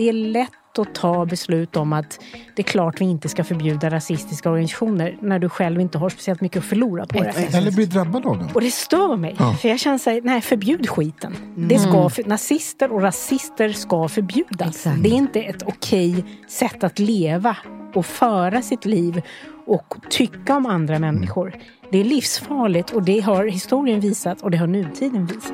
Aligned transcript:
Det 0.00 0.08
är 0.08 0.12
lätt 0.12 0.78
att 0.78 0.94
ta 0.94 1.26
beslut 1.26 1.76
om 1.76 1.92
att 1.92 2.20
det 2.56 2.62
är 2.62 2.64
klart 2.64 3.00
vi 3.00 3.04
inte 3.04 3.28
ska 3.28 3.44
förbjuda 3.44 3.90
rasistiska 3.90 4.50
organisationer 4.50 5.18
när 5.20 5.38
du 5.38 5.48
själv 5.48 5.80
inte 5.80 5.98
har 5.98 6.08
speciellt 6.08 6.40
mycket 6.40 6.58
att 6.58 6.64
förlora 6.64 7.06
på 7.06 7.22
det. 7.22 7.54
Eller 7.54 7.70
bli 7.70 7.86
drabbad 7.86 8.26
av 8.26 8.38
det. 8.38 8.48
Och 8.54 8.60
det 8.60 8.70
stör 8.70 9.16
mig. 9.16 9.36
Ja. 9.38 9.54
För 9.54 9.68
jag 9.68 9.80
känner 9.80 9.98
såhär, 9.98 10.20
nej 10.24 10.40
förbjud 10.40 10.88
skiten. 10.88 11.36
Det 11.56 11.78
ska, 11.78 12.08
för, 12.08 12.24
nazister 12.24 12.92
och 12.92 13.02
rasister 13.02 13.68
ska 13.68 14.08
förbjudas. 14.08 14.68
Exakt. 14.68 15.02
Det 15.02 15.08
är 15.08 15.14
inte 15.14 15.40
ett 15.40 15.62
okej 15.62 16.24
sätt 16.48 16.84
att 16.84 16.98
leva 16.98 17.56
och 17.94 18.06
föra 18.06 18.62
sitt 18.62 18.84
liv 18.84 19.22
och 19.66 19.94
tycka 20.10 20.56
om 20.56 20.66
andra 20.66 20.98
människor. 20.98 21.54
Det 21.92 21.98
är 21.98 22.04
livsfarligt 22.04 22.90
och 22.90 23.02
det 23.02 23.20
har 23.20 23.44
historien 23.44 24.00
visat 24.00 24.42
och 24.42 24.50
det 24.50 24.56
har 24.56 24.66
nutiden 24.66 25.26
visat. 25.26 25.52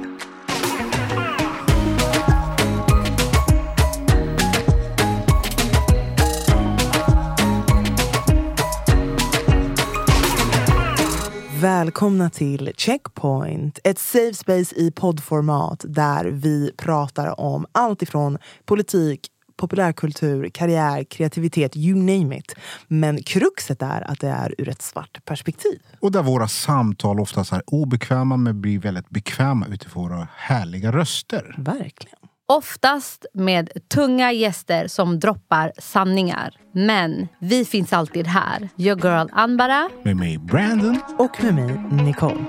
Välkomna 11.61 12.31
till 12.31 12.73
Checkpoint, 12.77 13.79
ett 13.85 13.99
safe 13.99 14.35
space 14.35 14.75
i 14.75 14.91
poddformat 14.91 15.85
där 15.89 16.25
vi 16.25 16.73
pratar 16.77 17.41
om 17.41 17.67
allt 17.73 18.03
ifrån 18.03 18.39
politik, 18.65 19.27
populärkultur, 19.57 20.51
karriär, 20.55 21.05
kreativitet, 21.05 21.77
you 21.77 21.97
name 21.99 22.39
it. 22.39 22.55
Men 22.89 23.23
kruxet 23.23 23.83
är 23.83 24.11
att 24.11 24.21
det 24.21 24.29
är 24.29 24.55
ur 24.59 24.69
ett 24.69 24.83
svart 24.83 25.25
perspektiv. 25.25 25.81
Och 26.01 26.13
där 26.13 26.23
våra 26.23 26.49
samtal 26.49 27.21
oftast 27.21 27.53
är 27.53 27.63
obekväma 27.67 28.37
men 28.37 28.61
blir 28.61 28.79
väldigt 28.79 29.11
bekväma 29.11 29.67
utifrån 29.67 30.03
våra 30.03 30.29
härliga 30.37 30.93
röster. 30.93 31.55
Verkligen. 31.59 32.26
Oftast 32.49 33.27
med 33.35 33.71
tunga 33.95 34.33
gäster 34.33 34.89
som 34.89 35.21
droppar 35.21 35.73
sanningar. 35.79 36.55
Men 36.73 37.29
vi 37.41 37.65
finns 37.65 37.93
alltid 37.93 38.27
här. 38.27 38.69
Your 38.77 38.97
girl 38.99 39.29
Anbara. 39.33 39.89
Med 40.03 40.17
mig 40.17 40.39
Brandon. 40.39 41.01
Och 41.19 41.45
med 41.45 41.55
mig, 41.55 41.81
Nicole. 42.05 42.45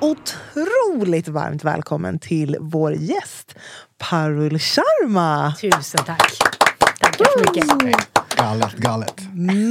Otroligt 0.00 1.28
varmt 1.28 1.64
välkommen 1.64 2.18
till 2.18 2.56
vår 2.60 2.92
gäst, 2.92 3.54
Parul 3.98 4.58
Sharma. 4.58 5.54
Tusen 5.60 6.04
tack. 6.04 6.32
Tackar 7.00 7.24
så 7.24 7.38
mycket. 7.38 7.64
Galet, 8.36 8.72
galet. 8.72 9.20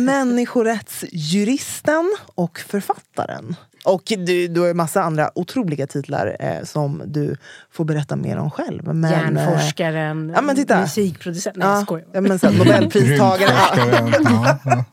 Människorättsjuristen 0.05 2.15
och 2.35 2.59
författaren. 2.59 3.55
Och 3.85 4.01
du, 4.05 4.47
du 4.47 4.59
har 4.59 4.67
ju 4.67 4.73
massa 4.73 5.01
andra 5.03 5.31
otroliga 5.35 5.87
titlar 5.87 6.37
eh, 6.39 6.63
som 6.63 7.01
du 7.05 7.37
får 7.71 7.85
berätta 7.85 8.15
mer 8.15 8.37
om 8.37 8.51
själv. 8.51 8.83
Men, 8.93 9.03
eh, 9.03 9.11
Hjärnforskaren, 9.11 10.31
ja, 10.35 10.41
men 10.41 10.55
titta. 10.55 10.81
musikproducent. 10.81 11.55
Nej, 11.55 11.67
jag 11.67 11.77
Ja, 11.77 11.81
skojar. 11.83 12.05
ja, 12.13 12.21
men 12.21 12.39
Nobelpristagare. 12.57 13.51
ja. 13.75 14.19
Ja, 14.23 14.57
ja. 14.65 14.83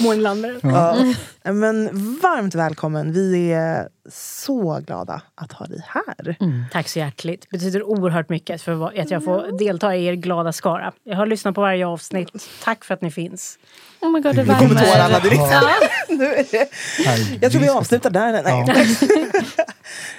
Månlandare. 0.00 0.54
Ja. 0.62 1.52
Men 1.52 1.84
varmt 2.22 2.54
välkommen. 2.54 3.12
Vi 3.12 3.52
är 3.52 3.88
så 4.10 4.80
glada 4.86 5.22
att 5.34 5.52
ha 5.52 5.66
dig 5.66 5.84
här. 5.86 6.36
Tack 6.72 6.88
så 6.88 6.98
hjärtligt. 6.98 7.46
Det 7.50 7.58
betyder 7.58 7.82
oerhört 7.82 8.28
mycket 8.28 8.62
för 8.62 9.00
att 9.00 9.10
jag 9.10 9.24
får 9.24 9.58
delta 9.58 9.96
i 9.96 10.04
er 10.06 10.12
glada 10.14 10.52
skara. 10.52 10.92
Jag 11.04 11.16
har 11.16 11.26
lyssnat 11.26 11.54
på 11.54 11.60
varje 11.60 11.86
avsnitt. 11.86 12.30
Tack 12.64 12.84
för 12.84 12.94
att 12.94 13.02
ni 13.02 13.10
finns. 13.10 13.58
Oh 14.02 14.10
my 14.10 14.20
god, 14.20 14.36
det 14.36 14.44
Nu 14.44 14.54
kommer 14.54 14.84
tårarna 14.84 15.18
direkt. 15.18 15.42
Ja. 15.50 15.62
Nu 16.08 16.24
är 16.24 16.46
det. 16.50 16.68
Jag 17.40 17.52
tror 17.52 17.62
vi 17.62 17.68
avslutar 17.68 18.10
där. 18.10 18.42
Nej. 18.42 18.64
Ja. 18.66 19.64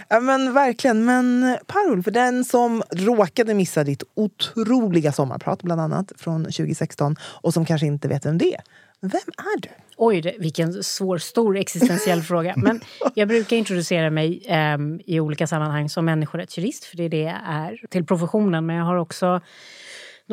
Ja, 0.08 0.20
men 0.20 0.54
verkligen. 0.54 1.06
Men 1.06 1.58
Parul, 1.68 2.04
för 2.04 2.12
den 2.12 2.46
som 2.46 2.84
råkade 2.92 3.54
missa 3.54 3.84
ditt 3.84 4.04
otroliga 4.16 5.12
sommarprat, 5.12 5.64
bland 5.64 5.82
annat, 5.82 6.12
från 6.18 6.44
2016 6.44 7.16
och 7.22 7.54
som 7.54 7.66
kanske 7.66 7.88
inte 7.88 8.08
vet 8.08 8.26
vem 8.26 8.38
det 8.38 8.56
är. 8.56 8.62
Vem 9.02 9.12
är 9.38 9.62
du? 9.62 9.70
Oj, 9.98 10.36
vilken 10.40 10.84
svår, 10.84 11.18
stor 11.18 11.58
existentiell 11.58 12.22
fråga. 12.24 12.54
Men 12.58 12.82
jag 13.14 13.28
brukar 13.28 13.58
introducera 13.58 14.10
mig 14.10 14.44
ehm, 14.48 15.02
i 15.06 15.20
olika 15.20 15.48
sammanhang 15.48 15.90
som 15.90 16.06
människorättsjurist, 16.06 16.86
för 16.86 16.98
det 16.98 17.04
är 17.04 17.10
det 17.10 17.22
jag 17.22 17.40
är 17.46 17.88
till 17.90 18.06
professionen. 18.06 18.66
Men 18.66 18.76
jag 18.76 18.86
har 18.86 18.96
också 18.96 19.42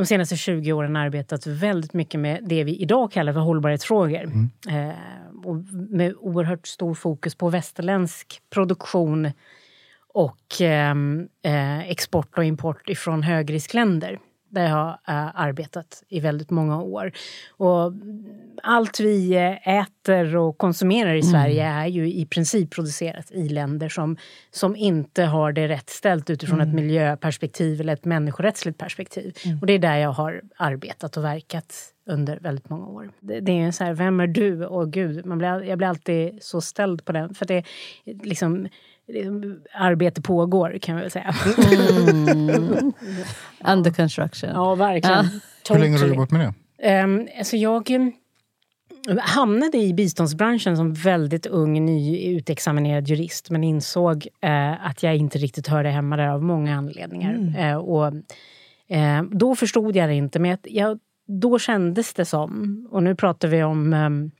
de 0.01 0.07
senaste 0.07 0.37
20 0.37 0.73
åren 0.73 0.97
arbetat 0.97 1.47
väldigt 1.47 1.95
mycket 1.95 2.21
med 2.21 2.41
det 2.43 2.65
vi 2.65 2.77
idag 2.77 3.13
kallar 3.13 3.33
för 3.33 3.41
hållbarhetsfrågor. 3.41 4.33
Eh, 4.69 4.91
och 5.45 5.57
med 5.73 6.15
oerhört 6.19 6.67
stor 6.67 6.95
fokus 6.95 7.35
på 7.35 7.49
västerländsk 7.49 8.43
produktion 8.51 9.33
och 10.15 10.61
ehm, 10.61 11.29
eh, 11.45 11.91
export 11.91 12.39
och 12.39 12.45
import 12.45 12.89
ifrån 12.89 13.23
högriskländer 13.23 14.19
där 14.51 14.63
jag 14.63 14.71
har 14.71 14.91
eh, 15.09 15.41
arbetat 15.41 16.03
i 16.09 16.21
väldigt 16.21 16.51
många 16.51 16.83
år. 16.83 17.13
Och 17.51 17.93
allt 18.63 19.01
vi 19.01 19.35
eh, 19.35 19.79
äter 19.79 20.37
och 20.37 20.59
konsumerar 20.59 21.15
i 21.15 21.23
Sverige 21.23 21.65
är 21.65 21.87
ju 21.87 22.13
i 22.13 22.27
princip 22.27 22.71
producerat 22.71 23.31
i 23.31 23.49
länder 23.49 23.89
som, 23.89 24.17
som 24.51 24.77
inte 24.77 25.25
har 25.25 25.53
det 25.53 25.69
rätt 25.69 25.91
ställt 25.91 26.31
utifrån 26.31 26.61
ett 26.61 26.75
miljöperspektiv 26.75 27.81
eller 27.81 27.93
ett 27.93 28.05
människorättsligt 28.05 28.79
perspektiv. 28.79 29.35
Och 29.61 29.67
det 29.67 29.73
är 29.73 29.79
där 29.79 29.97
jag 29.97 30.13
har 30.13 30.43
arbetat 30.57 31.17
och 31.17 31.25
verkat 31.25 31.75
under 32.07 32.39
väldigt 32.41 32.69
många 32.69 32.87
år. 32.87 33.11
Det, 33.21 33.41
det 33.41 33.61
är 33.61 33.71
så 33.71 33.85
här, 33.85 33.95
vem 33.95 34.21
är 34.21 34.27
du? 34.27 34.67
Och 34.67 34.93
gud, 34.93 35.27
man 35.27 35.39
blir, 35.39 35.63
jag 35.63 35.79
blir 35.79 35.89
alltid 35.89 36.39
så 36.43 36.61
ställd 36.61 37.05
på 37.05 37.13
den. 37.13 37.35
För 37.35 37.47
det 37.47 37.65
liksom, 38.05 38.69
det- 39.13 39.57
arbete 39.75 40.23
pågår 40.23 40.79
kan 40.83 40.95
jag 40.95 41.03
väl 41.03 41.11
säga. 41.11 41.35
Under 43.65 43.91
construction. 43.91 44.51
Ja, 44.55 44.75
verkligen. 44.75 45.25
Hur 45.71 45.79
länge 45.79 45.99
har 45.99 46.07
du 46.07 46.13
Totally. 46.13 46.15
jobbat 46.15 46.31
med 46.31 46.41
det? 46.41 47.03
Um, 47.03 47.29
alltså 47.39 47.57
jag 47.57 47.91
em, 47.91 48.13
hamnade 49.21 49.79
i 49.79 49.95
biståndsbranschen 49.95 50.77
som 50.77 50.93
väldigt 50.95 51.47
ung, 51.47 51.85
nyutexaminerad 51.85 53.09
jurist 53.09 53.51
men 53.51 53.65
insåg 53.65 54.27
eh, 54.41 54.87
att 54.87 55.03
jag 55.03 55.17
inte 55.17 55.39
riktigt 55.39 55.69
hörde 55.69 55.89
hemma 55.89 56.17
där 56.17 56.29
av 56.29 56.43
många 56.43 56.77
anledningar. 56.77 57.55
Eh, 57.59 57.77
och, 57.77 58.07
eh, 58.97 59.23
då 59.33 59.55
förstod 59.57 59.97
jag 59.97 60.09
det 60.09 60.15
inte, 60.15 60.39
men 60.39 60.51
jag, 60.51 60.59
jag, 60.65 60.99
då 61.27 61.59
kändes 61.59 62.15
det 62.15 62.25
som, 62.25 62.87
och 62.91 63.03
nu 63.03 63.15
pratar 63.15 63.49
vi 63.49 63.63
om 63.63 63.93
em, 63.93 64.31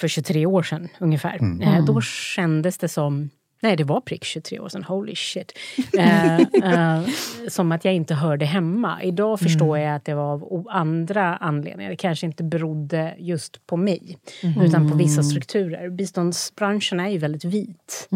för 0.00 0.08
23 0.08 0.46
år 0.46 0.62
sedan 0.62 0.88
ungefär. 1.00 1.62
Eh, 1.62 1.84
då 1.84 2.00
kändes 2.00 2.78
det 2.78 2.88
som 2.88 3.30
Nej, 3.62 3.76
det 3.76 3.84
var 3.84 4.00
prick 4.00 4.24
23 4.24 4.60
år 4.60 4.68
sedan. 4.68 4.84
Holy 4.84 5.14
shit. 5.14 5.52
Eh, 5.98 6.40
eh, 6.40 7.02
som 7.48 7.72
att 7.72 7.84
jag 7.84 7.94
inte 7.94 8.14
hörde 8.14 8.44
hemma. 8.44 9.02
Idag 9.02 9.40
förstår 9.40 9.78
jag 9.78 9.96
att 9.96 10.04
det 10.04 10.14
var 10.14 10.32
av 10.32 10.66
andra 10.70 11.36
anledningar. 11.36 11.90
Det 11.90 11.96
kanske 11.96 12.26
inte 12.26 12.44
berodde 12.44 13.14
just 13.18 13.66
på 13.66 13.76
mig, 13.76 14.18
utan 14.64 14.90
på 14.90 14.96
vissa 14.96 15.22
strukturer. 15.22 15.90
Biståndsbranschen 15.90 17.00
är 17.00 17.08
ju 17.08 17.18
väldigt 17.18 17.44
vit. 17.44 18.08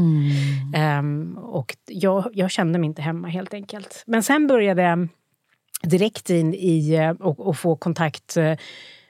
Ehm, 0.75 1.39
och 1.39 1.77
jag, 1.87 2.31
jag 2.33 2.51
kände 2.51 2.79
mig 2.79 2.87
inte 2.87 3.03
hemma 3.03 3.29
helt 3.29 3.55
enkelt. 3.55 4.05
Men 4.07 4.23
sen 4.23 4.47
började 4.47 4.83
jag 4.83 5.09
direkt 5.83 6.31
in 6.31 6.55
i 6.55 6.95
eh, 6.95 7.11
och, 7.11 7.41
och 7.41 7.57
få 7.57 7.77
kontakt 7.77 8.37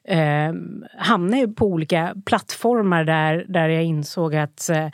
eh, 0.08 0.52
hamna 0.98 1.38
ju 1.38 1.48
på 1.48 1.66
olika 1.66 2.14
plattformar 2.26 3.04
där, 3.04 3.44
där 3.48 3.68
jag 3.68 3.84
insåg 3.84 4.34
att 4.34 4.68
eh, 4.70 4.88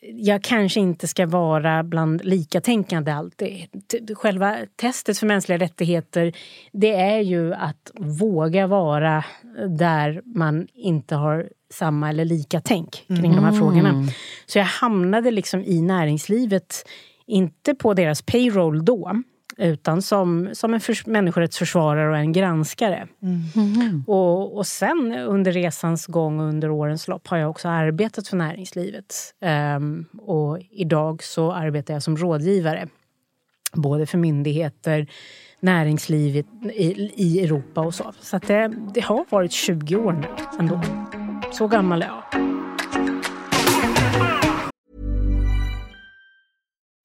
jag 0.00 0.42
kanske 0.42 0.80
inte 0.80 1.08
ska 1.08 1.26
vara 1.26 1.82
bland 1.82 2.24
likatänkande 2.24 3.12
alltid. 3.12 3.68
Själva 4.14 4.56
testet 4.76 5.18
för 5.18 5.26
mänskliga 5.26 5.58
rättigheter 5.58 6.32
det 6.72 6.94
är 6.94 7.20
ju 7.20 7.54
att 7.54 7.90
våga 7.94 8.66
vara 8.66 9.24
där 9.78 10.22
man 10.24 10.66
inte 10.74 11.14
har 11.14 11.48
samma 11.74 12.08
eller 12.08 12.24
lika 12.24 12.60
tänk 12.60 13.04
kring 13.06 13.34
de 13.34 13.44
här 13.44 13.52
frågorna. 13.52 14.06
Så 14.46 14.58
jag 14.58 14.64
hamnade 14.64 15.30
liksom 15.30 15.60
i 15.64 15.82
näringslivet, 15.82 16.88
inte 17.26 17.74
på 17.74 17.94
deras 17.94 18.22
payroll 18.22 18.84
då 18.84 19.22
utan 19.58 20.02
som, 20.02 20.48
som 20.52 20.74
en 20.74 20.80
förs- 20.80 21.06
människorättsförsvarare 21.06 22.10
och 22.10 22.16
en 22.16 22.32
granskare. 22.32 23.08
Och, 24.06 24.56
och 24.56 24.66
sen 24.66 25.12
under 25.12 25.52
resans 25.52 26.06
gång 26.06 26.40
och 26.40 26.46
under 26.46 26.70
årens 26.70 27.08
lopp 27.08 27.26
har 27.26 27.36
jag 27.36 27.50
också 27.50 27.68
arbetat 27.68 28.28
för 28.28 28.36
näringslivet. 28.36 29.14
Ehm, 29.40 30.04
och 30.18 30.58
idag 30.70 31.22
så 31.22 31.52
arbetar 31.52 31.94
jag 31.94 32.02
som 32.02 32.16
rådgivare. 32.16 32.88
Både 33.72 34.06
för 34.06 34.18
myndigheter, 34.18 35.06
näringslivet 35.60 36.46
i, 36.74 37.12
i 37.14 37.44
Europa 37.44 37.80
och 37.80 37.94
så. 37.94 38.12
Så 38.20 38.38
det, 38.38 38.72
det 38.94 39.00
har 39.00 39.24
varit 39.30 39.52
20 39.52 39.96
år 39.96 40.12
nu 40.12 40.26
ändå. 40.58 40.80
Så 41.52 41.68
gammal 41.68 42.02
är 42.02 42.06
jag. 42.06 42.47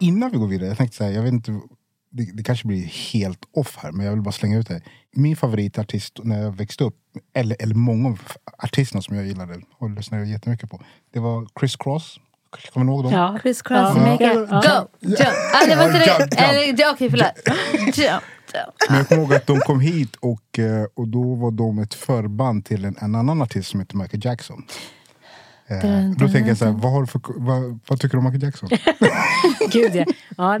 Innan 0.00 0.30
vi 0.30 0.38
går 0.38 0.46
vidare, 0.46 0.68
jag 0.68 0.78
tänkte 0.78 0.96
säga, 0.96 1.10
jag 1.10 1.22
vet 1.22 1.32
inte, 1.32 1.60
det, 2.10 2.36
det 2.36 2.42
kanske 2.42 2.66
blir 2.66 2.84
helt 2.84 3.38
off 3.52 3.78
här, 3.82 3.92
men 3.92 4.06
jag 4.06 4.12
vill 4.12 4.22
bara 4.22 4.32
slänga 4.32 4.58
ut 4.58 4.68
det. 4.68 4.82
Min 5.12 5.36
favoritartist 5.36 6.18
när 6.22 6.42
jag 6.42 6.56
växte 6.56 6.84
upp, 6.84 6.96
eller, 7.34 7.56
eller 7.60 7.74
många 7.74 8.08
av 8.08 8.20
artisterna 8.58 9.02
som 9.02 9.16
jag 9.16 9.26
gillade 9.26 9.60
och 9.78 9.90
lyssnade 9.90 10.26
jättemycket 10.28 10.70
på, 10.70 10.80
det 11.12 11.20
var 11.20 11.48
Chris 11.60 11.76
Cross. 11.76 12.20
Kommer 12.72 12.86
ni 12.86 12.92
ihåg 12.92 13.04
dem? 13.04 13.12
Ja. 13.12 13.38
Criss 13.42 13.62
cross 13.62 13.92
Ja. 13.96 14.02
make 14.02 14.24
it 14.42 14.48
Ja. 14.50 14.60
go, 14.60 15.06
jump. 15.08 15.20
Ah, 15.54 15.66
det 15.68 15.76
var 15.76 15.84
inte 16.68 16.90
Okej, 16.90 17.10
förlåt. 17.10 17.98
Jump. 17.98 18.22
Men 18.88 18.98
jag 18.98 19.08
kommer 19.08 19.22
ihåg 19.22 19.34
att 19.34 19.46
de 19.46 19.60
kom 19.60 19.80
hit 19.80 20.16
och, 20.16 20.58
eh, 20.58 20.84
och 20.94 21.08
då 21.08 21.34
var 21.34 21.50
de 21.50 21.78
ett 21.78 21.94
förband 21.94 22.64
till 22.64 22.84
en, 22.84 22.96
en 23.00 23.14
annan 23.14 23.42
artist 23.42 23.68
som 23.70 23.80
heter 23.80 23.96
Michael 23.96 24.24
Jackson. 24.24 24.64
Eh, 25.70 26.10
då 26.18 26.28
tänker 26.28 26.48
jag 26.48 26.56
så 26.56 26.64
här, 26.64 26.72
vad, 26.72 26.92
har 26.92 27.00
du 27.00 27.06
för, 27.06 27.20
vad, 27.26 27.78
vad 27.88 28.00
tycker 28.00 28.12
du 28.12 28.18
om 28.18 28.24
Michael 28.24 28.42
Jackson? 28.42 28.68
Gud, 29.72 29.94
ja. 29.94 30.04
Ja, 30.36 30.58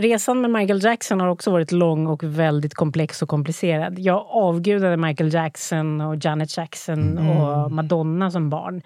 resan 0.00 0.40
med 0.40 0.50
Michael 0.50 0.84
Jackson 0.84 1.20
har 1.20 1.28
också 1.28 1.50
varit 1.50 1.72
lång 1.72 2.06
och 2.06 2.24
väldigt 2.24 2.74
komplex 2.74 3.22
och 3.22 3.28
komplicerad. 3.28 3.98
Jag 3.98 4.26
avgudade 4.30 4.96
Michael 4.96 5.34
Jackson 5.34 6.00
och 6.00 6.16
Janet 6.24 6.56
Jackson 6.56 7.18
och 7.18 7.72
Madonna 7.72 8.30
som 8.30 8.50
barn. 8.50 8.82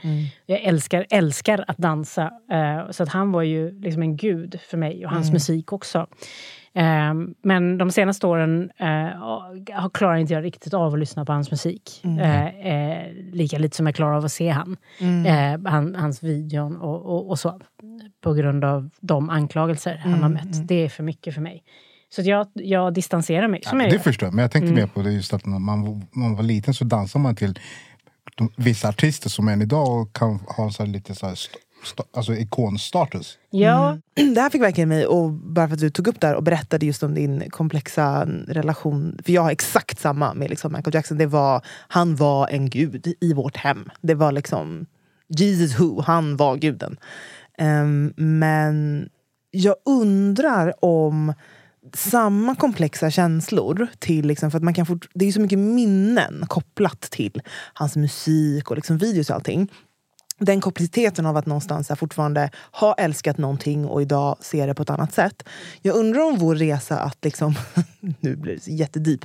Jag 0.47 0.61
älskar, 0.63 1.07
älskar 1.11 1.65
att 1.69 1.79
dansa. 1.79 2.23
eh, 2.53 2.91
Så 2.91 3.03
att 3.03 3.09
han 3.09 3.33
var 3.33 3.43
ju 3.43 3.81
liksom 3.81 4.03
en 4.03 4.17
gud 4.17 4.61
för 4.71 4.77
mig 4.77 5.05
och 5.07 5.11
hans 5.13 5.33
musik 5.33 5.73
också. 5.73 6.07
Eh, 6.75 7.15
Men 7.43 7.79
de 7.79 7.91
senaste 7.91 8.27
åren 8.27 8.71
eh, 8.79 8.87
har- 8.87 9.91
klarar 9.91 10.17
inte 10.17 10.33
jag 10.35 10.45
riktigt 10.45 10.75
av 10.75 10.93
att 10.93 10.99
lyssna 10.99 11.25
på 11.25 11.33
hans 11.33 11.51
musik. 11.51 12.03
Eh, 12.05 12.47
eh, 12.67 13.13
lika 13.33 13.59
lite 13.59 13.77
som 13.77 13.87
jag 13.87 13.95
klarar 13.95 14.17
av 14.17 14.25
att 14.25 14.33
se 14.33 14.49
han. 14.49 14.77
Eh, 15.27 15.71
han 15.71 15.95
hans 15.95 16.23
videon 16.23 16.77
och, 16.77 17.07
och, 17.07 17.31
och 17.31 17.39
så. 17.39 17.61
På 18.21 18.33
grund 18.35 18.65
av 18.65 18.91
de 19.01 19.31
anklagelser 19.31 19.97
han 19.97 20.23
har 20.23 20.29
mött. 20.29 20.69
Det 20.69 20.75
är 20.75 20.89
för 20.89 21.03
mycket 21.03 21.35
för 21.35 21.41
mig. 21.41 21.63
Så 22.09 22.23
jag, 22.23 22.47
jag 22.55 22.95
distanserar 22.95 23.49
mig. 23.49 23.61
Ja, 23.65 23.71
det 23.79 23.97
gör. 23.97 23.99
förstår 24.03 24.27
jag, 24.27 24.35
men 24.35 24.43
jag 24.43 24.51
tänkte 24.51 24.73
mer 24.73 24.87
på 24.87 25.03
det 25.03 25.13
just 25.13 25.33
att 25.33 25.47
när 25.47 25.59
man, 25.59 26.07
man 26.13 26.37
var 26.37 26.43
liten 26.43 26.75
så 26.75 26.85
dansade 26.85 27.23
man 27.23 27.37
till 27.37 27.59
de, 28.37 28.51
vissa 28.57 28.89
artister 28.89 29.31
som 29.31 29.49
än 29.49 29.63
idag 29.63 30.13
kan 30.13 30.39
ha 30.57 30.71
så 30.71 30.83
här 30.85 30.91
lite 30.91 31.15
så 31.15 31.27
här 31.27 31.35
alltså 32.13 32.35
ikonstatus. 32.35 33.39
Ja, 33.51 33.99
Det 34.35 34.41
här 34.41 34.51
fick 34.51 34.63
verkligen 34.63 34.89
mig, 34.89 35.07
och 35.07 35.31
bara 35.31 35.69
för 35.69 35.75
att 35.75 35.81
du 35.81 35.91
tog 35.91 36.09
upp 36.09 36.21
det 36.21 36.27
här 36.27 36.35
och 36.35 36.43
berättade 36.43 36.87
just 36.87 37.03
om 37.03 37.15
din 37.15 37.51
komplexa 37.51 38.25
relation. 38.49 39.19
För 39.25 39.33
jag 39.33 39.43
har 39.43 39.51
exakt 39.51 40.01
samma 40.01 40.35
med 40.35 40.51
liksom 40.51 40.73
Michael 40.73 40.95
Jackson. 40.95 41.19
Det 41.19 41.27
var, 41.27 41.63
han 41.89 42.17
var 42.17 42.49
en 42.49 42.71
gud 42.71 43.15
i 43.21 43.33
vårt 43.33 43.57
hem. 43.57 43.91
Det 44.01 44.15
var 44.15 44.33
liksom 44.33 44.87
Jesus 45.29 45.81
who, 45.81 46.01
han 46.01 46.37
var 46.37 46.57
guden. 46.57 46.97
Ehm, 47.59 48.13
men 48.17 49.09
jag 49.51 49.77
undrar 49.85 50.85
om 50.85 51.33
samma 51.93 52.55
komplexa 52.55 53.11
känslor 53.11 53.87
till, 53.99 54.27
liksom, 54.27 54.51
för 54.51 54.59
att 54.59 54.65
man 54.65 54.75
kan 54.75 54.87
fort, 54.87 55.09
det 55.15 55.25
är 55.25 55.27
ju 55.27 55.33
så 55.33 55.41
mycket 55.41 55.59
minnen 55.59 56.45
kopplat 56.47 57.01
till 57.01 57.43
hans 57.75 57.97
musik 57.97 58.71
och 58.71 58.77
liksom 58.77 58.99
videos 58.99 59.31
och 59.31 59.37
allting 59.37 59.69
den 60.41 60.61
komplexiteten 60.61 61.27
av 61.27 61.37
att 61.37 61.47
någonstans 61.47 61.89
här 61.89 61.97
fortfarande 61.97 62.51
ha 62.73 62.95
älskat 62.95 63.39
någonting 63.39 63.87
och 63.87 64.03
idag 64.03 64.37
se 64.41 64.67
det 64.67 64.75
på 64.75 64.83
ett 64.83 64.91
annat 64.91 65.15
sätt. 65.15 65.43
Jag 65.83 65.97
undrar 65.97 66.21
om 66.21 66.39
vår 66.39 66.55
resa 66.55 66.99
att 66.99 67.25
liksom, 67.25 67.55
nu 68.21 68.37
blir 68.37 68.55
det 68.65 68.73
jättedeep, 68.73 69.25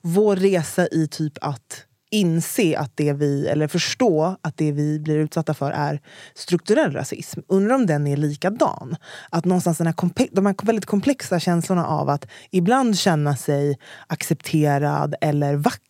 vår 0.00 0.36
resa 0.36 0.86
i 0.86 1.08
typ 1.08 1.38
att 1.40 1.86
inse 2.10 2.78
att 2.78 2.92
det 2.94 3.12
vi, 3.12 3.46
eller 3.46 3.68
förstå 3.68 4.36
att 4.42 4.56
det 4.56 4.72
vi 4.72 4.98
blir 5.00 5.16
utsatta 5.18 5.54
för 5.54 5.70
är 5.70 6.00
strukturell 6.34 6.92
rasism. 6.92 7.40
Undrar 7.48 7.74
om 7.74 7.86
den 7.86 8.06
är 8.06 8.16
likadan. 8.16 8.96
Att 9.30 9.44
någonstans 9.44 9.78
den 9.78 9.86
här 9.86 9.94
kompe- 9.94 10.28
de 10.32 10.46
här 10.46 10.54
väldigt 10.62 10.86
komplexa 10.86 11.40
känslorna 11.40 11.86
av 11.86 12.08
att 12.08 12.26
ibland 12.50 12.98
känna 12.98 13.36
sig 13.36 13.78
accepterad 14.06 15.14
eller 15.20 15.56
vacker. 15.56 15.89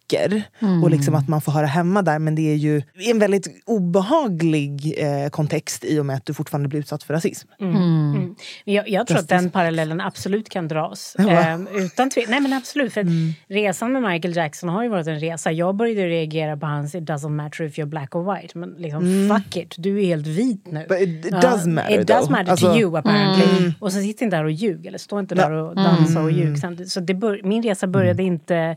Och 0.83 0.91
liksom 0.91 1.15
att 1.15 1.29
man 1.29 1.41
får 1.41 1.53
höra 1.53 1.67
hemma 1.67 2.03
där. 2.03 2.19
Men 2.19 2.35
det 2.35 2.43
är 2.53 2.55
ju 2.57 2.83
en 3.11 3.19
väldigt 3.19 3.63
obehaglig 3.67 4.95
eh, 4.99 5.29
kontext 5.31 5.85
i 5.85 5.99
och 6.01 6.07
med 6.07 6.17
att 6.17 6.27
du 6.27 6.35
fortfarande 6.35 6.69
blir 6.69 6.81
utsatt 6.81 7.03
för 7.03 7.15
rasism. 7.15 7.49
Mm. 7.61 8.35
Jag, 8.65 8.89
jag 8.89 9.07
tror 9.07 9.19
att 9.19 9.29
den 9.29 9.51
parallellen 9.51 10.01
absolut 10.01 10.49
kan 10.49 10.69
dras. 10.69 11.17
Ehm, 11.19 11.69
utan 11.75 12.11
tve- 12.11 12.25
Nej 12.29 12.41
men 12.41 12.53
absolut. 12.53 12.93
För 12.93 13.01
att 13.01 13.07
Resan 13.49 13.93
med 13.93 14.03
Michael 14.03 14.37
Jackson 14.37 14.69
har 14.69 14.83
ju 14.83 14.89
varit 14.89 15.07
en 15.07 15.21
resa. 15.21 15.53
Jag 15.53 15.77
började 15.77 16.07
reagera 16.09 16.57
på 16.57 16.67
hans 16.67 16.95
It 16.95 17.05
doesn't 17.05 17.29
matter 17.31 17.65
if 17.65 17.79
you're 17.79 17.87
black 17.87 18.15
or 18.15 18.35
white. 18.35 18.59
Men 18.59 18.71
liksom, 18.71 19.29
fuck 19.37 19.57
it, 19.57 19.75
du 19.79 20.01
är 20.03 20.07
helt 20.07 20.27
vit 20.27 20.67
nu. 20.73 20.87
But 20.89 20.99
it- 21.01 21.27
it 21.27 21.33
does 21.43 21.67
matter 21.67 22.01
It 22.01 22.07
does 22.09 22.31
matter 22.31 22.51
Alltså- 22.51 22.73
to 22.73 22.79
you 22.81 22.97
apparently. 22.99 23.73
Och 23.81 23.93
så 23.93 24.01
sitter 24.01 24.25
inte 24.25 24.37
där 24.37 24.45
och 24.45 24.51
ljug. 24.51 24.87
Eller 24.87 24.99
stå 24.99 25.21
inte 25.21 25.35
där 25.35 25.51
och 25.53 25.77
dansa 25.77 26.23
och 26.23 26.31
ljug. 26.33 26.57
Så 26.87 27.01
det 27.01 27.15
bör, 27.15 27.41
min 27.45 27.63
resa 27.63 27.87
började 27.87 28.23
inte 28.23 28.77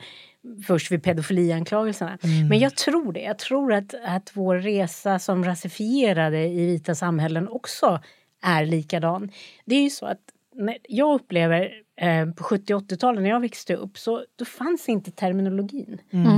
först 0.68 0.92
vid 0.92 1.04
pedofilianklagelserna. 1.04 2.18
Men 2.50 2.60
jag 2.60 2.76
tror 2.76 3.14
det. 3.14 3.22
Jag 3.22 3.40
tror 3.40 3.74
att, 3.74 3.94
att 4.06 4.32
vår 4.34 4.56
resa 4.56 5.20
som 5.20 5.44
rasifierade 5.44 6.40
i 6.48 6.66
vita 6.66 6.96
samhällen 6.96 7.48
också 7.48 8.00
är 8.44 8.66
likadan. 8.66 9.32
Det 9.66 9.76
är 9.76 9.84
ju 9.84 9.90
så 9.90 10.06
att 10.06 10.20
när 10.56 10.78
jag 10.90 11.16
upplever 11.16 11.72
eh, 11.98 12.26
på 12.26 12.44
70 12.44 12.74
80-talet 12.74 13.22
när 13.22 13.30
jag 13.30 13.40
växte 13.40 13.76
upp 13.76 13.98
så 13.98 14.24
då 14.36 14.46
fanns 14.46 14.90
inte 14.90 15.12
terminologin 15.12 15.98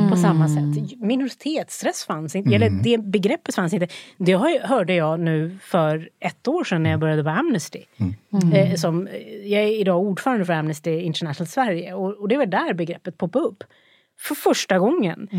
på 0.10 0.16
samma 0.16 0.48
sätt. 0.48 1.00
Minoritetsstress 1.00 2.04
fanns 2.06 2.36
inte, 2.36 2.56
eller 2.56 2.70
det 2.84 2.98
begreppet 2.98 3.56
fanns 3.56 3.74
inte. 3.74 3.88
Det 4.18 4.34
har 4.34 4.68
hörde 4.68 4.94
jag 4.94 5.20
nu 5.20 5.58
för 5.62 6.10
ett 6.20 6.48
år 6.48 6.64
sedan 6.64 6.84
när 6.84 6.90
jag 6.90 7.00
började 7.00 7.24
på 7.24 7.30
Amnesty. 7.30 7.84
Eh, 8.54 8.76
som, 8.76 9.08
jag 9.44 9.64
är 9.64 9.80
idag 9.80 10.02
ordförande 10.04 10.46
för 10.46 10.54
Amnesty 10.54 11.00
International 11.00 11.48
Sverige 11.48 11.94
och, 11.94 12.14
och 12.14 12.28
det 12.28 12.38
var 12.38 12.46
där 12.46 12.74
begreppet 12.74 13.18
poppade 13.18 13.46
upp. 13.46 13.64
För 14.18 14.36
första 14.36 14.80
gången. 14.80 15.30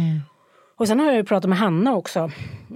Och 0.79 0.89
sen 0.89 1.01
har 1.01 1.07
jag 1.07 1.17
ju 1.17 1.25
pratat 1.25 1.49
med 1.49 1.59
Hanna 1.59 1.95
också, 1.95 2.31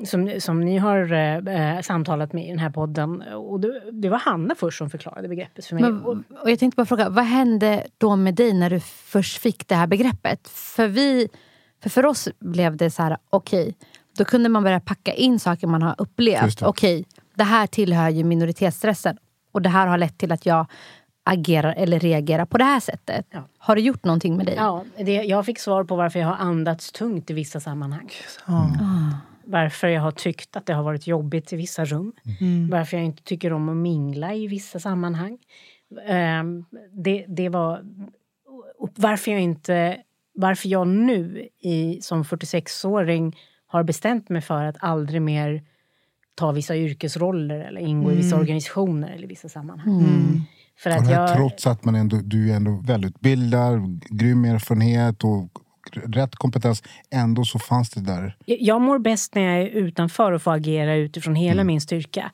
som, 0.05 0.41
som 0.41 0.61
ni 0.61 0.79
har 0.79 1.13
eh, 1.13 1.37
eh, 1.37 1.81
samtalat 1.81 2.33
med 2.33 2.45
i 2.45 2.49
den 2.49 2.59
här 2.59 2.71
podden. 2.71 3.23
Och 3.23 3.61
det, 3.61 3.91
det 3.93 4.09
var 4.09 4.19
Hanna 4.19 4.55
först 4.55 4.79
som 4.79 4.91
förklarade 4.91 5.29
begreppet 5.29 5.67
för 5.67 5.75
mig. 5.75 5.83
Men, 5.83 6.05
och, 6.05 6.51
jag 6.51 6.59
tänkte 6.59 6.77
bara 6.77 6.87
fråga, 6.87 7.09
vad 7.09 7.25
hände 7.25 7.87
då 7.99 8.17
med 8.17 8.35
dig 8.35 8.53
när 8.53 8.71
du 8.71 8.81
först 8.81 9.39
fick 9.39 9.69
det 9.69 9.75
här 9.75 9.87
begreppet? 9.87 10.49
För, 10.49 10.89
vi, 10.89 11.29
för, 11.83 11.91
för 11.91 12.07
oss 12.07 12.29
blev 12.39 12.77
det 12.77 12.91
så 12.91 13.03
här, 13.03 13.17
okej, 13.31 13.77
då 14.19 14.25
kunde 14.25 14.49
man 14.49 14.63
börja 14.63 14.81
packa 14.81 15.13
in 15.13 15.41
saker 15.41 15.67
man 15.67 15.83
har 15.83 15.95
upplevt. 15.99 16.63
Okej, 16.63 17.05
det 17.35 17.45
här 17.45 17.67
tillhör 17.67 18.09
ju 18.09 18.25
minoritetsstressen 18.25 19.17
och 19.53 19.63
det 19.63 19.69
här 19.69 19.87
har 19.87 19.99
lett 19.99 20.19
till 20.19 20.33
att 20.33 20.47
jag 20.47 20.67
agerar 21.25 21.75
eller 21.77 21.99
reagerar 22.01 22.45
på 22.45 22.59
det 22.59 22.65
här 22.65 22.81
sättet. 22.81 23.27
Ja. 23.31 23.49
Har 23.59 23.75
det 23.75 23.81
gjort 23.81 24.05
någonting 24.05 24.37
med 24.37 24.47
dig? 24.47 24.55
ja, 24.57 24.85
det, 24.99 25.13
jag 25.15 25.47
fick 25.47 25.59
svar 25.59 25.85
på 25.85 25.97
varför 25.97 26.19
jag 26.19 26.27
har 26.27 26.37
andats 26.37 26.93
tungt 26.93 27.31
i 27.31 27.35
vissa 27.35 27.61
sammanhang. 27.61 28.11
Ja. 28.47 28.71
Varför 29.45 29.89
jag 29.89 30.03
har 30.03 30.11
tyckt 30.11 30.57
att 30.57 30.67
det 30.67 30.75
har 30.75 30.83
varit 30.83 31.07
jobbigt 31.07 31.53
i 31.53 31.57
vissa 31.57 31.85
rum. 31.85 32.13
Varför 32.71 32.97
jag 32.97 33.07
inte 33.07 33.23
tycker 33.23 33.53
om 33.53 33.69
att 33.69 33.77
mingla 33.77 34.35
i 34.35 34.47
vissa 34.47 34.81
sammanhang. 34.81 35.39
Ehm, 36.07 36.65
det, 36.93 37.25
det 37.29 37.49
var 37.49 37.85
varför 38.97 39.31
jag 39.31 39.41
inte... 39.41 39.97
Varför 40.35 40.69
jag 40.69 40.89
nu 40.89 41.49
i, 41.59 41.99
som 42.03 42.23
46-åring 42.23 43.37
har 43.67 43.83
bestämt 43.83 44.29
mig 44.29 44.43
för 44.43 44.65
att 44.65 44.77
aldrig 44.79 45.23
mer 45.23 45.63
ta 46.35 46.53
vissa 46.53 46.77
yrkesroller 46.77 47.61
eller 47.61 47.81
ingå 47.81 48.13
i 48.13 48.17
vissa 48.17 48.37
organisationer 48.37 49.11
eller 49.11 49.27
vissa 49.27 49.49
sammanhang. 49.49 50.47
För 50.83 50.91
att 50.91 51.11
jag, 51.11 51.37
Trots 51.37 51.67
att 51.67 51.85
man 51.85 51.95
ändå, 51.95 52.17
du 52.25 52.51
är 52.51 52.57
ändå 52.57 52.83
välutbildad, 52.85 54.05
grym 54.11 54.45
erfarenhet 54.45 55.25
och 55.25 55.49
rätt 55.93 56.37
kompetens. 56.37 56.83
Ändå 57.11 57.45
så 57.45 57.59
fanns 57.59 57.91
det 57.91 58.01
där. 58.01 58.37
jag 58.45 58.81
mår 58.81 58.99
bäst 58.99 59.35
när 59.35 59.43
jag 59.43 59.63
är 59.63 59.67
utanför 59.67 60.33
och 60.33 60.43
får 60.43 60.53
agera 60.53 60.97
utifrån 60.97 61.35
hela 61.35 61.65
min 61.65 61.81
styrka. 61.81 62.31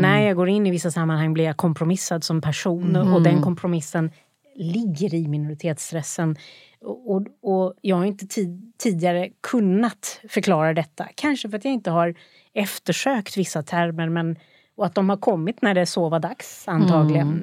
När 0.00 0.20
jag 0.20 0.36
går 0.36 0.48
in 0.48 0.66
i 0.66 0.70
vissa 0.70 0.90
sammanhang 0.90 1.32
blir 1.32 1.44
jag 1.44 1.56
kompromissad 1.56 2.24
som 2.24 2.40
person 2.40 2.96
och 2.96 3.22
den 3.22 3.42
kompromissen 3.42 4.10
ligger 4.56 5.14
i 5.14 5.28
minoritetsstressen. 5.28 6.36
Och, 6.84 7.10
och, 7.10 7.26
och 7.42 7.74
jag 7.80 7.96
har 7.96 8.04
inte 8.04 8.26
tid, 8.26 8.72
tidigare 8.78 9.28
kunnat 9.40 10.20
förklara 10.28 10.74
detta. 10.74 11.06
Kanske 11.14 11.50
för 11.50 11.56
att 11.58 11.64
jag 11.64 11.74
inte 11.74 11.90
har 11.90 12.14
eftersökt 12.54 13.36
vissa 13.36 13.62
termer 13.62 14.08
men, 14.08 14.36
och 14.80 14.86
att 14.86 14.94
de 14.94 15.08
har 15.08 15.16
kommit 15.16 15.62
när 15.62 15.74
det 15.74 15.86
så 15.86 16.08
var 16.08 16.20
dags 16.20 16.68
antagligen. 16.68 17.42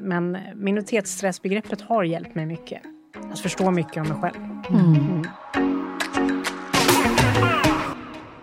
Men 0.00 0.38
minoritetsstressbegreppet 0.54 1.80
har 1.80 2.04
hjälpt 2.04 2.34
mig 2.34 2.46
mycket. 2.46 2.82
Att 3.32 3.40
förstå 3.40 3.70
mycket 3.70 3.96
om 3.96 4.08
mig 4.08 4.16
själv. 4.20 4.36
Mm. 4.70 5.24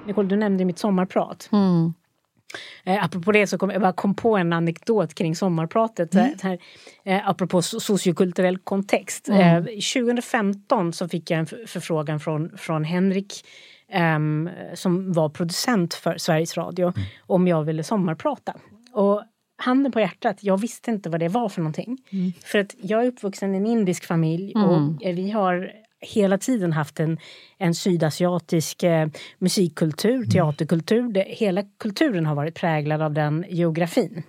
Nicole, 0.06 0.27
du 0.27 0.36
nämnde 0.36 0.65
mitt 0.65 0.79
sommarprat. 0.79 1.50
Mm. 1.51 1.94
Eh, 2.84 3.06
apropå 3.06 3.32
det 3.32 3.48
så 3.48 3.58
kom 3.58 3.70
jag 3.70 3.82
bara 3.82 3.94
kom 3.94 4.15
på 4.15 4.38
en 4.38 4.53
anekdot 4.53 5.13
kring 5.13 5.36
sommarpratet. 5.36 6.15
Mm. 6.15 6.32
Här, 6.44 6.58
eh, 7.03 7.29
apropå 7.29 7.60
so- 7.62 7.79
sociokulturell 7.79 8.58
kontext. 8.58 9.29
Eh, 9.29 9.63
2015 9.63 10.94
så 10.94 11.08
fick 11.08 11.32
jag 11.32 11.39
en 11.39 11.46
förfrågan 11.46 12.20
från, 12.20 12.58
från 12.58 12.84
Henrik 12.84 13.44
ehm, 13.91 14.50
som 14.74 15.13
var 15.13 15.29
producent 15.29 15.94
för 15.94 16.17
Sveriges 16.17 16.58
Radio 16.58 16.94
om 17.22 17.48
jag 17.48 17.63
ville 17.63 17.84
sommarprata. 17.84 18.53
Och 18.91 19.24
handen 19.58 19.91
på 19.91 20.00
hjärtat, 20.00 20.38
jag 20.41 20.58
visste 20.62 20.91
inte 20.91 21.10
vad 21.10 21.20
det 21.20 21.27
var 21.27 21.50
för 21.50 21.62
någonting. 21.62 21.98
För 22.44 22.60
att 22.60 22.75
jag 22.82 23.03
är 23.03 23.08
uppvuxen 23.08 23.53
i 23.53 23.58
en 23.58 23.65
indisk 23.65 24.06
familj 24.06 24.53
och 24.56 25.06
eh, 25.06 25.15
vi 25.15 25.32
har 25.32 25.72
hela 26.00 26.38
tiden 26.38 26.74
haft 26.74 27.00
en, 27.00 27.17
en 27.58 27.75
sydasiatisk 27.75 28.84
eh, 28.84 29.08
musikkultur, 29.39 30.25
teaterkultur. 30.25 31.13
Det, 31.13 31.25
hela 31.27 31.63
kulturen 31.79 32.25
har 32.25 32.36
varit 32.36 32.56
präglad 32.56 33.01
av 33.01 33.13
den 33.13 33.46
geografin. 33.50 34.24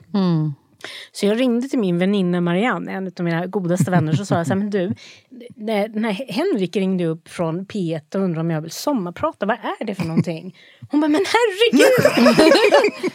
Så 1.13 1.27
jag 1.27 1.41
ringde 1.41 1.69
till 1.69 1.79
min 1.79 1.99
väninna 1.99 2.41
Marianne, 2.41 2.93
en 2.93 3.07
av 3.07 3.25
mina 3.25 3.47
godaste 3.47 3.91
vänner, 3.91 4.13
så 4.13 4.25
sa 4.25 4.37
jag 4.37 4.47
så 4.47 4.53
här, 4.53 4.59
men 4.59 4.71
du, 4.71 4.95
när, 5.57 5.89
när 5.89 6.13
Henrik 6.13 6.77
ringde 6.77 7.05
upp 7.05 7.29
från 7.29 7.67
P1 7.67 8.01
och 8.15 8.21
undrade 8.21 8.41
om 8.41 8.51
jag 8.51 8.61
vill 8.61 8.71
sommarprata, 8.71 9.47
vad 9.47 9.57
är 9.57 9.85
det 9.85 9.95
för 9.95 10.05
någonting? 10.05 10.57
Hon 10.91 11.01
bara, 11.01 11.09
men 11.09 11.21
herregud! 11.27 12.39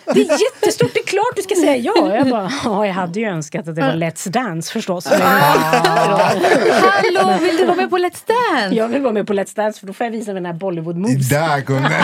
Det 0.05 0.21
är 0.21 0.39
jättestort, 0.41 0.93
det 0.93 0.99
är 0.99 1.03
klart 1.07 1.35
du 1.35 1.41
ska 1.41 1.55
säga 1.55 1.75
ja. 1.75 2.15
Jag 2.15 2.29
bara, 2.29 2.51
ja, 2.63 2.85
jag 2.87 2.93
hade 2.93 3.19
ju 3.19 3.25
önskat 3.25 3.67
att 3.67 3.75
det 3.75 3.81
var 3.81 3.93
Let's 3.93 4.29
Dance 4.29 4.73
förstås. 4.73 5.09
Men 5.09 5.21
Hallå, 5.21 7.37
vill 7.41 7.57
du 7.57 7.65
vara 7.65 7.75
med 7.75 7.89
på 7.89 7.97
Let's 7.97 8.23
Dance? 8.27 8.75
jag 8.75 8.87
vill 8.87 9.01
vara 9.01 9.13
med 9.13 9.27
på 9.27 9.33
Let's 9.33 9.55
Dance 9.55 9.79
för 9.79 9.87
då 9.87 9.93
får 9.93 10.05
jag 10.05 10.11
visa 10.11 10.33
mina 10.33 10.53
Bollywood 10.53 10.97
moves. 10.97 11.29
Där 11.29 11.61
kunde... 11.61 11.89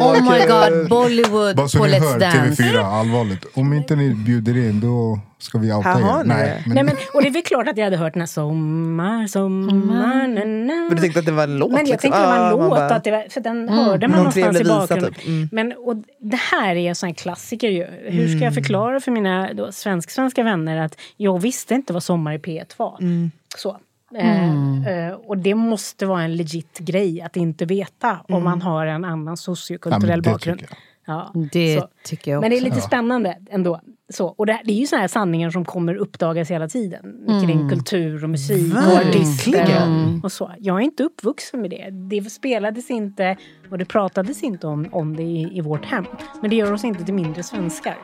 Oh 0.00 0.32
my 0.32 0.46
god, 0.46 0.88
Bollywood 0.88 1.56
Bara 1.56 1.68
så 1.68 1.78
på 1.78 1.84
ni 1.84 1.92
Let's 1.92 2.00
hör, 2.00 2.18
Dance. 2.18 2.62
TV4, 2.62 3.00
allvarligt. 3.00 3.44
Om 3.54 3.72
inte 3.72 3.96
ni 3.96 4.14
bjuder 4.14 4.49
in, 4.58 4.80
då 4.80 5.18
ska 5.38 5.58
vi 5.58 5.72
outa 5.72 5.90
er. 5.90 5.94
det. 5.94 6.24
men, 6.24 6.74
Nej, 6.74 6.84
men, 6.84 6.96
och 7.14 7.22
det 7.22 7.28
är 7.28 7.32
väl 7.32 7.42
klart 7.42 7.68
att 7.68 7.76
jag 7.76 7.84
hade 7.84 7.96
hört 7.96 8.12
den 8.12 8.20
här 8.22 8.26
sommar, 8.26 9.26
sommar, 9.26 10.28
na, 10.28 10.44
na. 10.44 10.74
Men 10.74 10.88
du 10.90 10.96
tänkte 11.02 11.20
att 11.20 11.26
det 11.26 11.32
var 11.32 11.42
en 11.44 11.56
låt? 11.58 11.70
Men 11.70 11.78
jag 11.78 11.86
liksom? 11.88 11.98
tänkte 12.10 12.20
det 12.20 12.26
var 12.26 12.36
en 12.36 12.42
Ah, 12.42 12.50
låt, 12.50 12.70
bara- 12.70 12.86
att 12.94 13.04
det 13.04 13.10
var, 13.10 13.26
för 13.30 13.40
den 13.40 13.68
hörde 13.68 14.08
man 14.08 14.16
Någon 14.16 14.18
någonstans 14.18 14.60
i 14.60 14.64
bakgrunden. 14.64 15.14
typ. 15.14 15.26
Mm. 15.26 15.48
Men, 15.52 15.72
och 15.72 15.96
det 16.20 16.36
här 16.52 16.76
är 16.76 16.88
en 16.88 16.94
sån 16.94 17.06
här 17.06 17.14
klassiker 17.14 17.68
ju. 17.68 17.84
Hur 18.04 18.22
ska 18.26 18.32
Mm. 18.32 18.42
jag 18.44 18.54
förklara 18.54 19.00
för 19.00 19.10
mina 19.12 19.52
då, 19.52 19.72
svensk-svenska 19.72 20.42
vänner 20.42 20.76
att 20.76 20.96
jag 21.16 21.38
visste 21.42 21.74
inte 21.74 21.92
vad 21.92 22.02
Sommar 22.02 22.32
i 22.34 22.38
P1 22.38 22.74
var. 22.76 22.96
Mm. 23.00 23.30
Så. 23.56 23.76
Eh, 24.14 25.06
eh, 25.06 25.12
och 25.12 25.38
det 25.38 25.54
måste 25.54 26.06
vara 26.06 26.22
en 26.22 26.36
legit 26.36 26.78
grej 26.78 27.20
att 27.22 27.36
inte 27.36 27.64
veta 27.64 28.08
Mm. 28.10 28.20
om 28.28 28.44
man 28.44 28.62
har 28.62 28.86
en 28.86 29.04
annan 29.04 29.26
Ja, 29.32 29.36
sociokulturell 29.36 30.22
det 30.22 30.30
bakgrund. 30.30 30.62
Ja, 31.10 31.32
Det 31.52 31.80
så. 31.80 31.88
tycker 32.04 32.30
jag 32.30 32.40
Men 32.40 32.50
det 32.50 32.56
är 32.56 32.60
också. 32.60 32.64
lite 32.74 32.80
spännande 32.80 33.36
ändå. 33.50 33.80
Så, 34.12 34.26
och 34.26 34.46
det, 34.46 34.60
det 34.64 34.72
är 34.72 34.76
ju 34.76 34.86
såna 34.86 35.00
här 35.00 35.08
sanningar 35.08 35.50
som 35.50 35.64
kommer 35.64 35.94
uppdagas 35.94 36.50
hela 36.50 36.68
tiden. 36.68 37.24
Kring 37.46 37.68
kultur 37.68 38.24
och 38.24 38.30
musik 38.30 38.74
och 38.74 39.06
artister. 39.06 39.52
Verkligen. 39.52 40.20
Och 40.24 40.32
så. 40.32 40.52
Jag 40.58 40.76
är 40.76 40.80
inte 40.80 41.02
uppvuxen 41.02 41.60
med 41.60 41.70
det. 41.70 41.90
Det 41.90 42.30
spelades 42.30 42.90
inte 42.90 43.36
och 43.70 43.78
det 43.78 43.84
pratades 43.84 44.42
inte 44.42 44.66
om, 44.66 44.88
om 44.92 45.16
det 45.16 45.22
i, 45.22 45.56
i 45.58 45.60
vårt 45.60 45.84
hem. 45.84 46.04
Men 46.40 46.50
det 46.50 46.56
gör 46.56 46.72
oss 46.72 46.84
inte 46.84 47.04
till 47.04 47.14
mindre 47.14 47.42
svenskar. 47.42 47.96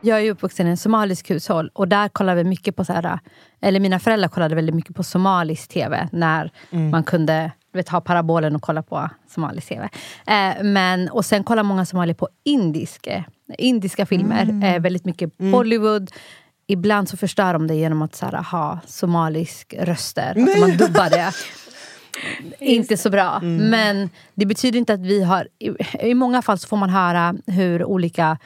Jag 0.00 0.26
är 0.26 0.30
uppvuxen 0.30 0.66
i 0.66 0.70
en 0.70 0.76
somalisk 0.76 1.30
hushåll 1.30 1.70
och 1.74 1.88
där 1.88 2.08
kollade 2.08 2.42
vi 2.42 2.48
mycket 2.48 2.76
på 2.76 2.84
så 2.84 2.92
här, 2.92 3.18
eller 3.60 3.80
mina 3.80 3.98
föräldrar 3.98 4.28
kollade 4.28 4.54
väldigt 4.54 4.74
mycket 4.74 4.96
på 4.96 5.02
somalisk 5.02 5.68
tv 5.68 6.08
när 6.12 6.50
man 6.90 7.04
kunde 7.04 7.52
vet, 7.78 7.88
ha 7.88 8.00
parabolen 8.00 8.56
och 8.56 8.62
kolla 8.62 8.82
på 8.82 9.10
somalisk 9.28 9.68
tv. 9.68 9.88
Eh, 10.26 10.62
men, 10.62 11.08
och 11.08 11.24
sen 11.24 11.44
kollar 11.44 11.62
många 11.62 11.86
somalier 11.86 12.14
på 12.14 12.28
indisk, 12.44 13.08
indiska 13.58 14.06
filmer, 14.06 14.64
eh, 14.64 14.80
väldigt 14.80 15.04
mycket 15.04 15.38
Bollywood. 15.38 16.10
Ibland 16.66 17.08
så 17.08 17.16
förstör 17.16 17.52
de 17.52 17.66
det 17.66 17.74
genom 17.74 18.02
att 18.02 18.14
så 18.14 18.26
här, 18.26 18.42
ha 18.42 18.78
somalisk 18.86 19.74
röster, 19.78 20.30
att 20.30 20.60
man 20.60 20.70
dubbar 20.76 21.10
det. 21.10 21.32
Inte 22.58 22.96
så 22.96 23.10
bra. 23.10 23.40
Men 23.42 24.10
det 24.34 24.46
betyder 24.46 24.78
inte 24.78 24.94
att 24.94 25.00
vi 25.00 25.24
har... 25.24 25.48
I, 25.58 25.70
I 26.10 26.14
många 26.14 26.42
fall 26.42 26.58
så 26.58 26.68
får 26.68 26.76
man 26.76 26.90
höra 26.90 27.34
hur 27.46 27.84
olika 27.84 28.38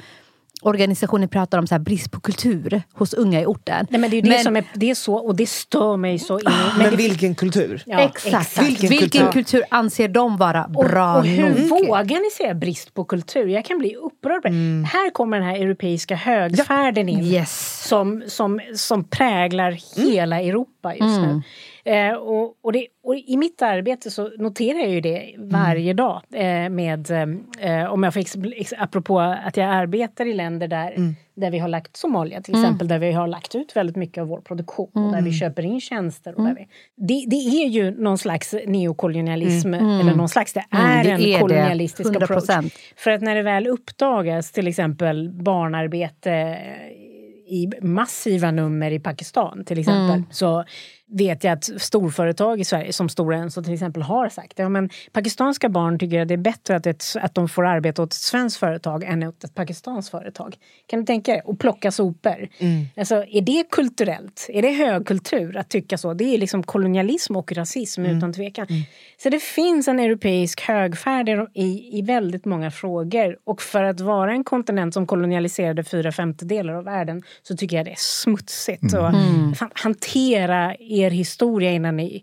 organisationer 0.63 1.27
pratar 1.27 1.59
om 1.59 1.67
så 1.67 1.75
här 1.75 1.81
brist 1.81 2.11
på 2.11 2.21
kultur 2.21 2.83
hos 2.93 3.15
unga 3.15 3.41
i 3.41 3.47
orten. 3.47 3.87
Nej, 3.91 4.01
men 4.01 4.11
det 4.11 4.15
är 4.17 4.19
ju 4.19 4.23
det 4.23 4.29
Men- 4.29 4.45
som 4.45 4.57
är, 4.57 4.65
det 4.75 4.91
är 4.91 4.95
så, 4.95 5.15
och 5.15 5.37
det 5.37 5.47
stör 5.49 5.97
mig 5.97 6.19
så 6.19 6.39
in 6.39 6.47
i- 6.47 6.79
Men 6.79 6.91
det- 6.91 6.97
vilken 6.97 7.35
kultur? 7.35 7.83
Ja, 7.87 8.01
exakt. 8.01 8.63
Vilken 8.63 8.89
Vilken, 8.89 9.09
kultur? 9.09 9.33
kultur. 9.33 9.63
anser 9.71 10.09
de 10.09 10.37
vara 10.37 10.69
bra 10.69 11.13
och, 11.13 11.19
och 11.19 11.27
hur 11.27 11.69
nog? 11.69 11.87
vågar 11.87 12.25
ni 12.25 12.31
säga 12.31 12.55
brist 12.55 12.95
på 12.95 13.05
kultur? 13.05 13.47
Jag 13.49 13.65
kan 13.65 13.79
bli 13.79 13.95
upprörd. 13.97 14.47
Mm. 14.47 14.85
Här 14.85 15.11
kommer 15.11 15.39
den 15.41 15.49
här 15.49 15.57
europeiska 15.57 16.15
högfärden 16.17 17.09
in. 17.09 17.25
Yes. 17.25 17.85
som, 17.89 18.23
som, 18.29 18.61
som 18.77 19.05
präglar 19.05 19.79
hela 20.07 20.41
Europa 20.41 20.95
just 20.95 21.21
nu. 21.21 21.43
Eh, 21.85 22.13
och, 22.15 22.55
och, 22.63 22.73
det, 22.73 22.87
och 23.05 23.17
I 23.17 23.37
mitt 23.37 23.63
arbete 23.63 24.11
så 24.11 24.31
noterar 24.39 24.79
jag 24.79 24.91
ju 24.91 25.01
det 25.01 25.35
varje 25.39 25.93
dag. 25.93 26.23
Eh, 26.35 26.69
med, 26.69 27.11
eh, 27.61 27.93
om 27.93 28.03
jag 28.03 28.13
får 28.15 28.21
ex, 28.21 28.37
ex, 28.57 28.73
apropå 28.79 29.21
att 29.21 29.57
jag 29.57 29.67
arbetar 29.69 30.27
i 30.27 30.33
länder 30.35 30.69
där, 30.69 30.95
där 31.35 31.51
vi 31.51 31.59
har 31.59 31.69
lagt 31.69 31.97
Somalia 31.97 32.41
till 32.41 32.55
exempel, 32.55 32.89
där 32.89 32.99
vi 32.99 33.13
har 33.13 33.27
lagt 33.27 33.55
ut 33.55 33.77
väldigt 33.77 33.97
mycket 33.97 34.21
av 34.23 34.29
vår 34.29 34.41
produktion 34.41 34.91
och 35.07 35.13
där 35.13 35.23
vi 35.23 35.33
köper 35.33 35.63
in 35.63 35.81
tjänster. 35.81 36.35
Och 36.39 36.45
där 36.45 36.55
vi, 36.55 36.69
det, 36.97 37.25
det 37.31 37.37
är 37.37 37.69
ju 37.69 37.91
någon 38.03 38.19
slags 38.19 38.55
neokolonialism, 38.67 39.75
eller 39.75 40.15
någon 40.15 40.29
slags, 40.29 40.53
det 40.53 40.65
Mm, 40.73 40.87
är 40.87 41.05
det 41.05 41.11
en 41.11 41.21
är 41.21 41.33
det. 41.35 41.39
kolonialistisk 41.41 42.11
100%. 42.11 42.23
approach. 42.25 42.73
För 42.97 43.11
att 43.11 43.21
när 43.23 43.35
det 43.35 43.43
väl 43.43 43.67
uppdagas 43.67 44.53
till 44.53 44.67
exempel 44.69 45.31
barnarbete 45.31 46.59
i 47.49 47.71
massiva 47.83 48.51
nummer 48.51 48.91
i 48.91 49.01
Pakistan 49.01 49.65
till 49.65 49.79
exempel 49.79 50.11
Mm. 50.11 50.25
så 50.31 50.65
vet 51.13 51.45
jag 51.45 51.53
att 51.53 51.65
storföretag 51.65 52.61
i 52.61 52.65
Sverige 52.65 52.93
som 52.93 53.09
Stora 53.09 53.37
Enso 53.37 53.63
till 53.63 53.75
exempel 53.75 54.03
har 54.03 54.29
sagt 54.29 54.59
ja, 54.59 54.69
men 54.69 54.91
pakistanska 55.13 55.69
barn 55.69 55.99
tycker 55.99 56.21
att 56.21 56.29
det 56.29 56.35
är 56.35 56.39
bättre 56.39 56.77
att, 56.77 56.87
ett, 56.87 57.05
att 57.21 57.35
de 57.35 57.49
får 57.49 57.67
arbeta 57.67 58.03
åt 58.03 58.13
ett 58.13 58.19
svenskt 58.19 58.57
företag 58.57 59.05
än 59.05 59.23
åt 59.23 59.45
ett 59.45 59.55
pakistanskt 59.55 60.11
företag. 60.11 60.57
Kan 60.87 61.01
du 61.01 61.07
tänka 61.07 61.33
dig? 61.33 61.43
Och 61.45 61.59
plocka 61.59 61.91
sopor. 61.91 62.49
Alltså, 62.97 63.15
är 63.15 63.41
det 63.41 63.71
kulturellt? 63.71 64.47
Är 64.49 64.63
det 64.63 64.73
högkultur 64.73 65.57
att 65.57 65.69
tycka 65.69 65.99
så? 65.99 66.15
Det 66.15 66.25
är 66.25 66.39
liksom 66.39 66.63
kolonialism 66.63 67.37
och 67.37 67.53
rasism 67.53 68.05
utan 68.07 68.33
tvekan. 68.33 68.67
Så 69.23 69.29
det 69.29 69.43
finns 69.43 69.89
en 69.89 69.99
europeisk 69.99 70.61
högfärd 70.61 71.29
i, 71.55 71.99
i, 71.99 72.03
väldigt 72.03 72.45
många 72.45 72.71
frågor. 72.71 73.37
Och 73.45 73.63
för 73.63 73.85
att 73.85 74.01
vara 74.01 74.33
en 74.33 74.45
kontinent 74.45 74.95
som 74.95 75.07
kolonialiserade 75.07 75.85
fyra 75.85 76.13
femtedelar 76.13 76.75
av 76.75 76.85
världen 76.85 77.23
så 77.43 77.57
tycker 77.57 77.77
jag 77.77 77.87
det 77.87 77.91
är 77.91 77.97
smutsigt. 77.99 78.85
Och 78.85 79.13
fan, 79.57 79.71
hantera 79.75 80.77
er 80.79 81.02
er 81.03 81.11
historia 81.11 81.73
innan 81.73 81.97
ni 81.97 82.23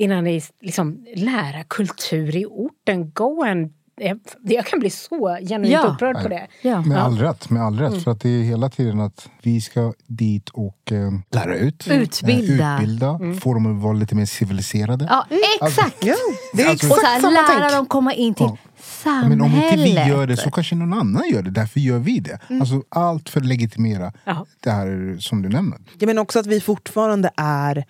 innan 0.00 0.24
ni 0.24 0.40
liksom 0.60 1.06
lära 1.14 1.64
kultur 1.64 2.36
i 2.36 2.44
orten. 2.46 3.10
Go 3.10 3.42
and 3.44 3.72
jag, 4.00 4.18
jag 4.42 4.66
kan 4.66 4.78
bli 4.80 4.90
så 4.90 5.38
genuint 5.48 5.72
Ja. 5.72 5.86
upprörd 5.86 6.22
på 6.22 6.28
det. 6.28 6.46
Ja. 6.62 6.80
Med 6.80 6.98
Ja. 6.98 7.02
all 7.02 7.18
rätt, 7.18 7.50
med 7.50 7.62
all 7.62 7.78
rätt. 7.78 7.88
Mm. 7.90 8.00
För 8.00 8.10
att 8.10 8.20
det 8.20 8.28
är 8.28 8.42
hela 8.42 8.68
tiden 8.70 9.00
att 9.00 9.28
vi 9.42 9.60
ska 9.60 9.92
dit 10.06 10.48
och 10.48 10.92
eh, 10.92 11.10
lära 11.34 11.56
ut. 11.56 11.88
Utbilda. 11.90 12.64
Eh, 12.64 12.74
utbilda 12.74 13.18
Få 13.40 13.54
dem 13.54 13.76
att 13.76 13.82
vara 13.82 13.92
lite 13.92 14.14
mer 14.14 14.26
civiliserade. 14.26 15.06
Ja, 15.10 15.26
exakt! 15.62 15.96
Ja, 16.04 16.14
det 16.54 16.62
är 16.62 16.68
Alltså- 16.70 16.86
och 16.86 16.92
exakt 16.92 17.00
så 17.00 17.06
här, 17.06 17.20
samma 17.20 17.30
lära 17.58 17.60
tänk. 17.68 17.72
dem 17.72 17.86
komma 17.86 18.12
in 18.14 18.34
till 18.34 18.46
Ja. 18.46 18.56
samhället. 18.80 19.28
Men 19.38 19.40
om 19.40 19.54
inte 19.54 19.76
vi 19.76 19.92
gör 20.08 20.26
det 20.26 20.36
så 20.36 20.50
kanske 20.50 20.74
någon 20.74 20.92
annan 20.92 21.22
gör 21.32 21.42
det. 21.42 21.50
Därför 21.50 21.80
gör 21.80 21.98
vi 21.98 22.20
det. 22.20 22.38
Mm. 22.50 22.60
Alltså 22.62 22.82
allt 22.88 23.28
för 23.28 23.40
att 23.40 23.46
legitimera 23.46 24.12
Ja. 24.24 24.46
det 24.60 24.70
här 24.70 25.16
som 25.20 25.42
du 25.42 25.48
nämner. 25.48 25.78
Jag 25.98 26.06
menar 26.06 26.22
också 26.22 26.38
att 26.38 26.46
vi 26.46 26.60
fortfarande 26.60 27.30
är... 27.36 27.84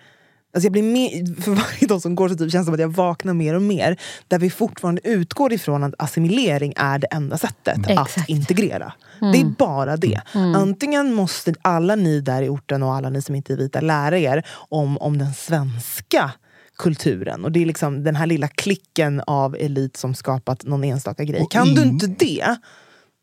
Alltså 0.53 0.65
jag 0.65 0.71
blir 0.71 0.83
mer, 0.83 1.41
för 1.41 1.51
varje 1.51 1.87
dag 1.87 2.01
som 2.01 2.15
går 2.15 2.29
så 2.29 2.35
typ 2.35 2.51
känns 2.51 2.65
det 2.65 2.65
som 2.65 2.73
att 2.73 2.79
jag 2.79 2.87
vaknar 2.93 3.33
mer 3.33 3.53
och 3.53 3.61
mer. 3.61 3.99
Där 4.27 4.39
vi 4.39 4.49
fortfarande 4.49 5.01
utgår 5.03 5.53
ifrån 5.53 5.83
att 5.83 5.93
assimilering 5.97 6.73
är 6.75 6.99
det 6.99 7.07
enda 7.07 7.37
sättet 7.37 7.77
att 7.77 8.07
Exakt. 8.07 8.29
integrera. 8.29 8.93
Det 9.19 9.39
är 9.41 9.55
bara 9.57 9.97
det. 9.97 10.21
Antingen 10.33 11.13
måste 11.13 11.53
alla 11.61 11.95
ni 11.95 12.21
där 12.21 12.41
i 12.41 12.49
orten 12.49 12.83
och 12.83 12.93
alla 12.95 13.09
ni 13.09 13.21
som 13.21 13.35
inte 13.35 13.53
är 13.53 13.57
vita 13.57 13.81
lära 13.81 14.17
er 14.19 14.45
om, 14.69 14.97
om 14.97 15.17
den 15.17 15.33
svenska 15.33 16.31
kulturen. 16.77 17.45
Och 17.45 17.51
det 17.51 17.61
är 17.61 17.65
liksom 17.65 18.03
den 18.03 18.15
här 18.15 18.25
lilla 18.25 18.47
klicken 18.47 19.21
av 19.27 19.55
elit 19.55 19.97
som 19.97 20.13
skapat 20.13 20.63
någon 20.65 20.83
enstaka 20.83 21.23
grej. 21.23 21.41
Och 21.41 21.51
Kan 21.51 21.67
du 21.67 21.81
in- 21.81 21.87
inte 21.87 22.07
det, 22.07 22.55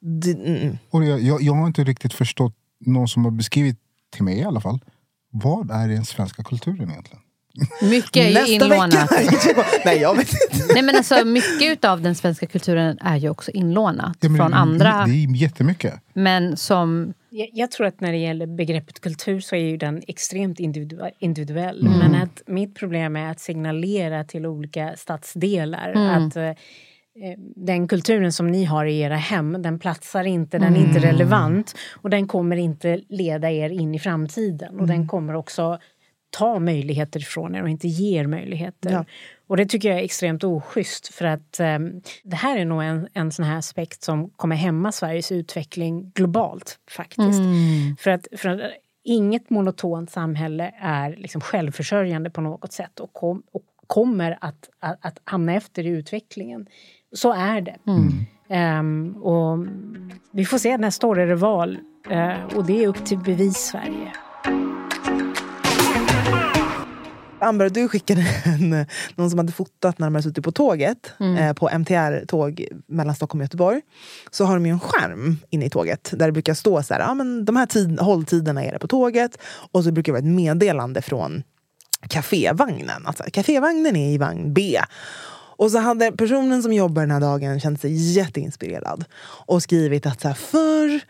det 0.01 0.31
mm, 0.33 0.79
Och 0.91 1.05
jag, 1.05 1.21
jag, 1.21 1.43
jag 1.43 1.55
har 1.55 1.67
inte 1.67 1.85
riktigt 1.85 2.13
förstått 2.15 2.55
någon 2.87 3.09
som 3.09 3.25
har 3.25 3.33
beskrivit 3.33 3.77
till 4.15 4.25
mig 4.25 4.39
i 4.39 4.45
alla 4.45 4.61
fall. 4.61 4.81
Vad 5.31 5.71
är 5.71 5.89
den 5.89 6.05
svenska 6.05 6.43
kulturen 6.43 6.91
egentligen? 6.91 7.23
Mycket 7.83 8.17
är 8.17 8.47
ju 8.47 8.55
inlånat. 8.55 9.11
Nej, 9.85 9.99
jag 9.99 10.17
vet 10.17 10.33
inte. 10.33 10.73
Nej, 10.75 10.83
men 10.83 10.97
alltså, 10.97 11.25
mycket 11.25 11.85
av 11.85 12.01
den 12.03 12.15
svenska 12.15 12.47
kulturen 12.47 12.99
är 13.01 13.17
ju 13.17 13.29
också 13.29 13.51
inlånat 13.51 14.17
Ja, 14.21 14.29
från 14.37 14.55
andra. 14.55 15.05
Det 15.07 15.11
är 15.11 15.37
jättemycket. 15.37 15.95
Men 16.13 16.57
som... 16.57 17.15
Jag, 17.31 17.49
jag 17.53 17.71
tror 17.71 17.87
att 17.87 18.01
när 18.01 18.13
det 18.13 18.19
gäller 18.19 18.47
begreppet 18.47 19.01
kultur 19.01 19.41
så 19.41 19.57
är 19.57 19.61
ju 19.61 19.77
den 19.77 20.03
extremt 20.09 20.59
individu- 20.59 21.11
individuell. 21.19 21.89
Men 21.89 22.15
att 22.15 22.43
mitt 22.47 22.75
problem 22.75 23.17
är 23.17 23.31
att 23.31 23.41
signalera 23.41 24.25
till 24.25 24.47
olika 24.47 24.95
stadsdelar 24.97 25.91
att 25.91 26.37
eh, 26.37 26.43
eh, 26.43 26.57
den 27.57 27.89
kulturen 27.89 28.33
som 28.33 28.47
ni 28.47 28.65
har 28.65 28.87
i 28.87 29.01
era 29.01 29.17
hem, 29.17 29.63
den 29.63 29.79
platsar 29.79 30.25
inte, 30.25 30.59
den 30.59 30.77
är 30.77 30.81
inte 30.81 30.99
relevant 30.99 31.75
och 31.95 32.11
den 32.11 32.29
kommer 32.29 32.57
inte 32.57 33.01
leda 33.09 33.51
er 33.51 33.71
in 33.71 33.95
i 33.95 33.99
framtiden. 33.99 34.81
Och 34.81 34.87
den 34.87 35.09
kommer 35.09 35.35
också 35.35 35.79
ta 36.31 36.59
möjligheter 36.59 37.21
från 37.21 37.55
er 37.55 37.63
och 37.63 37.69
inte 37.69 37.89
ger 37.89 38.27
möjligheter. 38.27 38.91
Ja. 38.91 39.05
Och 39.47 39.57
det 39.57 39.67
tycker 39.67 39.89
jag 39.89 39.99
är 39.99 40.03
extremt 40.03 40.45
oschysst 40.45 41.15
för 41.15 41.25
att 41.25 41.61
eh, 41.61 41.79
det 42.23 42.37
här 42.37 42.59
är 42.59 42.65
nog 42.65 42.83
en, 42.83 43.09
en 43.13 43.33
sån 43.33 43.45
här 43.45 43.59
aspekt 43.59 44.03
som 44.03 44.31
kommer 44.31 44.57
hämma 44.57 44.93
Sveriges 44.93 45.33
utveckling 45.33 46.13
globalt 46.15 46.79
faktiskt. 46.91 47.41
För, 47.99 48.11
att, 48.11 48.27
för 48.37 48.49
att 48.49 48.61
inget 49.05 49.51
monotont 49.51 50.11
samhälle 50.11 50.75
är 50.81 51.17
liksom 51.17 51.41
självförsörjande 51.41 52.31
på 52.31 52.41
något 52.41 52.73
sätt 52.73 53.01
och, 53.01 53.13
kom, 53.13 53.43
och 53.53 53.63
kommer 53.87 54.39
att, 54.41 54.71
att, 54.81 54.99
att 55.01 55.21
hamna 55.25 55.55
efter 55.55 55.87
i 55.87 55.89
utvecklingen. 55.89 56.67
Så 57.13 57.33
är 57.33 57.61
det. 57.61 57.77
Ehm, 58.49 59.17
och 59.17 59.67
vi 60.33 60.45
får 60.45 60.59
se, 60.59 60.79
nästa 60.79 61.07
år 61.07 61.19
är 61.19 61.27
det 61.27 61.35
val 61.35 61.79
eh, 62.11 62.57
och 62.57 62.65
det 62.67 62.85
är 62.85 62.89
upp 62.89 63.05
till 63.05 63.19
bevis 63.19 63.57
Sverige. 63.57 64.13
Amber, 67.41 67.71
du 67.71 67.89
skickade 67.89 68.27
en, 68.45 68.87
någon 69.15 69.31
som 69.31 69.39
hade 69.39 69.53
fotat 69.53 69.99
när 69.99 70.07
de 70.07 70.15
hade 70.15 70.23
suttit 70.23 70.45
på 70.45 70.53
tåget, 70.53 71.13
eh, 71.39 71.53
på 71.53 71.69
MTR-tåg 71.69 72.69
mellan 72.87 73.15
Stockholm 73.15 73.41
och 73.41 73.45
Göteborg. 73.45 73.81
Så 74.31 74.45
har 74.45 74.55
de 74.55 74.67
ju 74.67 74.73
en 74.73 74.81
skärm 74.81 75.37
inne 75.51 75.65
i 75.65 75.71
tåget 75.71 76.11
där 76.17 76.27
det 76.27 76.33
brukar 76.33 76.55
stå 76.55 76.83
så 76.83 76.95
här, 76.95 77.01
ja, 77.01 77.15
men 77.15 77.45
de 77.45 77.57
här 77.57 77.67
tid, 77.67 78.01
hålltiderna 78.01 78.65
är 78.65 78.73
det 78.73 78.79
på 78.79 78.89
tåget. 78.89 79.39
Och 79.73 79.85
så 79.85 79.93
brukar 79.93 80.13
det 80.13 80.21
vara 80.21 80.29
ett 80.29 80.37
meddelande 80.37 81.03
från 81.03 81.43
kafévagnen. 82.09 83.07
Alltså, 83.07 83.25
kafévagnen 83.33 83.97
är 83.97 84.15
i 84.15 84.19
vagn 84.19 84.55
B. 84.55 84.79
Och 85.59 85.71
så 85.71 85.79
hade 85.79 86.13
personen 86.13 86.63
som 86.63 86.73
jobbar 86.73 87.03
den 87.03 87.11
här 87.11 87.21
dagen 87.21 87.61
känt 87.61 87.81
sig 87.81 88.13
jätteinspirerad 88.13 89.05
och 89.47 89.63
skrivit 89.63 90.07
att 90.07 90.21
så 90.21 90.29
här, 90.29 90.35
för 90.35 91.01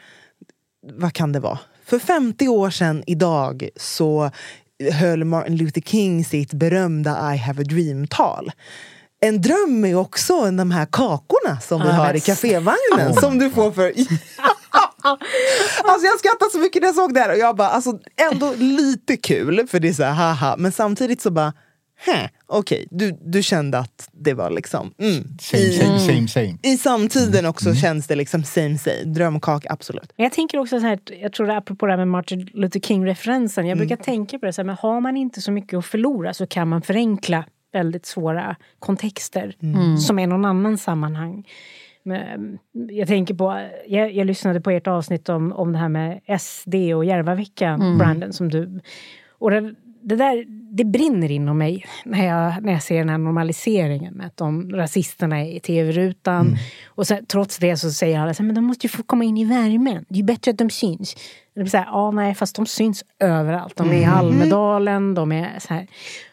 vad 0.93 1.13
kan 1.13 1.33
det 1.33 1.41
vara? 1.41 1.59
För 1.85 1.99
50 1.99 2.49
år 2.49 2.71
sedan 2.71 3.05
idag 3.07 3.69
så 3.77 4.31
höll 4.93 5.25
Martin 5.25 5.57
Luther 5.57 5.81
King 5.81 6.25
sitt 6.25 6.53
berömda 6.53 7.35
I 7.35 7.37
have 7.37 7.63
a 7.63 7.65
dream-tal. 7.65 8.53
En 9.21 9.43
dröm 9.43 9.85
är 9.85 9.95
också 9.95 10.51
de 10.51 10.71
här 10.71 10.87
kakorna 10.87 11.61
som 11.61 11.83
vi 11.83 11.89
har 11.89 12.15
i 12.15 12.21
kafévagnen 12.21 13.15
som 13.21 13.39
du 13.39 13.51
får 13.51 13.73
för... 13.73 13.83
alltså 15.85 16.07
jag 16.07 16.19
skrattade 16.19 16.51
så 16.53 16.59
mycket 16.59 16.83
när 16.83 16.89
jag 16.89 16.95
såg 16.95 17.15
det 17.15 17.21
här 17.21 17.33
och 17.33 17.39
jag 17.39 17.57
bara, 17.57 17.69
alltså 17.69 17.99
ändå 18.33 18.55
lite 18.57 19.17
kul 19.17 19.67
för 19.69 19.81
det 19.81 19.89
är 19.89 19.93
så 19.93 20.03
här 20.03 20.13
haha, 20.13 20.57
men 20.59 20.73
samtidigt 20.73 21.21
så 21.21 21.31
bara, 21.31 21.53
hä, 22.07 22.29
okej, 22.47 22.87
du, 22.91 23.19
du 23.21 23.43
kände 23.43 23.79
att 23.79 24.09
det 24.13 24.35
var 24.35 24.51
liksom, 24.51 24.95
mm, 24.99 25.25
Same, 25.41 25.63
i, 25.63 25.73
same, 25.73 25.99
same, 25.99 26.29
same. 26.29 26.59
i 26.63 26.77
samtiden 26.77 27.47
också 27.47 27.75
känns 27.75 28.07
det 28.07 28.15
liksom 28.15 28.45
same 28.45 28.79
same, 28.79 29.05
drömkaka 29.05 29.69
absolut. 29.73 30.13
Men 30.17 30.25
jag 30.25 30.33
tänker 30.33 30.59
också 30.59 30.81
så 30.81 30.87
här, 30.87 30.99
jag 31.21 31.33
tror 31.33 31.47
det 31.47 31.53
är 31.53 31.57
apropå 31.57 31.87
det 31.87 31.93
här 31.93 31.97
med 31.97 32.09
Martin 32.09 32.49
Luther 32.53 32.81
King-referensen. 32.81 33.67
Jag 33.67 33.79
brukar 33.79 33.97
tänka 33.97 34.39
på 34.39 34.47
det 34.47 34.53
så 34.53 34.61
här, 34.61 34.67
men 34.67 34.77
har 34.77 35.01
man 35.01 35.17
inte 35.17 35.41
så 35.41 35.53
mycket 35.53 35.79
att 35.79 35.87
förlora 35.87 36.35
så 36.35 36.47
kan 36.47 36.69
man 36.69 36.83
förenkla 36.83 37.45
väldigt 37.73 38.07
svåra 38.07 38.57
kontexter 38.79 39.57
som 39.99 40.19
är 40.19 40.27
någon 40.27 40.45
annan 40.45 40.79
sammanhang. 40.79 41.45
Men, 42.03 42.59
jag 42.73 43.09
tänker 43.09 43.35
på, 43.35 43.69
jag, 43.87 44.13
jag 44.13 44.27
lyssnade 44.27 44.61
på 44.61 44.71
ert 44.71 44.87
avsnitt 44.87 45.29
om, 45.29 45.53
om 45.53 45.73
det 45.73 45.79
här 45.79 45.89
med 45.89 46.21
SD 46.41 46.75
och 46.75 47.05
Järvaveckan, 47.05 47.99
Brandon, 47.99 48.33
som 48.33 48.49
du... 48.49 48.81
Och 49.41 49.51
det, 49.51 49.75
det 50.03 50.17
där, 50.17 50.45
det 50.49 50.85
brinner 50.85 51.31
inom 51.31 51.59
mig 51.59 51.85
när 52.05 52.27
jag, 52.27 52.63
när 52.63 52.73
jag 52.73 52.83
ser 52.83 52.99
den 52.99 53.09
här 53.09 53.19
normaliseringen 53.19 54.15
med 54.15 54.27
att 54.27 54.37
de 54.37 54.71
rasisterna 54.71 55.41
är 55.41 55.57
i 55.57 55.61
tv-rutan. 55.61 56.57
Och 56.87 57.07
så, 57.07 57.19
trots 57.29 57.59
det 57.59 57.77
så 57.77 57.91
säger 57.91 58.21
alla 58.21 58.35
så 58.35 58.43
här, 58.43 58.47
men 58.47 58.55
de 58.55 58.65
måste 58.65 58.87
ju 58.87 58.91
få 58.91 59.03
komma 59.03 59.25
in 59.25 59.37
i 59.39 59.45
värmen. 59.45 60.05
Det 60.09 60.15
är 60.15 60.19
ju 60.19 60.25
bättre 60.25 60.51
att 60.51 60.59
de 60.59 60.71
syns. 60.71 61.15
Det 61.55 61.61
blir 61.61 61.71
så 61.71 61.77
här, 61.77 61.87
ja 61.87 62.11
nej, 62.11 62.35
fast 62.35 62.57
de 62.57 62.67
syns 62.67 63.05
överallt. 63.19 63.77
De 63.77 63.91
är 63.91 64.01
i 64.01 64.05
Almedalen, 64.05 65.15
de 65.15 65.33
är 65.33 65.59
så 65.59 65.75
här. 65.75 65.87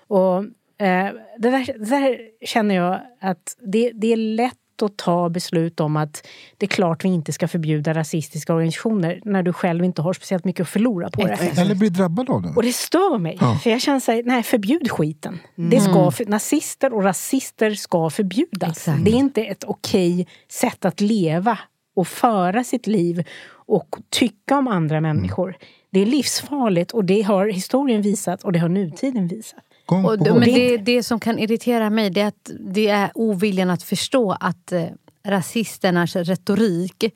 Och 0.08 0.38
eh, 0.86 1.14
det, 1.38 1.50
där, 1.50 1.80
det 1.80 1.90
där 1.90 2.18
känner 2.46 2.76
jag 2.76 3.00
att 3.22 3.58
det, 3.60 3.92
det 3.94 4.14
är 4.14 4.18
lätt 4.18 4.58
att 4.82 4.98
ta 4.98 5.30
beslut 5.30 5.80
om 5.80 5.98
att 5.98 6.28
det 6.58 6.66
är 6.66 6.68
klart 6.68 7.06
vi 7.06 7.10
inte 7.10 7.34
ska 7.34 7.48
förbjuda 7.48 7.94
rasistiska 7.94 8.54
organisationer 8.54 9.20
när 9.26 9.44
du 9.44 9.54
själv 9.54 9.86
inte 9.86 10.02
har 10.02 10.14
speciellt 10.14 10.46
mycket 10.46 10.62
att 10.62 10.70
förlora 10.70 11.10
på 11.10 11.28
det. 11.28 11.58
Eller 11.58 11.76
bli 11.76 11.90
drabbad 11.90 12.30
av 12.30 12.42
det. 12.42 12.54
Och 12.56 12.64
det 12.64 12.74
stör 12.74 13.18
mig. 13.18 13.40
För 13.64 13.70
jag 13.70 13.82
känner 13.82 14.00
såhär, 14.00 14.24
nej 14.26 14.44
förbjud 14.44 14.92
skiten. 14.92 15.40
Det 15.56 15.82
ska, 15.82 16.12
för, 16.12 16.26
nazister 16.26 16.94
och 16.94 17.04
rasister 17.04 17.72
ska 17.72 18.10
förbjudas. 18.10 18.78
Exakt. 18.78 19.06
Det 19.06 19.12
är 19.12 19.16
inte 19.16 19.44
ett 19.44 19.64
okej 19.64 20.28
sätt 20.50 20.86
att 20.86 21.02
leva 21.02 21.60
och 21.96 22.08
föra 22.08 22.64
sitt 22.64 22.88
liv 22.88 23.24
och 23.48 23.96
tycka 24.10 24.58
om 24.58 24.68
andra 24.68 25.02
människor. 25.02 25.58
Det 25.92 26.00
är 26.00 26.06
livsfarligt 26.06 26.92
och 26.92 27.06
det 27.06 27.22
har 27.22 27.48
historien 27.48 28.02
visat 28.02 28.44
och 28.44 28.52
det 28.52 28.60
har 28.60 28.70
nutiden 28.70 29.28
visat. 29.28 29.64
Gång 29.86 30.06
Och, 30.06 30.18
på 30.18 30.24
det- 30.24 30.30
gång. 30.30 30.40
men 30.40 30.54
det, 30.54 30.78
det 30.78 31.04
som 31.04 31.20
kan 31.20 31.40
irritera 31.40 31.90
mig 31.90 32.10
det 32.10 32.22
är 32.22 32.28
att 32.28 32.52
det 32.60 32.88
är 32.90 33.12
oviljan 33.16 33.70
att 33.70 33.84
förstå 33.84 34.32
att 34.40 34.72
eh, 34.72 34.86
rasisternas 35.28 36.16
retorik 36.16 37.14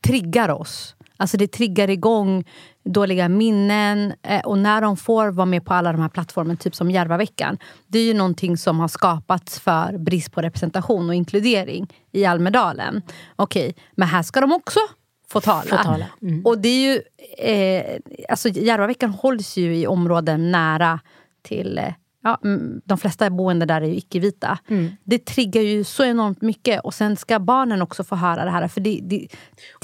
triggar 0.00 0.48
oss. 0.48 0.92
Alltså 1.16 1.36
det 1.36 1.46
triggar 1.52 1.90
igång 1.90 2.44
dåliga 2.84 3.28
minnen. 3.28 4.12
Eh, 4.22 4.40
och 4.40 4.58
när 4.58 4.80
de 4.80 4.96
får 4.96 5.28
vara 5.30 5.46
med 5.46 5.64
på 5.64 5.74
alla 5.74 5.92
de 5.92 6.00
här 6.00 6.08
plattformarna, 6.08 6.56
typ 6.56 6.74
som 6.74 6.90
Järvaveckan. 6.90 7.58
Det 7.86 7.98
är 7.98 8.02
ju 8.04 8.14
någonting 8.14 8.56
som 8.56 8.78
har 8.80 8.88
skapats 8.88 9.60
för 9.60 9.98
brist 9.98 10.32
på 10.32 10.42
representation 10.42 11.08
och 11.08 11.14
inkludering 11.14 11.86
i 12.12 12.24
Almedalen. 12.24 13.02
Okej, 13.36 13.74
men 13.94 14.08
här 14.08 14.22
ska 14.22 14.40
de 14.40 14.52
också 14.52 14.80
få 15.28 15.40
tala. 15.40 15.62
Få 15.62 15.76
tala. 15.76 16.06
Och 16.44 16.58
det 16.58 16.68
är 16.68 16.92
ju... 16.92 17.02
Eh, 17.38 17.98
alltså 18.28 18.48
Järvaveckan 18.48 19.10
hålls 19.10 19.56
ju 19.56 19.76
i 19.76 19.86
områden 19.86 20.50
nära 20.52 21.00
till... 21.46 21.78
Eh, 21.78 21.84
ja, 22.22 22.38
mm, 22.44 22.80
de 22.84 22.98
flesta 22.98 23.30
boende 23.30 23.66
där 23.66 23.80
är 23.80 23.86
ju 23.86 23.96
icke-vita. 23.96 24.58
Mm. 24.68 24.88
Det 25.04 25.24
triggar 25.24 25.62
ju 25.62 25.84
så 25.84 26.04
enormt 26.04 26.42
mycket. 26.42 26.80
Och 26.84 26.94
sen 26.94 27.16
ska 27.16 27.38
barnen 27.38 27.82
också 27.82 28.04
få 28.04 28.16
höra 28.16 28.44
det 28.44 28.50
här. 28.50 28.68
För 28.68 28.80
det, 28.80 29.00
det, 29.02 29.26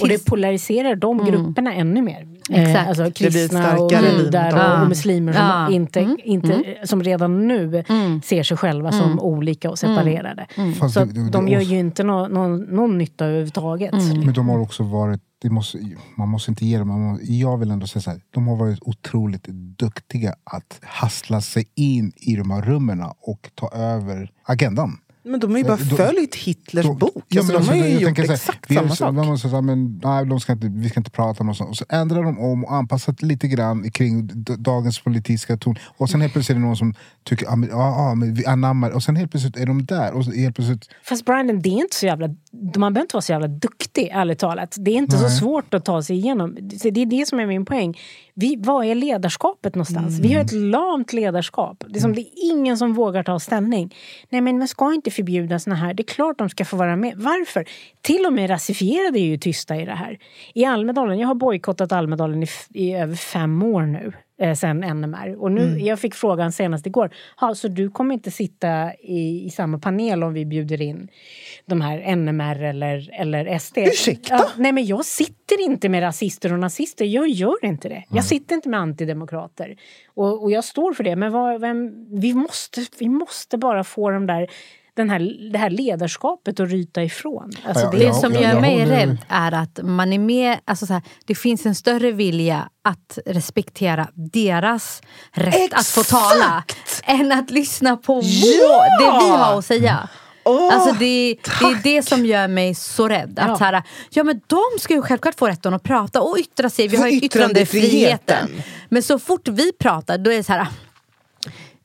Och 0.00 0.08
det 0.08 0.14
tills- 0.14 0.24
polariserar 0.24 0.96
de 0.96 1.24
grupperna 1.24 1.74
ännu 1.74 2.02
mer. 2.02 2.28
Exakt. 2.50 2.76
Eh, 2.76 2.88
alltså 2.88 3.10
kristna 3.10 3.76
och 3.78 3.92
judar 3.92 4.76
och, 4.76 4.82
och 4.82 4.88
muslimer 4.88 5.32
som, 5.32 5.42
Ja. 5.46 5.70
inte, 5.70 6.00
Mm. 6.00 6.16
inte, 6.24 6.62
som 6.84 7.02
redan 7.02 7.48
nu 7.48 7.84
ser 8.24 8.42
sig 8.42 8.56
själva 8.56 8.92
som 8.92 9.20
olika 9.20 9.70
och 9.70 9.78
separerade. 9.78 10.46
Så 10.80 10.86
det- 10.98 11.02
att 11.02 11.14
det- 11.14 11.30
de 11.30 11.48
gör 11.48 11.60
ju 11.60 11.78
inte 11.78 12.04
nå, 12.04 12.28
någon, 12.28 12.60
någon 12.60 12.98
nytta 12.98 13.24
överhuvudtaget. 13.26 13.92
Men 14.24 14.32
de 14.34 14.48
har 14.48 14.58
också 14.60 14.82
varit, 14.82 15.20
det 15.42 15.50
måste, 15.50 15.78
man 16.16 16.28
måste 16.28 16.50
inte 16.50 16.66
ge 16.66 16.78
dem, 16.78 16.88
man 16.88 17.00
må, 17.00 17.18
jag 17.22 17.58
vill 17.58 17.70
ändå 17.70 17.86
säga 17.86 18.02
så 18.02 18.10
här, 18.10 18.20
de 18.30 18.46
har 18.48 18.56
varit 18.56 18.78
otroligt 18.82 19.44
duktiga 19.78 20.34
att 20.44 20.78
hassla 20.82 21.40
sig 21.40 21.64
in 21.74 22.12
i 22.16 22.36
de 22.36 22.50
här 22.50 22.62
rummen 22.62 23.02
och 23.20 23.50
ta 23.54 23.68
över 23.74 24.30
agendan. 24.44 24.98
Men 25.24 25.40
de 25.40 25.50
har 25.50 25.58
ju 25.58 25.64
bara 25.64 25.76
Då- 25.76 25.96
följt 25.96 26.34
Hitlers 26.34 26.86
Då- 26.86 26.94
bok. 26.94 27.24
Ja, 27.28 27.40
alltså, 27.40 27.52
men 27.52 27.62
de 27.62 27.68
har 27.68 27.74
alltså, 27.74 27.88
ju 27.88 27.92
jag 28.00 28.02
gjort 28.18 28.18
här, 28.18 28.34
exakt 28.34 28.68
det 28.68 28.74
är 28.74 28.78
samma 28.78 28.88
så- 28.88 28.96
sak. 28.96 29.14
de 29.16 29.26
måste 29.26 29.48
säga, 29.48 29.60
men, 29.62 30.00
nej, 30.04 30.26
de 30.26 30.40
ska 30.40 30.52
inte, 30.52 30.68
vi 30.68 30.88
ska 30.88 31.00
inte 31.00 31.10
prata 31.10 31.42
om 31.42 31.48
och 31.48 31.56
sånt. 31.56 31.70
Och 31.70 31.76
så 31.76 31.84
ändrar 31.88 32.22
de 32.22 32.38
om 32.38 32.64
och 32.64 32.74
anpassar 32.74 33.14
lite 33.18 33.48
grann 33.48 33.90
kring 33.90 34.30
dagens 34.58 35.00
politiska 35.00 35.56
ton. 35.56 35.76
Och 35.98 36.10
sen 36.10 36.20
helt 36.20 36.32
plötsligt 36.32 36.56
är 36.56 36.60
det 36.60 36.66
någon 36.66 36.76
som 36.76 36.94
tycker 37.24 37.46
att 37.46 37.52
ah, 37.72 38.14
men, 38.14 38.18
men 38.18 38.34
vi 38.34 38.46
anammar. 38.46 38.90
Och 38.90 39.02
sen 39.02 39.16
helt 39.16 39.30
plötsligt 39.30 39.56
är 39.56 39.66
de 39.66 39.84
där. 39.86 40.12
Och 40.12 40.24
helt 40.24 40.56
plötsligt, 40.56 40.88
Fast 41.04 41.24
Brandon, 41.24 41.60
det 41.60 41.68
är 41.68 41.80
inte 41.80 41.96
så 41.96 42.06
jävla, 42.06 42.28
man 42.52 42.92
behöver 42.92 43.04
inte 43.04 43.16
vara 43.16 43.22
så 43.22 43.32
jävla 43.32 43.48
duktig, 43.48 44.10
ärligt 44.12 44.38
talat. 44.38 44.76
Det 44.78 44.90
är 44.90 44.94
inte 44.94 45.16
så 45.16 45.22
Nej. 45.22 45.38
svårt 45.38 45.74
att 45.74 45.84
ta 45.84 46.02
sig 46.02 46.16
igenom. 46.16 46.56
Det 46.60 46.86
är 46.86 47.06
det 47.06 47.28
som 47.28 47.40
är 47.40 47.46
min 47.46 47.64
poäng. 47.64 47.98
Vi, 48.34 48.56
vad 48.58 48.86
är 48.86 48.94
ledarskapet 48.94 49.74
någonstans? 49.74 50.18
Vi 50.20 50.34
har 50.34 50.44
ett 50.44 50.52
lamt 50.52 51.12
ledarskap. 51.12 51.84
Det 51.88 51.98
är, 51.98 52.00
som, 52.00 52.14
det 52.14 52.20
är 52.20 52.52
ingen 52.52 52.76
som 52.76 52.92
vågar 52.92 53.22
ta 53.22 53.38
ställning. 53.38 53.94
Nej, 54.30 54.40
men 54.40 54.58
man 54.58 54.68
ska 54.68 54.94
inte 54.94 55.10
förbjuda 55.10 55.58
såna 55.58 55.76
här. 55.76 55.94
Det 55.94 56.02
är 56.02 56.14
klart 56.14 56.38
de 56.38 56.48
ska 56.48 56.64
få 56.64 56.76
vara 56.76 56.96
med. 56.96 57.14
Varför? 57.16 57.64
Till 58.00 58.26
och 58.26 58.32
med 58.32 58.50
rasifierade 58.50 59.18
är 59.18 59.26
ju 59.26 59.38
tysta 59.38 59.76
i 59.76 59.84
det 59.84 59.94
här. 59.94 60.18
I 60.54 60.64
Almedalen, 60.64 61.18
jag 61.18 61.28
har 61.28 61.34
bojkottat 61.34 61.92
Almedalen 61.92 62.42
i, 62.42 62.46
i 62.68 62.94
över 62.94 63.14
fem 63.14 63.62
år 63.62 63.82
nu. 63.82 64.12
Eh, 64.42 64.54
sen 64.54 64.80
NMR. 64.80 65.42
Och 65.42 65.52
nu, 65.52 65.78
Jag 65.78 65.98
fick 65.98 66.14
frågan 66.14 66.52
senast 66.52 66.86
igår. 66.86 67.10
Ha, 67.36 67.54
så 67.54 67.68
du 67.68 67.90
kommer 67.90 68.14
inte 68.14 68.30
sitta 68.30 68.94
i, 68.94 69.44
i 69.46 69.50
samma 69.50 69.78
panel 69.78 70.22
om 70.22 70.32
vi 70.32 70.46
bjuder 70.46 70.82
in 70.82 71.08
de 71.66 71.80
här 71.80 72.16
NMR 72.16 72.62
eller, 72.62 73.10
eller 73.12 73.58
SD? 73.58 73.78
Ursäkta? 73.78 74.34
Ja, 74.34 74.48
nej 74.56 74.72
men 74.72 74.86
jag 74.86 75.04
sitter 75.04 75.60
inte 75.60 75.88
med 75.88 76.02
rasister 76.02 76.52
och 76.52 76.58
nazister. 76.58 77.04
Jag 77.04 77.28
gör 77.28 77.64
inte 77.64 77.88
det. 77.88 78.04
Jag 78.10 78.24
sitter 78.24 78.54
inte 78.54 78.68
med 78.68 78.80
antidemokrater. 78.80 79.76
Och, 80.14 80.42
och 80.42 80.50
jag 80.50 80.64
står 80.64 80.92
för 80.92 81.04
det. 81.04 81.16
Men 81.16 81.32
vad, 81.32 81.60
vem, 81.60 82.06
vi, 82.20 82.34
måste, 82.34 82.84
vi 82.98 83.08
måste 83.08 83.58
bara 83.58 83.84
få 83.84 84.10
de 84.10 84.26
där, 84.26 84.50
den 84.96 85.10
här, 85.10 85.50
det 85.52 85.58
här 85.58 85.70
ledarskapet 85.70 86.60
att 86.60 86.70
ryta 86.70 87.02
ifrån. 87.02 87.50
Alltså, 87.66 87.84
Ja, 87.84 87.90
det, 87.90 87.98
Det 87.98 88.04
ja, 88.04 88.12
som 88.14 88.32
gör 88.32 88.60
mig 88.60 88.84
rädd 88.86 89.16
är 89.28 89.52
att 89.52 89.78
man 89.82 90.12
är 90.12 90.18
med, 90.18 90.58
alltså 90.64 90.86
så 90.86 90.92
här, 90.92 91.02
det 91.26 91.34
finns 91.34 91.66
en 91.66 91.74
större 91.74 92.10
vilja 92.12 92.68
att 92.84 93.18
respektera 93.26 94.08
deras 94.14 95.02
rätt 95.32 95.74
att 95.74 95.86
få 95.86 96.02
tala 96.02 96.64
än 97.04 97.32
att 97.32 97.50
lyssna 97.50 97.96
på 97.96 98.14
vår, 98.14 98.98
det 98.98 99.24
vi 99.24 99.30
har 99.30 99.58
att 99.58 99.64
säga. 99.64 100.08
Åh, 100.44 100.74
alltså 100.74 100.92
det, 100.92 101.36
det 101.60 101.64
är 101.66 101.82
det 101.82 102.02
som 102.02 102.26
gör 102.26 102.48
mig 102.48 102.74
så 102.74 103.08
rädd. 103.08 103.38
Att 103.38 103.48
Ja. 103.48 103.56
så 103.58 103.64
här, 103.64 103.82
ja, 104.10 104.24
men 104.24 104.40
de 104.46 104.62
ska 104.80 104.94
ju 104.94 105.02
självklart 105.02 105.38
få 105.38 105.48
rätten 105.48 105.74
att 105.74 105.82
prata 105.82 106.20
och 106.20 106.36
yttra 106.38 106.70
sig. 106.70 106.88
Vi 106.88 106.96
har 106.96 107.08
ju 107.08 107.16
yttrandefriheten. 107.18 108.48
Men 108.88 109.02
så 109.02 109.18
fort 109.18 109.48
vi 109.48 109.72
pratar 109.72 110.18
då 110.18 110.32
är 110.32 110.36
det 110.36 110.44
så 110.44 110.52
här 110.52 110.66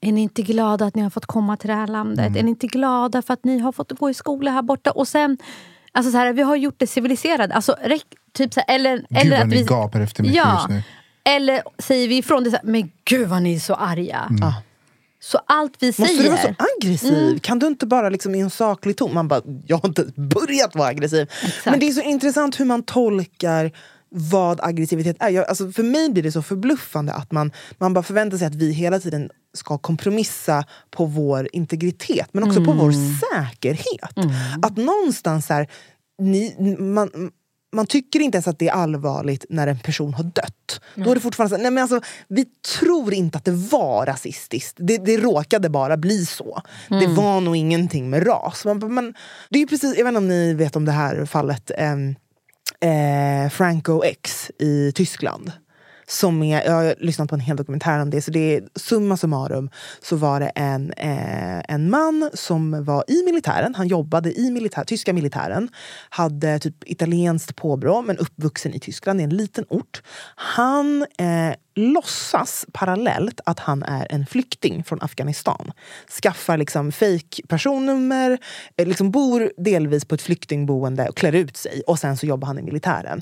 är 0.02 0.12
ni 0.12 0.22
inte 0.22 0.42
glada 0.42 0.86
att 0.86 0.96
ni 0.96 1.02
har 1.02 1.10
fått 1.10 1.26
komma 1.26 1.58
till 1.58 1.68
det 1.68 1.76
här 1.76 1.88
landet? 1.88 2.28
Mm. 2.28 2.40
Är 2.40 2.44
ni 2.44 2.50
inte 2.50 2.68
glada 2.68 3.22
för 3.22 3.34
att 3.34 3.44
ni 3.44 3.60
har 3.60 3.72
fått 3.72 3.92
gå 3.92 4.10
i 4.10 4.14
skola 4.14 4.52
här 4.52 4.62
borta? 4.62 4.92
Och 4.92 5.08
sen, 5.08 5.38
alltså 5.92 6.12
så 6.12 6.18
här, 6.18 6.34
vi 6.34 6.42
har 6.42 6.56
gjort 6.56 6.76
det 6.78 6.88
civiliserat. 6.88 7.52
Alltså, 7.52 7.76
typ 8.34 8.54
så 8.54 8.62
här, 8.68 8.76
eller, 8.76 8.98
Gud 8.98 9.08
eller 9.12 9.32
vad 9.32 9.42
att 9.42 9.48
ni 9.48 9.58
vi, 9.58 9.64
gapar 9.64 10.02
efter 10.02 10.24
mycket 10.24 10.38
ja, 10.38 10.54
just 10.54 10.70
nu. 10.70 10.84
Eller 11.36 11.62
säger 11.80 12.08
vi 12.08 12.18
ifrån 12.18 12.44
det 12.44 12.50
så 12.50 12.56
här, 12.56 12.66
men 12.66 12.92
gud 13.06 13.28
vad 13.28 13.42
ni 13.42 13.56
är 13.56 13.60
så 13.60 13.74
arga. 13.74 14.28
Mm. 14.30 14.52
Så 15.20 15.40
allt 15.46 15.74
vi 15.80 15.88
Måste 15.88 16.06
säger... 16.06 16.24
du 16.24 16.30
vara 16.30 16.42
så 16.42 16.56
aggressiv? 16.82 17.18
Mm. 17.18 17.40
Kan 17.40 17.60
du 17.60 17.68
inte 17.68 17.86
bara 17.86 18.10
liksom 18.10 18.36
i 18.36 18.40
en 18.40 18.50
saklig 18.50 18.98
ton? 18.98 19.14
Man 19.14 19.28
bara, 19.28 19.42
jag 19.66 19.78
har 19.78 19.90
inte 19.90 20.04
börjat 20.16 20.76
vara 20.76 20.88
aggressiv. 20.88 21.32
Men 21.66 21.80
det 21.80 21.88
är 21.88 21.92
så 21.92 22.02
intressant 22.02 22.60
hur 22.60 22.66
man 22.66 22.84
tolkar 22.84 23.72
vad 24.10 24.60
aggressivitet 24.64 25.18
är. 25.20 25.30
Jag, 25.30 25.48
alltså 25.48 25.72
för 25.72 25.84
mig 25.84 26.10
blir 26.10 26.24
det 26.24 26.32
så 26.32 26.42
förbluffande 26.42 27.14
att 27.14 27.32
man, 27.32 27.52
man 27.78 27.94
bara 27.94 28.04
förväntar 28.04 28.38
sig 28.38 28.48
att 28.48 28.56
vi 28.56 28.72
hela 28.72 29.00
tiden 29.00 29.30
ska 29.54 29.78
kompromissa 29.78 30.66
på 30.92 31.06
vår 31.06 31.50
integritet 31.54 32.30
men 32.32 32.44
också 32.44 32.66
på 32.66 32.72
vår 32.72 32.92
säkerhet. 33.20 34.18
Att 34.62 34.78
någonstans 34.78 35.50
här, 35.50 35.68
ni, 36.22 36.56
man, 36.80 37.32
man 37.76 37.88
tycker 37.88 38.20
inte 38.20 38.36
ens 38.36 38.48
att 38.48 38.60
det 38.60 38.68
är 38.68 38.74
allvarligt 38.74 39.46
när 39.50 39.68
en 39.68 39.80
person 39.80 40.14
har 40.14 40.24
dött. 40.24 40.82
Då 40.96 41.12
är 41.12 41.16
det 41.16 41.22
fortfarande 41.22 41.56
så, 41.56 41.62
nej 41.62 41.72
men 41.72 41.82
alltså, 41.82 42.02
vi 42.28 42.46
tror 42.80 43.14
inte 43.14 43.38
att 43.38 43.46
det 43.46 43.52
var 43.52 44.06
rasistiskt. 44.06 44.78
Det, 44.80 44.98
det 44.98 45.18
råkade 45.18 45.70
bara 45.70 45.98
bli 45.98 46.26
så. 46.26 46.62
Det 46.90 47.08
var 47.08 47.42
nog 47.42 47.56
ingenting 47.56 48.10
med 48.10 48.28
ras. 48.28 48.66
Man, 48.66 48.94
men, 48.94 49.14
det 49.50 49.62
är 49.62 49.66
precis, 49.68 49.98
jag 49.98 50.04
vet 50.06 50.08
inte 50.08 50.18
om 50.18 50.28
ni 50.28 50.54
vet 50.54 50.76
om 50.76 50.86
det 50.86 50.92
här 50.92 51.26
fallet 51.26 51.72
ehm, 51.78 52.16
eh, 52.80 53.50
Franco 53.50 54.04
X 54.04 54.52
i 54.60 54.92
Tyskland. 54.96 55.52
Som 56.10 56.44
är, 56.44 56.66
jag 56.66 56.72
har 56.72 56.96
lyssnat 56.98 57.30
på 57.30 57.36
en 57.36 57.42
hel 57.42 57.58
dokumentär 57.58 58.00
om 58.00 58.10
det. 58.10 58.22
Så 58.22 58.32
det 58.32 58.56
är, 58.56 58.64
summa 58.76 59.18
summarum 59.18 59.70
så 60.02 60.16
var 60.16 60.40
det 60.40 60.48
en, 60.48 60.94
eh, 60.94 61.74
en 61.74 61.90
man 61.90 62.30
som 62.34 62.84
var 62.84 63.04
i 63.08 63.24
militären. 63.26 63.76
Han 63.76 63.88
jobbade 63.88 64.40
i 64.40 64.52
militär, 64.52 64.84
tyska 64.84 65.14
militären. 65.14 65.70
Hade 66.10 66.60
typ 66.60 66.76
italienskt 66.86 67.56
påbrå 67.56 68.02
men 68.02 68.18
uppvuxen 68.18 68.74
i 68.74 68.80
Tyskland. 68.80 69.22
i 69.22 69.24
en 69.24 69.38
liten 69.38 69.66
ort. 69.70 70.02
Han 70.36 71.06
eh, 71.18 71.56
låtsas 71.76 72.66
parallellt 72.72 73.40
att 73.46 73.60
han 73.60 73.84
är 73.84 74.08
en 74.10 74.26
flykting 74.26 74.84
från 74.84 75.02
Afghanistan. 75.02 75.72
Skaffar 76.22 76.58
liksom 76.58 76.92
fake 76.92 77.48
personnummer, 77.48 78.38
eh, 78.78 78.88
liksom 78.88 79.12
bor 79.12 79.52
delvis 79.58 80.06
på 80.06 80.16
ett 80.16 80.22
flyktingboende 80.22 81.10
och 81.10 81.18
klär 81.18 81.36
ut 81.36 81.58
sig. 81.58 81.82
Och 81.88 82.00
sen 82.00 82.18
så 82.18 82.26
jobbar 82.26 82.48
han 82.48 82.60
i 82.60 82.62
militären. 82.62 83.22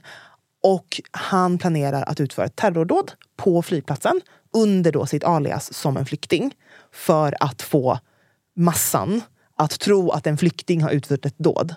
Och 0.65 1.01
han 1.11 1.57
planerar 1.57 2.03
att 2.03 2.19
utföra 2.19 2.45
ett 2.45 2.55
terrordåd 2.55 3.11
på 3.37 3.61
flygplatsen 3.61 4.21
under 4.53 4.91
då 4.91 5.05
sitt 5.05 5.23
alias 5.23 5.73
som 5.73 5.97
en 5.97 6.05
flykting. 6.05 6.53
För 6.93 7.35
att 7.39 7.61
få 7.61 7.99
massan 8.55 9.21
att 9.57 9.79
tro 9.79 10.11
att 10.11 10.27
en 10.27 10.37
flykting 10.37 10.83
har 10.83 10.89
utfört 10.89 11.25
ett 11.25 11.37
dåd. 11.37 11.75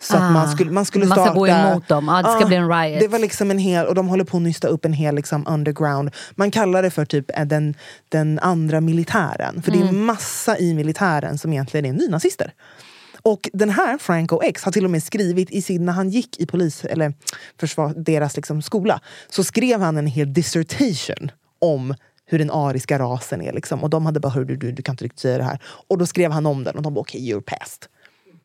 Så 0.00 0.16
att 0.16 0.32
man 0.32 0.50
skulle, 0.50 0.70
man 0.70 0.84
skulle 0.84 1.06
Man 1.06 1.16
ska 1.16 1.24
starta... 1.24 1.38
gå 1.38 1.48
emot 1.48 1.88
dem. 1.88 2.08
Ja, 2.08 2.22
det 2.22 2.38
ska 2.38 2.46
bli 2.46 2.56
en 2.56 2.68
riot. 2.68 3.00
Det 3.00 3.08
var 3.08 3.18
liksom 3.18 3.50
en 3.50 3.58
hel, 3.58 3.86
och 3.86 3.94
de 3.94 4.08
håller 4.08 4.24
på 4.24 4.36
att 4.36 4.42
nysta 4.42 4.68
upp 4.68 4.84
en 4.84 4.92
hel 4.92 5.14
liksom 5.14 5.46
underground. 5.48 6.10
Man 6.34 6.50
kallar 6.50 6.82
det 6.82 6.90
för 6.90 7.04
typ 7.04 7.38
eh, 7.38 7.44
den, 7.44 7.74
den 8.08 8.38
andra 8.38 8.80
militären. 8.80 9.62
För 9.62 9.72
det 9.72 9.78
är 9.78 9.92
massa 9.92 10.58
i 10.58 10.74
militären 10.74 11.38
som 11.38 11.52
egentligen 11.52 11.86
är 11.86 11.92
nynazister. 11.92 12.52
Och 13.24 13.50
den 13.52 13.70
här 13.70 13.98
Franco 13.98 14.42
X 14.42 14.64
har 14.64 14.72
till 14.72 14.84
och 14.84 14.90
med 14.90 15.02
skrivit 15.02 15.50
i 15.50 15.62
sin, 15.62 15.84
när 15.84 15.92
han 15.92 16.10
gick 16.10 16.40
i 16.40 16.46
polis, 16.46 16.84
eller 16.84 17.14
försvar, 17.60 17.94
deras 17.96 18.36
liksom 18.36 18.62
skola, 18.62 19.00
så 19.28 19.44
skrev 19.44 19.80
han 19.80 19.96
en 19.96 20.06
hel 20.06 20.32
dissertation 20.32 21.30
om 21.58 21.94
hur 22.26 22.38
den 22.38 22.50
ariska 22.50 22.98
rasen 22.98 23.42
är. 23.42 23.52
Liksom. 23.52 23.82
Och 23.82 23.90
de 23.90 24.06
hade 24.06 24.20
bara, 24.20 24.28
hör 24.28 24.44
du, 24.44 24.56
du, 24.56 24.72
du 24.72 24.82
kan 24.82 24.92
inte 24.92 25.04
riktigt 25.04 25.20
säga 25.20 25.38
det 25.38 25.44
här. 25.44 25.58
Och 25.88 25.98
då 25.98 26.06
skrev 26.06 26.30
han 26.30 26.46
om 26.46 26.64
den 26.64 26.76
och 26.76 26.82
de 26.82 26.94
bara, 26.94 27.00
okej, 27.00 27.20
okay, 27.20 27.34
you're 27.34 27.58
past. 27.58 27.88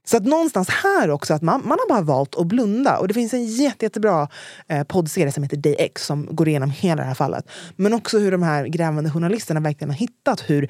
Så 0.06 0.18
att 0.18 0.26
någonstans 0.26 0.70
här 0.70 1.10
också, 1.10 1.34
att 1.34 1.42
man, 1.42 1.62
man 1.66 1.78
har 1.80 1.90
bara 1.90 2.02
valt 2.02 2.36
att 2.36 2.48
blunda. 2.48 2.98
Och 2.98 3.08
det 3.08 3.14
finns 3.14 3.34
en 3.34 3.46
jätte, 3.46 3.86
jättebra 3.86 4.28
eh, 4.68 4.84
poddserie 4.84 5.32
som 5.32 5.44
heter 5.44 5.58
Day 5.58 5.76
X 5.80 6.06
som 6.06 6.28
går 6.32 6.48
igenom 6.48 6.72
hela 6.72 7.02
det 7.02 7.08
här 7.08 7.14
fallet. 7.14 7.50
Men 7.76 7.94
också 7.94 8.20
hur 8.20 8.32
de 8.32 8.44
här 8.44 8.66
grävande 8.66 9.12
journalisterna 9.12 9.60
verkligen 9.60 9.90
har 9.90 9.98
hittat 9.98 10.50
hur 10.50 10.70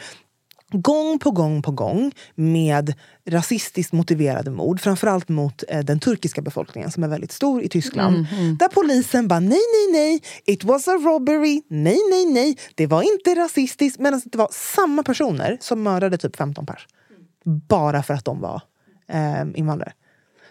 gång 0.71 1.19
på 1.19 1.31
gång 1.31 1.61
på 1.61 1.71
gång 1.71 2.11
med 2.35 2.93
rasistiskt 3.29 3.93
motiverade 3.93 4.51
mord, 4.51 4.81
framförallt 4.81 5.29
mot 5.29 5.63
eh, 5.67 5.79
den 5.79 5.99
turkiska 5.99 6.41
befolkningen 6.41 6.91
som 6.91 7.03
är 7.03 7.07
väldigt 7.07 7.31
stor 7.31 7.61
i 7.61 7.69
Tyskland. 7.69 8.27
Där 8.59 8.67
polisen 8.67 9.27
bara 9.27 9.39
nej, 9.39 9.49
nej, 9.49 9.91
nej, 9.91 10.21
it 10.45 10.63
was 10.63 10.87
a 10.87 10.91
robbery, 10.91 11.61
nej, 11.67 11.97
nej, 12.11 12.25
nej, 12.25 12.57
det 12.75 12.87
var 12.87 13.01
inte 13.01 13.35
rasistiskt. 13.35 13.99
Medan 13.99 14.21
det 14.25 14.37
var 14.37 14.49
samma 14.51 15.03
personer 15.03 15.57
som 15.61 15.83
mördade 15.83 16.17
typ 16.17 16.35
15 16.35 16.65
pers. 16.65 16.87
Bara 17.43 18.03
för 18.03 18.13
att 18.13 18.25
de 18.25 18.41
var 18.41 18.61
eh, 19.09 19.41
invandrare. 19.55 19.93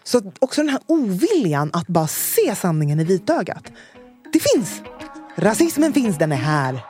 Så 0.03 0.31
också 0.39 0.61
den 0.61 0.69
här 0.69 0.81
oviljan 0.87 1.69
att 1.73 1.87
bara 1.87 2.07
se 2.07 2.55
sanningen 2.55 2.99
i 2.99 3.03
vitögat. 3.03 3.71
Det 4.33 4.39
finns! 4.39 4.81
Rasismen 5.35 5.93
finns, 5.93 6.17
den 6.17 6.31
är 6.31 6.35
här. 6.35 6.83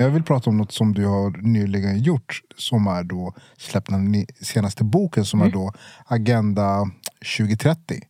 Jag 0.00 0.10
vill 0.10 0.22
prata 0.22 0.50
om 0.50 0.56
något 0.56 0.72
som 0.72 0.94
du 0.94 1.06
har 1.06 1.30
nyligen 1.42 1.98
gjort 2.02 2.40
som 2.56 2.86
är 2.86 3.04
då 3.04 3.34
släppt 3.56 3.90
den 3.90 4.26
senaste 4.42 4.84
boken 4.84 5.24
som 5.24 5.40
Mm. 5.40 5.48
är 5.48 5.52
då 5.52 5.72
Agenda 6.06 6.90
2030. 7.36 8.00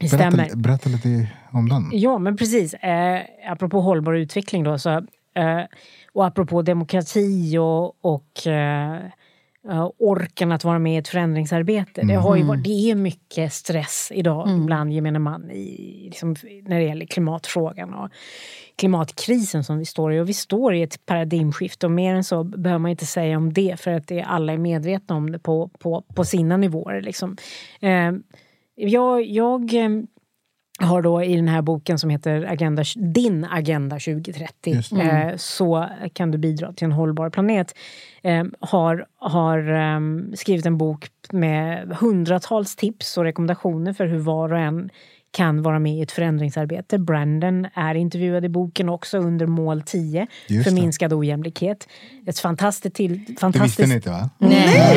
Det 0.00 0.08
stämmer. 0.08 0.30
Berätta, 0.30 0.56
berätta 0.56 0.90
lite 0.90 1.28
om 1.50 1.68
den. 1.68 1.90
Ja, 1.92 2.18
men 2.18 2.36
precis. 2.36 2.74
Eh, 2.74 3.20
apropå 3.50 3.80
hållbar 3.80 4.12
utveckling 4.12 4.64
då, 4.64 4.78
så, 4.78 4.90
eh, 4.90 5.62
och 6.12 6.26
apropå 6.26 6.62
demokrati 6.62 7.58
och, 7.58 8.04
och 8.04 8.46
eh, 8.46 8.96
eh, 9.70 9.90
orken 9.98 10.52
att 10.52 10.64
vara 10.64 10.78
med 10.78 10.94
i 10.94 10.96
ett 10.96 11.08
förändringsarbete. 11.08 12.02
Det, 12.04 12.14
har 12.14 12.36
ju 12.36 12.42
varit, 12.42 12.64
det 12.64 12.90
är 12.90 12.94
mycket 12.94 13.52
stress 13.52 14.12
idag 14.14 14.64
bland 14.66 14.92
gemene 14.92 15.18
man 15.18 15.50
i, 15.50 16.02
liksom, 16.04 16.36
när 16.62 16.78
det 16.78 16.84
gäller 16.84 17.06
klimatfrågan 17.06 17.94
och 17.94 18.08
klimatkrisen 18.78 19.64
som 19.64 19.78
vi 19.78 19.84
står 19.84 20.14
i. 20.14 20.20
Och 20.20 20.28
vi 20.28 20.34
står 20.34 20.74
i 20.74 20.82
ett 20.82 21.06
paradigmskifte 21.06 21.86
och 21.86 21.92
mer 21.92 22.14
än 22.14 22.24
så 22.24 22.44
behöver 22.44 22.78
man 22.78 22.90
inte 22.90 23.06
säga 23.06 23.36
om 23.36 23.52
det 23.52 23.80
för 23.80 23.90
att 23.90 24.06
det, 24.06 24.22
alla 24.22 24.52
är 24.52 24.58
medvetna 24.58 25.14
om 25.14 25.32
det 25.32 25.38
på, 25.38 25.70
på, 25.78 26.04
på 26.14 26.24
sina 26.24 26.56
nivåer. 26.56 27.00
Liksom. 27.00 27.36
Eh, 27.80 28.12
jag, 28.74 29.26
jag 29.26 29.74
eh, 29.74 29.88
har 30.80 31.02
då 31.02 31.22
i 31.22 31.36
den 31.36 31.48
här 31.48 31.62
boken 31.62 31.98
som 31.98 32.10
heter 32.10 32.44
Agenda, 32.44 32.84
Din 32.96 33.44
Agenda 33.50 33.98
2030 33.98 34.82
eh, 35.00 35.36
så 35.36 35.88
kan 36.12 36.30
du 36.30 36.38
bidra 36.38 36.72
till 36.72 36.84
en 36.84 36.92
hållbar 36.92 37.30
planet. 37.30 37.74
Eh, 38.22 38.44
har 38.60 39.06
har 39.16 39.58
eh, 39.72 40.00
skrivit 40.34 40.66
en 40.66 40.78
bok 40.78 41.10
med 41.32 41.96
hundratals 42.00 42.76
tips 42.76 43.18
och 43.18 43.24
rekommendationer 43.24 43.92
för 43.92 44.06
hur 44.06 44.18
var 44.18 44.52
och 44.52 44.58
en 44.58 44.90
kan 45.30 45.62
vara 45.62 45.78
med 45.78 45.94
i 45.94 46.02
ett 46.02 46.12
förändringsarbete. 46.12 46.98
Brandon 46.98 47.66
är 47.74 47.94
intervjuad 47.94 48.44
i 48.44 48.48
boken 48.48 48.88
också 48.88 49.18
under 49.18 49.46
mål 49.46 49.82
10 49.82 50.26
Just 50.46 50.64
för 50.64 50.70
det. 50.70 50.80
minskad 50.80 51.12
ojämlikhet. 51.12 51.88
Ett 52.26 52.38
fantastiskt 52.38 52.94
till... 52.94 53.12
Det 53.12 53.18
visste 53.18 53.40
Fantastiskt, 53.40 53.88
ni 53.88 53.94
inte 53.94 54.10
va? 54.10 54.30
Nej! 54.38 54.88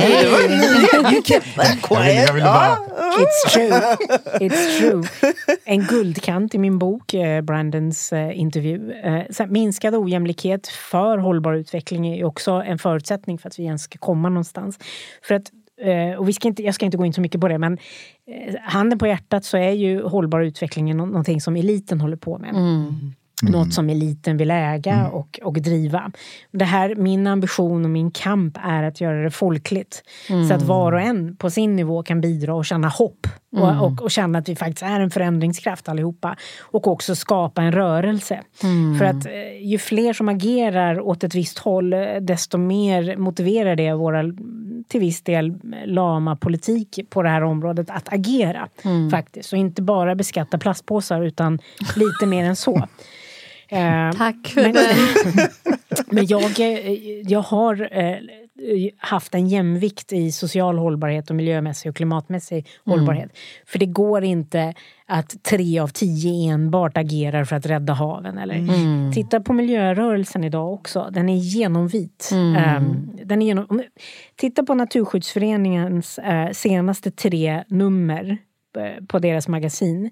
That 1.55 1.77
Jag 1.89 1.99
ville, 1.99 2.13
jag 2.13 2.33
ville 2.33 2.45
bara... 2.45 2.77
It's 3.11 3.53
true. 3.53 3.69
It's 4.39 4.79
true. 4.79 5.03
En 5.63 5.83
guldkant 5.83 6.55
i 6.55 6.57
min 6.57 6.79
bok, 6.79 7.13
eh, 7.13 7.41
Brandons 7.41 8.13
eh, 8.13 8.39
intervju. 8.39 8.91
Eh, 8.91 9.47
minskad 9.47 9.95
ojämlikhet 9.95 10.67
för 10.67 11.17
hållbar 11.17 11.53
utveckling 11.53 12.07
är 12.07 12.23
också 12.23 12.51
en 12.51 12.79
förutsättning 12.79 13.37
för 13.37 13.47
att 13.47 13.59
vi 13.59 13.63
ens 13.63 13.83
ska 13.83 13.97
komma 13.97 14.29
någonstans. 14.29 14.79
För 15.23 15.35
att, 15.35 15.51
och 16.17 16.29
vi 16.29 16.33
ska 16.33 16.47
inte, 16.47 16.63
jag 16.63 16.75
ska 16.75 16.85
inte 16.85 16.97
gå 16.97 17.05
in 17.05 17.13
så 17.13 17.21
mycket 17.21 17.41
på 17.41 17.47
det, 17.47 17.57
men 17.57 17.73
eh, 18.27 18.55
handen 18.63 18.99
på 18.99 19.07
hjärtat 19.07 19.45
så 19.45 19.57
är 19.57 19.71
ju 19.71 20.03
hållbar 20.03 20.41
utveckling 20.41 20.97
nå- 20.97 21.05
någonting 21.05 21.41
som 21.41 21.55
eliten 21.55 22.01
håller 22.01 22.17
på 22.17 22.37
med. 22.37 22.53
Något 23.43 23.73
som 23.73 23.89
eliten 23.89 24.37
vill 24.37 24.51
äga 24.51 25.07
och, 25.07 25.39
och 25.43 25.53
driva. 25.61 26.11
Det 26.51 26.65
här, 26.65 26.95
min 26.95 27.27
ambition 27.27 27.83
och 27.85 27.91
min 27.91 28.11
kamp 28.11 28.57
är 28.63 28.83
att 28.83 29.01
göra 29.01 29.23
det 29.23 29.31
folkligt. 29.31 30.03
Så 30.49 30.53
att 30.53 30.61
var 30.61 30.91
och 30.91 31.01
en 31.01 31.35
på 31.35 31.49
sin 31.49 31.75
nivå 31.75 32.03
kan 32.03 32.21
bidra 32.21 32.55
och 32.55 32.65
känna 32.65 32.87
hopp. 32.87 33.27
Och, 33.51 33.85
och, 33.85 34.01
och 34.01 34.11
känna 34.11 34.39
att 34.39 34.49
vi 34.49 34.55
faktiskt 34.55 34.83
är 34.83 34.99
en 34.99 35.11
förändringskraft 35.11 35.89
allihopa. 35.89 36.35
Och 36.61 36.87
också 36.87 37.15
skapa 37.15 37.61
en 37.61 37.71
rörelse. 37.71 38.41
För 38.99 39.05
att 39.05 39.25
eh, 39.25 39.67
ju 39.67 39.77
fler 39.77 40.13
som 40.13 40.29
agerar 40.29 40.99
åt 40.99 41.23
ett 41.23 41.35
visst 41.35 41.59
håll, 41.59 41.93
eh, 41.93 41.99
desto 42.21 42.57
mer 42.57 43.17
motiverar 43.17 43.75
det 43.75 43.93
våra 43.93 44.23
till 44.87 44.99
viss 44.99 45.21
del 45.21 45.53
lama 45.85 46.35
politik 46.35 46.99
på 47.09 47.23
det 47.23 47.29
här 47.29 47.43
området 47.43 47.89
att 47.89 48.13
agera. 48.13 48.67
faktiskt. 49.11 49.53
Och 49.53 49.59
inte 49.59 49.81
bara 49.81 50.15
beskatta 50.15 50.57
plastpåsar 50.57 51.21
utan 51.21 51.59
lite 51.95 52.25
mer 52.25 52.45
än 52.45 52.55
så. 52.55 52.87
Eh, 53.71 54.11
Tack 54.17 54.47
för 54.47 54.61
men, 54.61 54.73
den. 54.73 55.49
men 56.07 56.25
jag, 56.25 56.59
eh, 56.59 56.91
jag 57.21 57.41
har 57.41 57.89
eh, 57.91 58.15
haft 58.97 59.35
en 59.35 59.47
jämvikt 59.47 60.13
i 60.13 60.31
social 60.31 60.77
hållbarhet 60.77 61.29
och 61.29 61.35
miljömässig 61.35 61.89
och 61.89 61.95
klimatmässig 61.95 62.67
hållbarhet. 62.85 63.37
För 63.65 63.79
det 63.79 63.85
går 63.85 64.23
inte 64.23 64.73
att 65.05 65.43
tre 65.43 65.79
av 65.79 65.87
tio 65.87 66.51
enbart 66.53 66.97
agerar 66.97 67.43
för 67.43 67.55
att 67.55 67.65
rädda 67.65 67.93
haven. 67.93 68.37
Eller. 68.37 68.55
Titta 69.13 69.39
på 69.41 69.53
miljörörelsen 69.53 70.43
idag 70.43 70.73
också. 70.73 71.09
Den 71.13 71.29
är 71.29 71.35
genomvit. 71.37 72.29
Ehm, 72.57 73.09
den 73.25 73.41
är 73.41 73.45
genom, 73.45 73.65
om- 73.69 73.83
titta 74.35 74.63
på 74.63 74.73
Naturskyddsföreningens 74.73 76.17
eh, 76.19 76.51
senaste 76.51 77.11
tre 77.11 77.63
nummer 77.67 78.37
eh, 78.77 79.05
på 79.05 79.19
deras 79.19 79.47
magasin. 79.47 80.11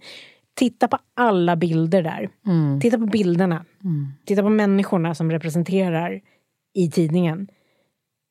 Titta 0.55 0.87
på 0.87 0.97
alla 1.13 1.55
bilder 1.55 2.03
där. 2.03 2.29
Titta 2.81 2.97
på 2.97 3.05
bilderna. 3.05 3.65
Titta 4.25 4.41
på 4.41 4.49
människorna 4.49 5.15
som 5.15 5.31
representerar 5.31 6.21
i 6.75 6.91
tidningen. 6.91 7.47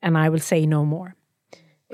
And 0.03 0.27
I 0.27 0.29
will 0.31 0.41
say 0.41 0.67
no 0.67 0.85
more. 0.85 1.13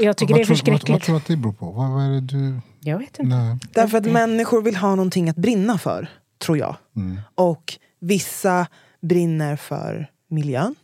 Jag 0.00 0.16
tycker 0.16 0.34
vad 0.34 0.38
det 0.40 0.42
är 0.42 0.46
tror- 0.46 0.56
Vad, 0.56 0.72
vad 0.72 0.80
förskräckligt. 0.80 1.04
tror 1.04 1.14
du 1.14 1.18
att 1.20 1.26
det 1.26 1.36
beror 1.36 1.52
på? 1.52 1.70
Vad, 1.72 1.90
vad 1.90 2.04
är 2.04 2.08
det 2.08 2.20
du... 2.20 2.60
Jag 2.80 2.98
vet 2.98 3.18
inte. 3.18 3.36
Nej. 3.36 3.58
Därför 3.72 3.98
att 3.98 4.06
människor 4.06 4.62
vill 4.62 4.76
ha 4.76 4.90
någonting 4.94 5.28
att 5.28 5.36
brinna 5.36 5.78
för, 5.78 6.08
tror 6.38 6.58
jag. 6.58 6.76
Och 7.34 7.74
vissa 8.00 8.66
brinner 9.02 9.56
för 9.56 10.10
miljön. 10.30 10.74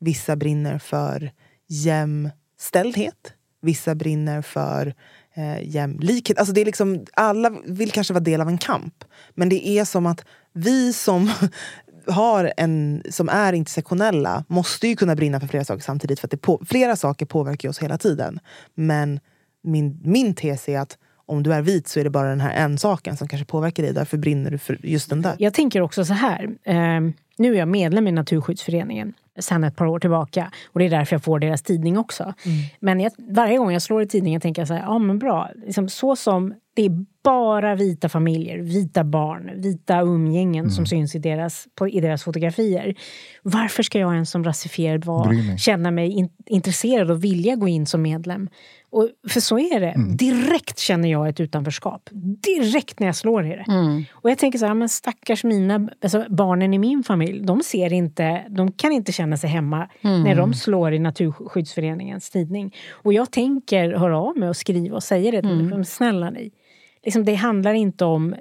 Vissa 0.00 0.36
brinner 0.36 0.78
för 0.78 1.30
jämställdhet. 1.68 3.32
Vissa 3.62 3.94
brinner 3.94 4.42
för 4.42 4.94
eh, 5.34 5.68
jämlikhet. 5.68 6.38
Alltså 6.38 6.52
det 6.54 6.60
är 6.60 6.64
liksom, 6.64 7.04
alla 7.12 7.50
vill 7.64 7.90
kanske 7.92 8.14
vara 8.14 8.24
del 8.24 8.40
av 8.40 8.48
en 8.48 8.58
kamp. 8.58 9.04
Men 9.34 9.48
det 9.48 9.68
är 9.68 9.84
som 9.84 10.06
att 10.06 10.24
vi 10.52 10.92
som 10.92 11.30
har 12.10 12.52
en, 12.56 13.02
som 13.10 13.28
är 13.28 13.52
intersektionella 13.52 14.44
måste 14.48 14.88
ju 14.88 14.96
kunna 14.96 15.16
brinna 15.16 15.40
för 15.40 15.46
flera 15.46 15.64
saker 15.64 15.82
samtidigt. 15.82 16.20
För 16.20 16.26
att 16.26 16.30
det 16.30 16.36
på, 16.36 16.62
flera 16.66 16.96
saker 16.96 17.26
påverkar 17.26 17.68
oss 17.68 17.78
hela 17.78 17.98
tiden. 17.98 18.40
Men 18.74 19.20
min, 19.62 20.00
min 20.04 20.34
tes 20.34 20.68
är 20.68 20.78
att 20.78 20.98
om 21.26 21.42
du 21.42 21.52
är 21.52 21.62
vit 21.62 21.88
så 21.88 22.00
är 22.00 22.04
det 22.04 22.10
bara 22.10 22.28
den 22.28 22.40
här 22.40 22.64
en 22.64 22.78
saken 22.78 23.16
som 23.16 23.28
kanske 23.28 23.46
påverkar 23.46 23.82
dig. 23.82 23.92
Därför 23.92 24.16
brinner 24.16 24.50
du 24.50 24.58
för 24.58 24.78
just 24.82 25.10
den 25.10 25.22
där. 25.22 25.36
Jag 25.38 25.54
tänker 25.54 25.80
också 25.80 26.04
så 26.04 26.14
här. 26.14 26.48
Eh, 26.64 27.00
nu 27.38 27.54
är 27.54 27.58
jag 27.58 27.68
medlem 27.68 28.08
i 28.08 28.12
Naturskyddsföreningen 28.12 29.14
sedan 29.38 29.64
ett 29.64 29.76
par 29.76 29.86
år 29.86 29.98
tillbaka. 29.98 30.52
Och 30.66 30.78
det 30.78 30.86
är 30.86 30.90
därför 30.90 31.14
jag 31.14 31.22
får 31.22 31.38
deras 31.38 31.62
tidning 31.62 31.98
också. 31.98 32.34
Men 32.80 33.00
jag, 33.00 33.12
varje 33.18 33.58
gång 33.58 33.72
jag 33.72 33.82
slår 33.82 34.02
i 34.02 34.06
tidningen 34.06 34.40
tänker 34.40 34.62
jag 34.62 34.68
så 34.68 34.74
här, 34.74 34.80
ja 34.80 34.98
men 34.98 35.18
bra. 35.18 35.50
Liksom, 35.54 35.88
så 35.88 36.16
som 36.16 36.54
det 36.74 36.82
är 36.86 37.04
bara 37.28 37.74
vita 37.74 38.08
familjer, 38.08 38.58
vita 38.58 39.04
barn, 39.04 39.50
vita 39.60 40.00
umgängen 40.00 40.70
som 40.70 40.86
syns 40.86 41.14
i 41.14 41.18
deras, 41.18 41.66
på, 41.74 41.88
i 41.88 42.00
deras 42.00 42.24
fotografier. 42.24 42.94
Varför 43.42 43.82
ska 43.82 43.98
jag 43.98 44.14
ens 44.14 44.30
som 44.30 44.44
rasifierad 44.44 45.06
mig. 45.06 45.58
känna 45.58 45.90
mig 45.90 46.10
in, 46.10 46.28
intresserad 46.46 47.10
och 47.10 47.24
vilja 47.24 47.56
gå 47.56 47.68
in 47.68 47.86
som 47.86 48.02
medlem? 48.02 48.48
Och, 48.90 49.08
för 49.28 49.40
så 49.40 49.58
är 49.58 49.80
det. 49.80 49.94
Direkt 50.18 50.78
känner 50.78 51.08
jag 51.08 51.28
ett 51.28 51.40
utanförskap. 51.40 52.10
Direkt 52.42 53.00
när 53.00 53.06
jag 53.06 53.16
slår 53.16 53.46
i 53.46 53.48
det. 53.48 53.64
Och 54.12 54.30
jag 54.30 54.38
tänker 54.38 54.58
så 54.58 54.66
här, 54.66 54.74
men 54.74 54.88
stackars 54.88 55.44
mina, 55.44 55.88
alltså 56.02 56.24
barnen 56.28 56.74
i 56.74 56.78
min 56.78 57.04
familj, 57.04 57.40
de 57.46 57.62
ser 57.62 57.92
inte, 57.92 58.44
de 58.48 58.72
kan 58.72 58.92
inte 58.92 59.12
känna 59.12 59.36
sig 59.36 59.50
hemma 59.50 59.88
när 60.00 60.34
de 60.34 60.54
slår 60.54 60.92
i 60.92 60.98
Naturskyddsföreningens 60.98 62.30
tidning. 62.30 62.74
Och 62.90 63.12
jag 63.12 63.30
tänker 63.30 63.92
höra 63.92 64.18
av 64.18 64.36
mig 64.36 64.48
och 64.48 64.56
skriva 64.56 64.96
och 64.96 65.02
säga 65.02 65.30
det 65.30 65.40
till 65.40 65.58
dem. 65.58 65.66
Men 65.68 65.84
Snälla 65.84 66.30
ni. 66.30 66.50
Liksom, 67.08 67.24
det 67.24 67.34
handlar 67.34 67.74
inte 67.74 68.04
om, 68.04 68.34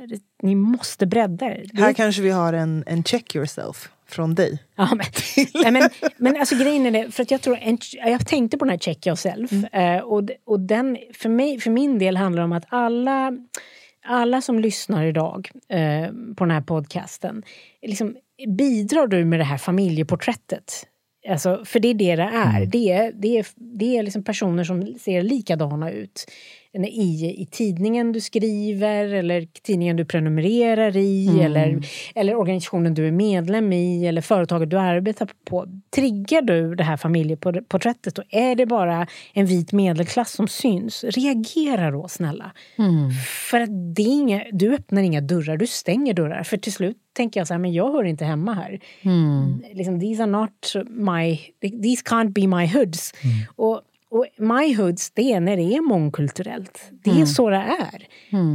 ni 0.43 0.55
måste 0.55 1.05
bredda 1.05 1.45
er. 1.45 1.65
Här 1.73 1.93
kanske 1.93 2.21
vi 2.21 2.29
har 2.29 2.53
en, 2.53 2.83
en 2.87 3.03
check 3.03 3.35
yourself 3.35 3.89
från 4.07 4.35
dig. 4.35 4.63
Ja, 4.75 4.89
men, 4.95 5.05
nej, 5.53 5.71
men, 5.71 5.89
men 6.17 6.39
alltså 6.39 6.55
grejen 6.55 6.85
är 6.85 6.91
det, 6.91 7.11
för 7.11 7.23
att 7.23 7.31
jag 7.31 7.41
tror, 7.41 7.57
en, 7.61 7.77
jag 7.93 8.27
tänkte 8.27 8.57
på 8.57 8.65
den 8.65 8.69
här 8.71 8.77
check 8.77 9.07
yourself. 9.07 9.51
Eh, 9.73 9.99
och, 9.99 10.29
och 10.45 10.59
den, 10.59 10.97
för, 11.13 11.29
mig, 11.29 11.59
för 11.59 11.69
min 11.69 11.99
del 11.99 12.17
handlar 12.17 12.41
det 12.41 12.45
om 12.45 12.51
att 12.51 12.65
alla, 12.69 13.31
alla 14.05 14.41
som 14.41 14.59
lyssnar 14.59 15.05
idag 15.05 15.49
eh, 15.69 16.07
på 16.35 16.43
den 16.43 16.51
här 16.51 16.61
podcasten, 16.61 17.43
liksom, 17.81 18.15
bidrar 18.57 19.07
du 19.07 19.25
med 19.25 19.39
det 19.39 19.45
här 19.45 19.57
familjeporträttet? 19.57 20.87
Alltså, 21.29 21.65
för 21.65 21.79
det 21.79 21.87
är 21.87 21.93
det 21.93 22.15
det 22.15 22.21
är. 22.21 22.65
Det 22.65 22.91
är, 22.91 23.11
det 23.11 23.37
är, 23.37 23.47
det 23.55 23.97
är 23.97 24.03
liksom 24.03 24.23
personer 24.23 24.63
som 24.63 24.95
ser 24.99 25.21
likadana 25.21 25.91
ut. 25.91 26.31
I, 26.73 27.41
I 27.41 27.47
tidningen 27.51 28.11
du 28.11 28.21
skriver, 28.21 29.13
eller 29.13 29.47
tidningen 29.63 29.97
du 29.97 30.05
prenumererar 30.05 30.97
i 30.97 31.41
eller, 31.41 31.79
eller 32.15 32.35
organisationen 32.35 32.93
du 32.93 33.07
är 33.07 33.11
medlem 33.11 33.73
i 33.73 34.07
eller 34.07 34.21
företaget 34.21 34.69
du 34.69 34.79
arbetar 34.79 35.29
på. 35.45 35.65
Triggar 35.95 36.41
du 36.41 36.75
det 36.75 36.83
här 36.83 36.97
familjeporträttet 36.97 38.17
och 38.17 38.23
är 38.29 38.55
det 38.55 38.65
bara 38.65 39.07
en 39.33 39.45
vit 39.45 39.71
medelklass 39.71 40.31
som 40.31 40.47
syns, 40.47 41.03
reagera 41.03 41.91
då 41.91 42.07
snälla. 42.07 42.51
För 43.49 43.61
att 43.61 43.95
det 43.95 44.01
inga, 44.01 44.43
du 44.51 44.73
öppnar 44.73 45.01
inga 45.01 45.21
dörrar, 45.21 45.57
du 45.57 45.67
stänger 45.67 46.13
dörrar. 46.13 46.43
För 46.43 46.57
till 46.57 46.73
slut 46.73 46.97
tänker 47.13 47.39
jag 47.39 47.47
så 47.47 47.53
här, 47.53 47.59
men 47.59 47.73
jag 47.73 47.91
hör 47.91 48.03
inte 48.03 48.25
hemma 48.25 48.53
här. 48.53 48.79
Liksom, 49.73 49.99
these 49.99 50.23
are 50.23 50.31
not 50.31 50.73
my, 50.89 51.39
these 51.61 52.03
can't 52.05 52.33
be 52.33 52.47
my 52.47 52.67
hoods. 52.67 53.13
Och, 53.55 53.81
och 54.09 54.25
my 54.37 54.75
hoods, 54.75 55.11
det 55.11 55.33
är 55.33 55.39
när 55.39 55.57
det 55.57 55.75
är 55.75 55.81
mångkulturellt. 55.81 56.91
Det 57.03 57.09
är 57.21 57.25
så 57.25 57.49
det 57.49 57.57
är. 57.57 58.07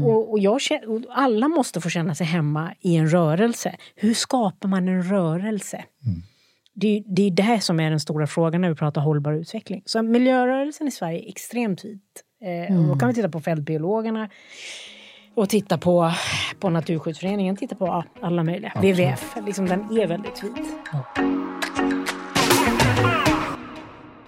Och, 0.05 0.31
och, 0.33 0.38
jag, 0.38 0.61
och 0.87 1.01
alla 1.11 1.49
måste 1.49 1.81
få 1.81 1.88
känna 1.88 2.15
sig 2.15 2.27
hemma 2.27 2.75
i 2.81 2.97
en 2.97 3.09
rörelse. 3.11 3.77
Hur 3.97 4.15
skapar 4.15 4.69
man 4.69 4.88
en 4.88 5.03
rörelse? 5.03 5.85
Det, 6.75 6.87
är- 6.97 7.03
det 7.17 7.23
är 7.23 7.31
det 7.31 7.61
som 7.61 7.81
är 7.81 7.91
den 7.91 8.01
stora 8.01 8.27
frågan 8.27 8.61
när 8.61 8.69
vi 8.69 8.75
pratar 8.75 9.01
hållbar 9.01 9.33
utveckling. 9.33 9.83
Så 9.87 10.03
miljörörelsen 10.03 10.88
i 10.88 10.91
Sverige 10.91 11.19
är 11.25 11.29
extremt 11.29 11.85
vit. 11.85 12.23
Eh, 12.71 12.79
och 12.81 12.85
då 12.88 12.99
kan 12.99 13.09
vi 13.09 13.15
titta 13.15 13.29
på 13.29 13.41
fältbiologerna 13.41 14.29
och 15.35 15.49
titta 15.49 15.79
på, 15.79 16.12
på 16.61 16.71
Naturskyddsföreningen, 16.71 17.57
titta 17.57 17.75
på 17.77 17.87
ja, 17.87 18.05
alla 18.21 18.43
möjliga. 18.45 18.73
WWF, 18.77 19.37
liksom, 19.47 19.67
den 19.67 19.81
är 19.99 20.07
väldigt 20.07 20.45
vit. 20.45 20.69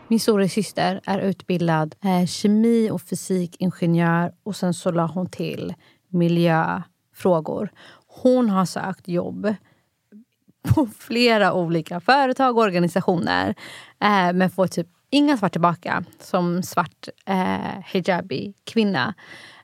Min 0.08 0.20
stora 0.20 0.48
syster 0.48 1.00
är 1.04 1.18
utbildad 1.18 1.94
eh, 2.04 2.26
kemi 2.26 2.90
och 2.90 3.02
fysikingenjör 3.02 4.32
och 4.42 4.56
sen 4.56 4.74
så 4.74 4.90
la 4.90 5.06
hon 5.06 5.26
till 5.30 5.74
miljöfrågor. 6.08 7.70
Hon 8.06 8.50
har 8.50 8.64
sökt 8.64 9.08
jobb 9.08 9.54
på 10.68 10.88
flera 10.98 11.52
olika 11.52 12.00
företag 12.00 12.56
och 12.56 12.62
organisationer 12.62 13.54
eh, 14.00 14.32
men 14.32 14.50
får 14.50 14.66
typ 14.66 14.88
inga 15.10 15.36
svar 15.36 15.48
tillbaka 15.48 16.04
som 16.20 16.62
svart 16.62 17.08
eh, 17.26 17.82
hijabi 17.92 18.54
kvinna. 18.64 19.14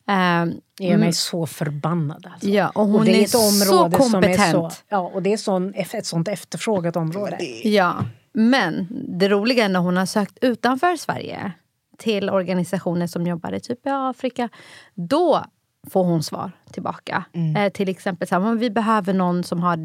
Ehm, 0.07 0.53
Det 0.79 0.85
gör 0.85 0.96
mig 0.96 1.12
så 1.12 1.46
förbannad. 1.46 2.26
Alltså. 2.33 2.48
Ja, 2.48 2.68
och 2.74 2.87
hon 2.87 3.05
det 3.05 3.20
är, 3.20 3.22
ett 3.24 3.31
så 3.31 3.48
område 3.48 3.96
som 3.96 4.14
är 4.14 4.20
kompetent. 4.20 4.72
så, 4.72 4.83
ja, 4.88 4.98
och 4.98 5.22
det 5.22 5.33
är 5.33 5.37
sån, 5.37 5.74
ett 5.74 6.07
sånt 6.07 6.29
efterfrågat 6.29 6.96
område. 6.96 7.38
Ja, 7.64 8.05
men 8.32 8.86
det 9.18 9.28
roliga 9.28 9.64
är 9.64 9.68
när 9.68 9.80
hon 9.80 9.96
har 9.96 10.06
sökt 10.06 10.38
utanför 10.40 10.96
Sverige 10.96 11.52
till 11.98 12.30
organisationer 12.30 13.06
som 13.06 13.26
jobbar 13.26 13.52
i 13.52 13.60
typ 13.60 13.80
Afrika. 13.84 14.48
Då 14.94 15.44
får 15.90 16.04
hon 16.04 16.22
svar 16.22 16.50
tillbaka. 16.72 17.24
Eh, 17.56 17.72
till 17.72 17.88
exempel 17.88 18.28
så 18.28 18.34
här, 18.34 18.42
"Men 18.42 18.58
vi 18.58 18.70
behöver 18.70 19.12
någon 19.12 19.44
som 19.44 19.62
har 19.62 19.76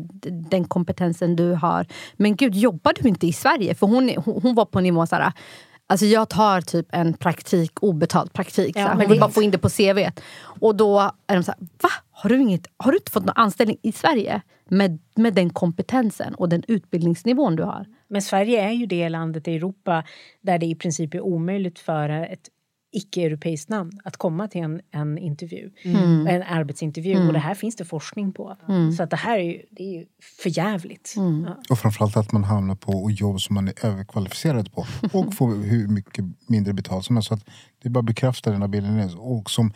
den 0.50 0.66
kompetensen 0.66 1.36
du 1.36 1.54
har. 1.54 1.88
Men 2.14 2.36
gud, 2.36 2.56
jobbar 2.56 2.94
du 3.02 3.10
inte 3.10 3.28
i 3.28 3.34
Sverige? 3.34 3.76
För 3.76 3.88
hon, 3.88 4.10
hon 4.26 4.56
var 4.56 4.66
på 4.66 4.80
nivå 4.80 5.06
så 5.06 5.16
här, 5.16 5.34
Alltså 5.88 6.06
jag 6.06 6.30
tar 6.30 6.62
typ 6.62 6.88
en 6.92 7.14
praktik, 7.14 7.84
obetald 7.84 8.34
praktik. 8.34 8.78
Ja, 8.78 8.86
så 8.86 8.92
Hon 8.92 9.10
vill 9.10 9.20
bara 9.20 9.30
få 9.30 9.42
in 9.42 9.52
det 9.52 9.58
på 9.58 9.70
CV. 9.70 10.10
Och 10.42 10.76
då 10.76 11.12
är 11.28 11.36
de 11.36 11.44
så 11.44 11.52
här, 11.52 11.60
va? 11.82 11.90
Har 12.12 12.30
du, 12.30 12.42
inget, 12.42 12.68
har 12.78 12.92
du 12.92 12.98
inte 12.98 13.12
fått 13.12 13.26
någon 13.26 13.38
anställning 13.38 13.78
i 13.82 13.92
Sverige 13.92 14.42
med, 14.70 15.00
med 15.16 15.34
den 15.34 15.50
kompetensen 15.50 16.36
och 16.36 16.50
den 16.50 16.64
utbildningsnivån 16.68 17.56
du 17.56 17.64
har? 17.64 17.86
Men 18.08 18.22
Sverige 18.22 18.62
är 18.62 18.72
ju 18.72 18.86
det 18.86 19.10
landet 19.10 19.48
i 19.48 19.56
Europa 19.56 20.04
där 20.42 20.58
det 20.58 20.66
i 20.66 20.76
princip 20.76 21.14
är 21.14 21.22
omöjligt 21.22 21.80
för 21.80 22.10
ett 22.10 22.50
icke-europeiskt 22.96 23.70
namn 23.70 24.00
att 24.04 24.18
komma 24.18 24.48
till 24.48 24.62
en, 24.62 24.82
en 24.92 25.18
intervju, 25.18 25.72
en 26.28 26.44
arbetsintervju. 26.44 27.28
Och 27.28 27.34
det 27.34 27.40
här 27.40 27.56
finns 27.56 27.76
det 27.76 27.86
forskning 27.86 28.34
på. 28.34 28.58
Så 28.98 29.04
att 29.04 29.10
det 29.10 29.16
här 29.16 29.38
är 29.40 29.44
ju, 29.44 29.62
det 29.72 29.84
är 29.84 30.00
ju 30.00 30.06
för 30.44 30.58
jävligt. 30.58 31.14
Ja. 31.16 31.58
Och 31.70 31.80
framförallt 31.80 32.18
att 32.18 32.32
man 32.32 32.44
hamnar 32.44 32.76
på 32.76 33.12
jobb 33.12 33.42
som 33.42 33.54
man 33.54 33.68
är 33.68 33.86
överkvalificerad 33.86 34.72
på. 34.74 34.88
Och 35.14 35.34
får 35.34 35.56
hur 35.56 35.88
mycket 35.88 36.26
mindre 36.48 36.74
betalt 36.74 37.06
som 37.06 37.16
helst. 37.16 37.28
Så 37.28 37.34
att 37.34 37.46
det 37.84 37.90
bara 37.90 38.04
bekräftar 38.04 38.52
den 38.52 38.62
här 38.62 38.68
bilden. 38.68 39.18
Och 39.18 39.52
som 39.52 39.74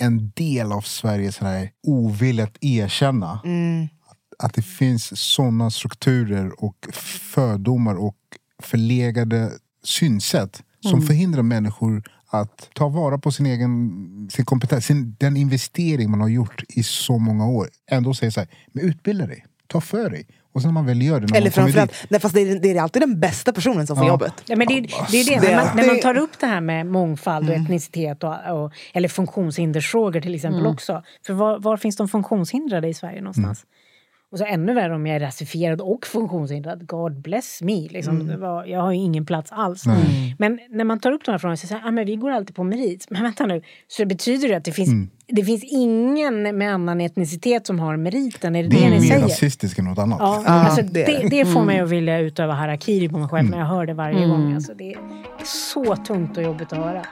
en 0.00 0.32
del 0.34 0.72
av 0.72 0.80
Sveriges 0.80 1.38
här 1.38 1.70
ovilja 1.82 2.44
att 2.44 2.56
erkänna 2.60 3.32
att, 3.32 4.44
att 4.46 4.54
det 4.54 4.62
finns 4.62 5.20
sådana 5.20 5.70
strukturer 5.70 6.64
och 6.64 6.86
fördomar 7.32 7.94
och 7.94 8.16
förlegade 8.62 9.50
synsätt 9.84 10.62
som 10.80 11.02
förhindrar 11.02 11.42
människor 11.42 12.02
att 12.30 12.68
ta 12.74 12.88
vara 12.88 13.18
på 13.18 13.32
sin 13.32 13.46
egen 13.46 14.28
sin 14.32 14.44
kompetens, 14.44 14.86
sin, 14.86 15.16
den 15.18 15.36
investering 15.36 16.10
man 16.10 16.20
har 16.20 16.28
gjort 16.28 16.62
i 16.68 16.82
så 16.82 17.18
många 17.18 17.46
år. 17.48 17.68
Ändå 17.90 18.14
säger 18.14 18.30
så 18.30 18.40
här, 18.40 18.48
men 18.72 18.84
utbilda 18.84 19.26
dig, 19.26 19.46
ta 19.66 19.80
för 19.80 20.10
dig. 20.10 20.26
Och 20.52 20.62
sen 20.62 20.68
när 20.68 20.72
man 20.72 20.86
väl 20.86 21.02
gör 21.02 21.20
det, 21.20 21.26
när 21.26 21.36
Eller 21.36 21.50
framförallt, 21.50 21.92
nej, 22.08 22.20
fast 22.20 22.34
det 22.34 22.40
är, 22.40 22.58
det 22.60 22.70
är 22.76 22.82
alltid 22.82 23.02
den 23.02 23.20
bästa 23.20 23.52
personen 23.52 23.86
som 23.86 23.96
får 23.96 24.04
Ja. 24.06 24.10
jobbet. 24.12 24.32
Ja, 24.46 24.56
men 24.56 24.66
det, 24.68 24.80
det 24.80 25.20
är 25.20 25.24
det. 25.40 25.46
Det- 25.46 25.56
När, 25.56 25.64
man, 25.64 25.76
när 25.76 25.86
man 25.86 26.00
tar 26.00 26.16
upp 26.16 26.38
det 26.40 26.46
här 26.46 26.60
med 26.60 26.86
mångfald 26.86 27.50
och 27.50 27.56
etnicitet 27.56 28.24
och, 28.24 28.64
och, 28.64 28.72
eller 28.92 29.08
funktionshindersfrågor 29.08 30.20
till 30.20 30.34
exempel 30.34 30.66
också. 30.66 31.02
För 31.26 31.32
var, 31.34 31.58
var 31.58 31.76
finns 31.76 31.96
de 31.96 32.08
funktionshindrade 32.08 32.88
i 32.88 32.94
Sverige 32.94 33.20
någonstans? 33.20 33.64
Och 34.32 34.38
så 34.38 34.44
ännu 34.44 34.74
värre 34.74 34.94
om 34.94 35.06
jag 35.06 35.16
är 35.16 35.20
rasifierad 35.20 35.80
och 35.80 36.06
funktionshindrad. 36.06 36.86
God 36.86 37.22
bless 37.22 37.62
me. 37.62 37.88
Liksom, 37.88 38.26
det 38.26 38.36
var, 38.36 38.64
jag 38.64 38.80
har 38.80 38.92
ju 38.92 38.98
ingen 38.98 39.26
plats 39.26 39.52
alls. 39.52 39.84
Men 40.38 40.58
när 40.70 40.84
man 40.84 41.00
tar 41.00 41.12
upp 41.12 41.24
de 41.24 41.30
här 41.30 41.38
frågorna 41.38 41.56
så 41.56 41.66
säger 41.66 41.86
ah, 41.86 41.90
men 41.90 42.06
vi 42.06 42.16
går 42.16 42.30
alltid 42.30 42.56
på 42.56 42.64
merit. 42.64 43.06
Men 43.10 43.22
vänta 43.22 43.46
nu, 43.46 43.62
så 43.88 44.02
det 44.02 44.06
betyder 44.06 44.48
det 44.48 44.54
att 44.54 44.64
det 44.64 44.72
finns, 44.72 45.10
det 45.26 45.44
finns 45.44 45.64
ingen 45.64 46.58
med 46.58 46.74
annan 46.74 47.00
etnicitet 47.00 47.66
som 47.66 47.78
har 47.78 47.96
meriten? 47.96 48.56
Är 48.56 48.62
det 48.62 48.68
det, 48.68 48.76
det 48.76 48.84
är 48.84 48.90
ni 48.90 49.08
mer 49.08 49.20
rasistiskt 49.20 49.78
än 49.78 49.84
något 49.84 49.98
annat. 49.98 50.18
Ja, 50.20 50.44
alltså 50.46 50.82
det 50.82 51.04
det, 51.04 51.16
är 51.16 51.30
det, 51.30 51.44
får 51.44 51.64
mig 51.64 51.80
att 51.80 51.88
vilja 51.88 52.18
utöva 52.18 52.54
harakiri 52.54 53.08
på 53.08 53.18
mig 53.18 53.28
själv 53.28 53.50
när 53.50 53.58
jag 53.58 53.66
hör 53.66 53.86
det 53.86 53.94
varje 53.94 54.26
gång. 54.26 54.54
Alltså 54.54 54.74
det 54.74 54.92
är 54.92 54.98
så 55.44 55.96
tungt 55.96 56.36
och 56.36 56.42
jobbigt 56.42 56.72
att 56.72 56.78
höra. 56.78 57.02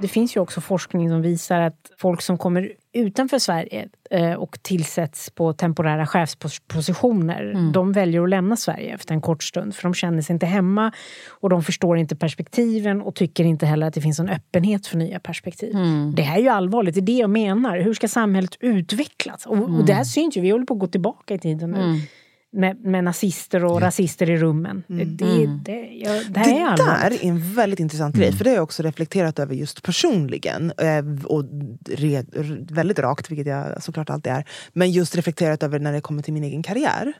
Det 0.00 0.08
finns 0.08 0.36
ju 0.36 0.40
också 0.40 0.60
forskning 0.60 1.08
som 1.08 1.22
visar 1.22 1.60
att 1.60 1.90
folk 1.98 2.22
som 2.22 2.38
kommer 2.38 2.72
utanför 2.92 3.38
Sverige 3.38 3.88
eh, 4.10 4.32
och 4.32 4.62
tillsätts 4.62 5.30
på 5.30 5.52
temporära 5.52 6.06
chefspositioner, 6.06 7.72
de 7.72 7.92
väljer 7.92 8.22
att 8.22 8.28
lämna 8.28 8.56
Sverige 8.56 8.94
efter 8.94 9.14
en 9.14 9.20
kort 9.20 9.42
stund 9.42 9.74
för 9.74 9.82
de 9.82 9.94
känner 9.94 10.22
sig 10.22 10.32
inte 10.34 10.46
hemma 10.46 10.92
och 11.28 11.48
de 11.50 11.62
förstår 11.62 11.98
inte 11.98 12.16
perspektiven 12.16 13.02
och 13.02 13.14
tycker 13.14 13.44
inte 13.44 13.66
heller 13.66 13.86
att 13.86 13.94
det 13.94 14.00
finns 14.00 14.20
en 14.20 14.28
öppenhet 14.28 14.86
för 14.86 14.96
nya 14.96 15.20
perspektiv. 15.20 15.74
Det 16.14 16.22
här 16.22 16.38
är 16.38 16.42
ju 16.42 16.48
allvarligt, 16.48 16.94
det 16.94 17.00
är 17.00 17.02
det 17.02 17.12
jag 17.12 17.30
menar. 17.30 17.78
Hur 17.78 17.94
ska 17.94 18.08
samhället 18.08 18.56
utvecklas? 18.60 19.46
Och, 19.46 19.56
och 19.58 19.84
det 19.84 19.92
här 19.92 20.04
syns 20.04 20.36
ju, 20.36 20.40
vi 20.40 20.50
håller 20.50 20.66
på 20.66 20.74
att 20.74 20.80
gå 20.80 20.86
tillbaka 20.86 21.34
i 21.34 21.38
tiden 21.38 21.70
nu. 21.70 22.00
Med, 22.52 22.84
med 22.84 23.04
nazister 23.04 23.64
och 23.64 23.80
rasister 23.80 24.30
i 24.30 24.36
rummen. 24.36 24.82
Det, 24.86 25.04
det, 25.04 25.46
det, 25.64 25.88
ja, 26.04 26.12
det 26.28 26.38
här 26.40 26.44
Det 26.52 26.58
är 26.60 26.66
allvarligt. 26.66 27.20
där 27.20 27.26
är 27.26 27.30
en 27.30 27.54
väldigt 27.54 27.80
intressant 27.80 28.16
grej, 28.16 28.32
för 28.32 28.44
det 28.44 28.50
har 28.50 28.54
jag 28.54 28.62
också 28.62 28.82
reflekterat 28.82 29.38
över 29.38 29.54
just 29.54 29.82
personligen. 29.82 30.72
eh, 30.78 31.04
Och 31.24 31.44
re, 31.88 32.24
väldigt 32.70 32.98
rakt, 32.98 33.30
vilket 33.30 33.46
jag 33.46 33.82
såklart 33.82 34.10
alltid 34.10 34.32
är. 34.32 34.44
Men 34.72 34.90
just 34.90 35.16
reflekterat 35.16 35.62
över 35.62 35.78
när 35.78 35.92
det 35.92 36.00
kommer 36.00 36.22
till 36.22 36.32
min 36.32 36.44
egen 36.44 36.62
karriär. 36.62 37.12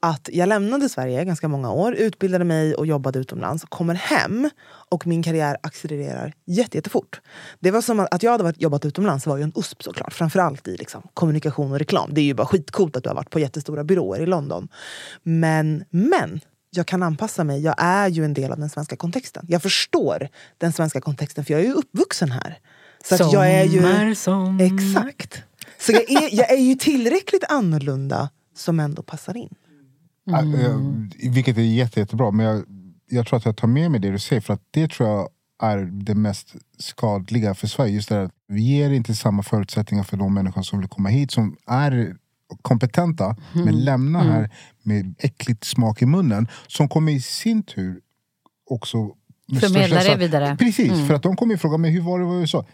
Att 0.00 0.28
jag 0.32 0.48
lämnade 0.48 0.88
Sverige 0.88 1.24
ganska 1.24 1.48
många 1.48 1.72
år, 1.72 1.94
utbildade 1.94 2.44
mig 2.44 2.74
och 2.74 2.86
jobbade 2.86 3.18
utomlands. 3.18 3.64
Kommer 3.68 3.94
hem 3.94 4.50
och 4.90 5.06
min 5.06 5.22
karriär 5.22 5.56
accelererar 5.62 6.32
jätte, 6.46 6.78
jättefort. 6.78 7.20
Det 7.60 7.70
var 7.70 7.80
som 7.80 8.00
att, 8.00 8.14
att 8.14 8.22
jag 8.22 8.30
hade 8.30 8.44
varit, 8.44 8.60
jobbat 8.62 8.84
utomlands 8.84 9.26
var 9.26 9.36
ju 9.36 9.42
en 9.42 9.52
USP 9.56 9.82
såklart. 9.82 10.12
Framförallt 10.12 10.68
i 10.68 10.76
liksom, 10.76 11.02
kommunikation 11.14 11.72
och 11.72 11.78
reklam. 11.78 12.10
Det 12.14 12.20
är 12.20 12.24
ju 12.24 12.34
bara 12.34 12.46
skitcoolt 12.46 12.96
att 12.96 13.02
du 13.02 13.08
har 13.08 13.16
varit 13.16 13.30
på 13.30 13.40
jättestora 13.40 13.84
byråer 13.84 14.20
i 14.20 14.26
London. 14.26 14.68
Men, 15.22 15.84
men 15.90 16.40
jag 16.70 16.86
kan 16.86 17.02
anpassa 17.02 17.44
mig. 17.44 17.60
Jag 17.60 17.74
är 17.78 18.08
ju 18.08 18.24
en 18.24 18.34
del 18.34 18.52
av 18.52 18.58
den 18.58 18.70
svenska 18.70 18.96
kontexten. 18.96 19.46
Jag 19.48 19.62
förstår 19.62 20.28
den 20.58 20.72
svenska 20.72 21.00
kontexten 21.00 21.44
för 21.44 21.52
jag 21.52 21.60
är 21.60 21.64
ju 21.66 21.72
uppvuxen 21.72 22.30
här. 22.30 22.58
Så 23.04 23.14
att 23.14 23.32
jag 23.32 23.50
är 23.50 23.64
ju... 23.64 23.80
Sommar, 23.80 24.14
sommar. 24.14 24.64
Exakt. 24.64 25.42
Så 25.78 25.92
jag 25.92 26.10
är, 26.10 26.36
jag 26.36 26.50
är 26.50 26.62
ju 26.62 26.74
tillräckligt 26.74 27.44
annorlunda 27.48 28.30
som 28.56 28.80
ändå 28.80 29.02
passar 29.02 29.36
in. 29.36 29.54
Ja, 30.24 30.38
eh, 30.38 30.78
Vilket 31.30 31.56
är 31.56 31.62
jätte, 31.62 32.00
jättebra. 32.00 32.30
Men 32.30 32.46
jag, 32.46 32.64
jag 33.08 33.26
tror 33.26 33.36
att 33.36 33.44
jag 33.44 33.56
tar 33.56 33.68
med 33.68 33.90
mig 33.90 34.00
det 34.00 34.10
du 34.10 34.18
säger. 34.18 34.42
För 34.42 34.54
att 34.54 34.62
det 34.70 34.90
tror 34.90 35.08
jag 35.08 35.28
är 35.62 35.78
det 35.78 36.14
mest 36.14 36.54
skadliga 36.78 37.54
för 37.54 37.66
Sverige. 37.66 37.94
Just 37.94 38.08
det 38.08 38.22
att 38.22 38.32
vi 38.48 38.62
ger 38.62 38.90
inte 38.90 39.14
samma 39.14 39.42
förutsättningar 39.42 40.04
för 40.04 40.16
de 40.16 40.34
människor 40.34 40.62
som 40.62 40.80
vill 40.80 40.88
komma 40.88 41.08
hit. 41.08 41.30
Som 41.30 41.56
är 41.66 42.16
kompetenta 42.62 43.36
men 43.52 43.84
lämnar 43.84 44.24
här 44.24 44.50
med 44.82 45.14
äckligt 45.18 45.64
smak 45.64 46.02
i 46.02 46.06
munnen. 46.06 46.48
Som 46.66 46.88
kommer 46.88 47.12
i 47.12 47.20
sin 47.20 47.62
tur 47.62 48.00
också 48.70 48.98
med 49.52 49.60
Förmedla 49.60 50.02
det 50.02 50.16
vidare. 50.16 50.56
Precis, 50.56 51.06
för 51.06 51.14
att 51.14 51.22
de 51.22 51.36
kommer 51.36 51.56
fråga 51.56 51.78
mig 51.78 51.90
hur 51.90 52.00
var 52.00 52.18
det 52.18 52.24
i 52.24 52.40
USA? 52.40 52.66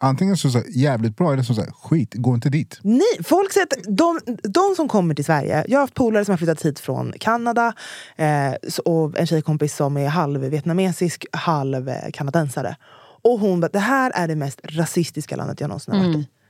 Antingen 0.00 0.36
så, 0.36 0.50
så 0.50 0.58
här, 0.58 0.66
jävligt 0.70 1.16
bra 1.16 1.32
eller 1.32 1.42
så, 1.42 1.54
så 1.54 1.60
här, 1.60 1.70
skit, 1.70 2.14
gå 2.14 2.34
inte 2.34 2.48
dit. 2.48 2.78
Nej, 2.82 3.24
folk 3.24 3.52
säger 3.52 3.66
att 3.66 3.96
de, 3.96 4.20
de 4.42 4.74
som 4.76 4.88
kommer 4.88 5.14
till 5.14 5.24
Sverige, 5.24 5.64
jag 5.68 5.78
har 5.78 5.82
haft 5.82 5.94
polare 5.94 6.24
som 6.24 6.32
har 6.32 6.36
flyttat 6.36 6.62
hit 6.62 6.80
från 6.80 7.12
Kanada 7.20 7.72
eh, 8.16 8.52
och 8.84 9.18
en 9.18 9.26
tjejkompis 9.26 9.76
som 9.76 9.96
är 9.96 10.08
halv 10.08 10.40
vietnamesisk, 10.40 11.26
halv 11.32 11.90
kanadensare. 12.12 12.76
Och 13.22 13.38
hon 13.38 13.60
bara, 13.60 13.68
det 13.68 13.78
här 13.78 14.12
är 14.14 14.28
det 14.28 14.36
mest 14.36 14.60
rasistiska 14.64 15.36
landet 15.36 15.60
jag 15.60 15.68
någonsin 15.68 15.94
har 15.94 16.00
varit 16.00 16.16
i. 16.16 16.18
Jag 16.18 16.41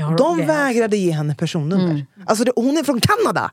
har 0.00 0.18
De 0.18 0.46
vägrade 0.46 0.96
ge 0.96 1.10
henne 1.10 1.34
personnummer. 1.34 2.06
Alltså 2.26 2.44
det, 2.44 2.52
hon 2.56 2.76
är 2.76 2.82
från 2.82 3.00
Kanada! 3.00 3.50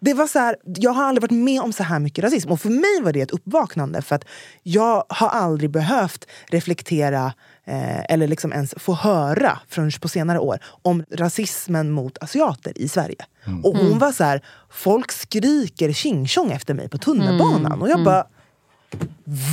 Det 0.00 0.14
var 0.14 0.26
så 0.26 0.38
här, 0.38 0.56
jag 0.64 0.90
har 0.90 1.04
aldrig 1.04 1.22
varit 1.22 1.44
med 1.44 1.60
om 1.60 1.72
så 1.72 1.82
här 1.82 1.98
mycket 1.98 2.24
rasism. 2.24 2.50
Och 2.50 2.60
för 2.60 2.70
mig 2.70 3.00
var 3.02 3.12
det 3.12 3.20
ett 3.20 3.30
uppvaknande. 3.30 4.02
För 4.02 4.16
att 4.16 4.24
jag 4.62 5.04
har 5.08 5.28
aldrig 5.28 5.70
behövt 5.70 6.26
reflektera 6.46 7.32
eh, 7.64 8.12
eller 8.12 8.28
liksom 8.28 8.52
ens 8.52 8.74
få 8.76 8.94
höra 8.94 9.58
förrän 9.68 9.90
på 10.00 10.08
senare 10.08 10.38
år 10.38 10.58
om 10.82 11.04
rasismen 11.10 11.90
mot 11.90 12.18
asiater 12.22 12.72
i 12.78 12.88
Sverige. 12.88 13.24
Och 13.64 13.76
hon 13.76 13.98
var 13.98 14.12
så 14.12 14.24
här, 14.24 14.42
folk 14.70 15.12
skriker 15.12 15.92
tjing 15.92 16.26
efter 16.52 16.74
mig 16.74 16.88
på 16.88 16.98
tunnelbanan. 16.98 17.82
Och 17.82 17.88
jag 17.88 18.04
bara, 18.04 18.24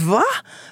Va? 0.07 0.23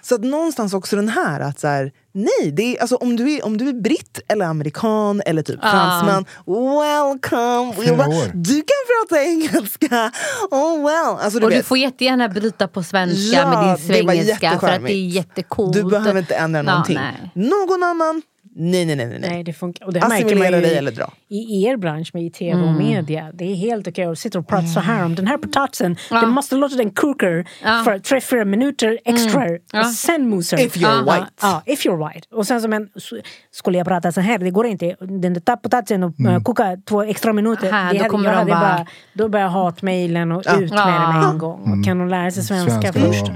Så 0.02 0.16
att 0.16 0.22
någonstans 0.22 0.74
också 0.74 0.96
den 0.96 1.10
här 1.10 1.40
att 1.40 1.60
så 1.60 1.68
här, 1.68 1.92
nej, 2.12 2.52
det 2.52 2.78
är, 2.78 2.82
alltså, 2.82 2.96
om, 2.96 3.16
du 3.16 3.32
är, 3.34 3.46
om 3.46 3.58
du 3.58 3.70
är 3.70 3.74
britt 3.74 4.20
eller 4.28 4.46
amerikan 4.46 5.22
eller 5.26 5.42
typ 5.42 5.62
fransman, 5.62 6.26
welcome! 6.46 7.96
Bara, 7.98 8.08
du 8.34 8.56
kan 8.56 9.10
prata 9.10 9.24
engelska, 9.24 10.12
oh 10.52 10.86
well. 10.86 11.24
Alltså, 11.24 11.40
du 11.40 11.46
Och 11.46 11.52
du 11.52 11.58
vet, 11.58 11.66
får 11.66 11.78
jättegärna 11.78 12.30
bryta 12.30 12.68
på 12.68 12.84
svenska 12.84 13.38
Ja, 13.38 13.50
med 13.50 13.78
din 13.78 13.88
svengelska 13.88 14.60
för 14.60 14.68
att 14.68 14.82
det 14.86 14.94
är 14.94 15.08
jättecoolt. 15.08 15.74
du 15.74 15.84
behöver 15.84 16.20
inte 16.20 16.36
ändra 16.36 16.60
Ja, 16.60 16.64
någonting. 16.64 16.96
nej. 16.96 17.32
Någon 17.36 17.84
annan? 17.84 18.22
Nej, 18.56 18.86
nej, 18.86 18.96
nej. 18.96 19.06
nej, 19.08 19.20
nej. 19.22 19.44
Det 19.44 19.54
funkar. 19.54 19.86
Och 19.86 19.94
det 19.94 20.00
märker 20.00 20.16
Assimilera 20.26 20.52
man 20.52 20.62
dig 20.62 20.72
i, 20.74 20.76
eller 20.76 20.92
dra. 20.92 21.14
i 21.30 21.66
er 21.66 21.78
bransch 21.78 22.10
med 22.14 22.24
i 22.24 22.30
tv 22.30 22.62
och 22.62 22.74
media. 22.74 23.32
Det 23.34 23.52
är 23.52 23.56
helt 23.56 23.88
okej 23.88 24.06
att 24.06 24.20
sitta 24.20 24.40
och 24.40 24.48
prata 24.48 24.68
så 24.68 24.80
här 24.80 25.06
om 25.06 25.16
den 25.16 25.28
här 25.28 25.38
potatisen. 25.38 25.96
Ja. 26.12 26.22
Den 26.22 26.30
måste 26.30 26.56
låta 26.56 26.76
den 26.76 26.92
koka 26.92 27.28
Ja. 27.64 27.82
för 27.86 28.00
tre, 28.00 28.22
fyra 28.22 28.46
minuter 28.46 29.00
extra. 29.06 29.48
Ja. 29.74 29.80
Och 29.80 29.86
sen 29.86 30.30
mosar 30.30 30.58
If 30.60 30.76
you're 30.78 31.04
Ja. 31.08 31.14
white. 31.14 31.32
Ja, 31.42 31.62
if 31.66 31.86
you're 31.86 32.14
white. 32.14 32.28
Och 32.32 32.48
sen 32.48 32.62
som 32.62 32.74
en, 32.74 32.90
s- 32.96 33.10
skulle 33.52 33.78
jag 33.78 33.88
prata 33.88 34.12
så 34.12 34.22
här, 34.22 34.38
det 34.38 34.50
går 34.50 34.66
inte. 34.66 34.96
Den 35.00 35.34
där 35.34 35.56
potatisen 35.56 36.04
och 36.04 36.20
mm. 36.20 36.44
koka 36.44 36.78
två 36.90 37.02
extra 37.04 37.34
minuter. 37.34 37.72
Här, 37.72 37.86
det 37.88 37.94
då 37.94 37.98
hade- 38.04 38.10
kommer 38.10 38.26
jag 38.34 38.48
de 38.48 38.52
hade 38.52 38.76
bara- 38.78 38.86
Då 39.14 39.30
börjar 39.30 39.48
hatmejlen 39.48 40.32
och 40.32 40.44
Ja. 40.46 40.60
ut 40.60 40.72
med 40.72 40.80
Ja. 40.80 41.30
en 41.32 41.38
gång. 41.38 41.80
Och 41.80 41.86
kan 41.86 42.00
hon 42.00 42.10
lära 42.10 42.32
sig 42.32 42.44
svenska, 42.44 42.72
Svenska 42.72 42.94
först? 42.94 43.32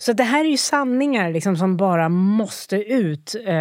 Så 0.00 0.12
det 0.12 0.22
här 0.24 0.44
är 0.44 0.48
ju 0.48 0.56
sanningar 0.56 1.32
liksom, 1.32 1.56
som 1.56 1.76
bara 1.76 2.08
måste 2.08 2.76
ut. 2.76 3.34
Eh, 3.46 3.54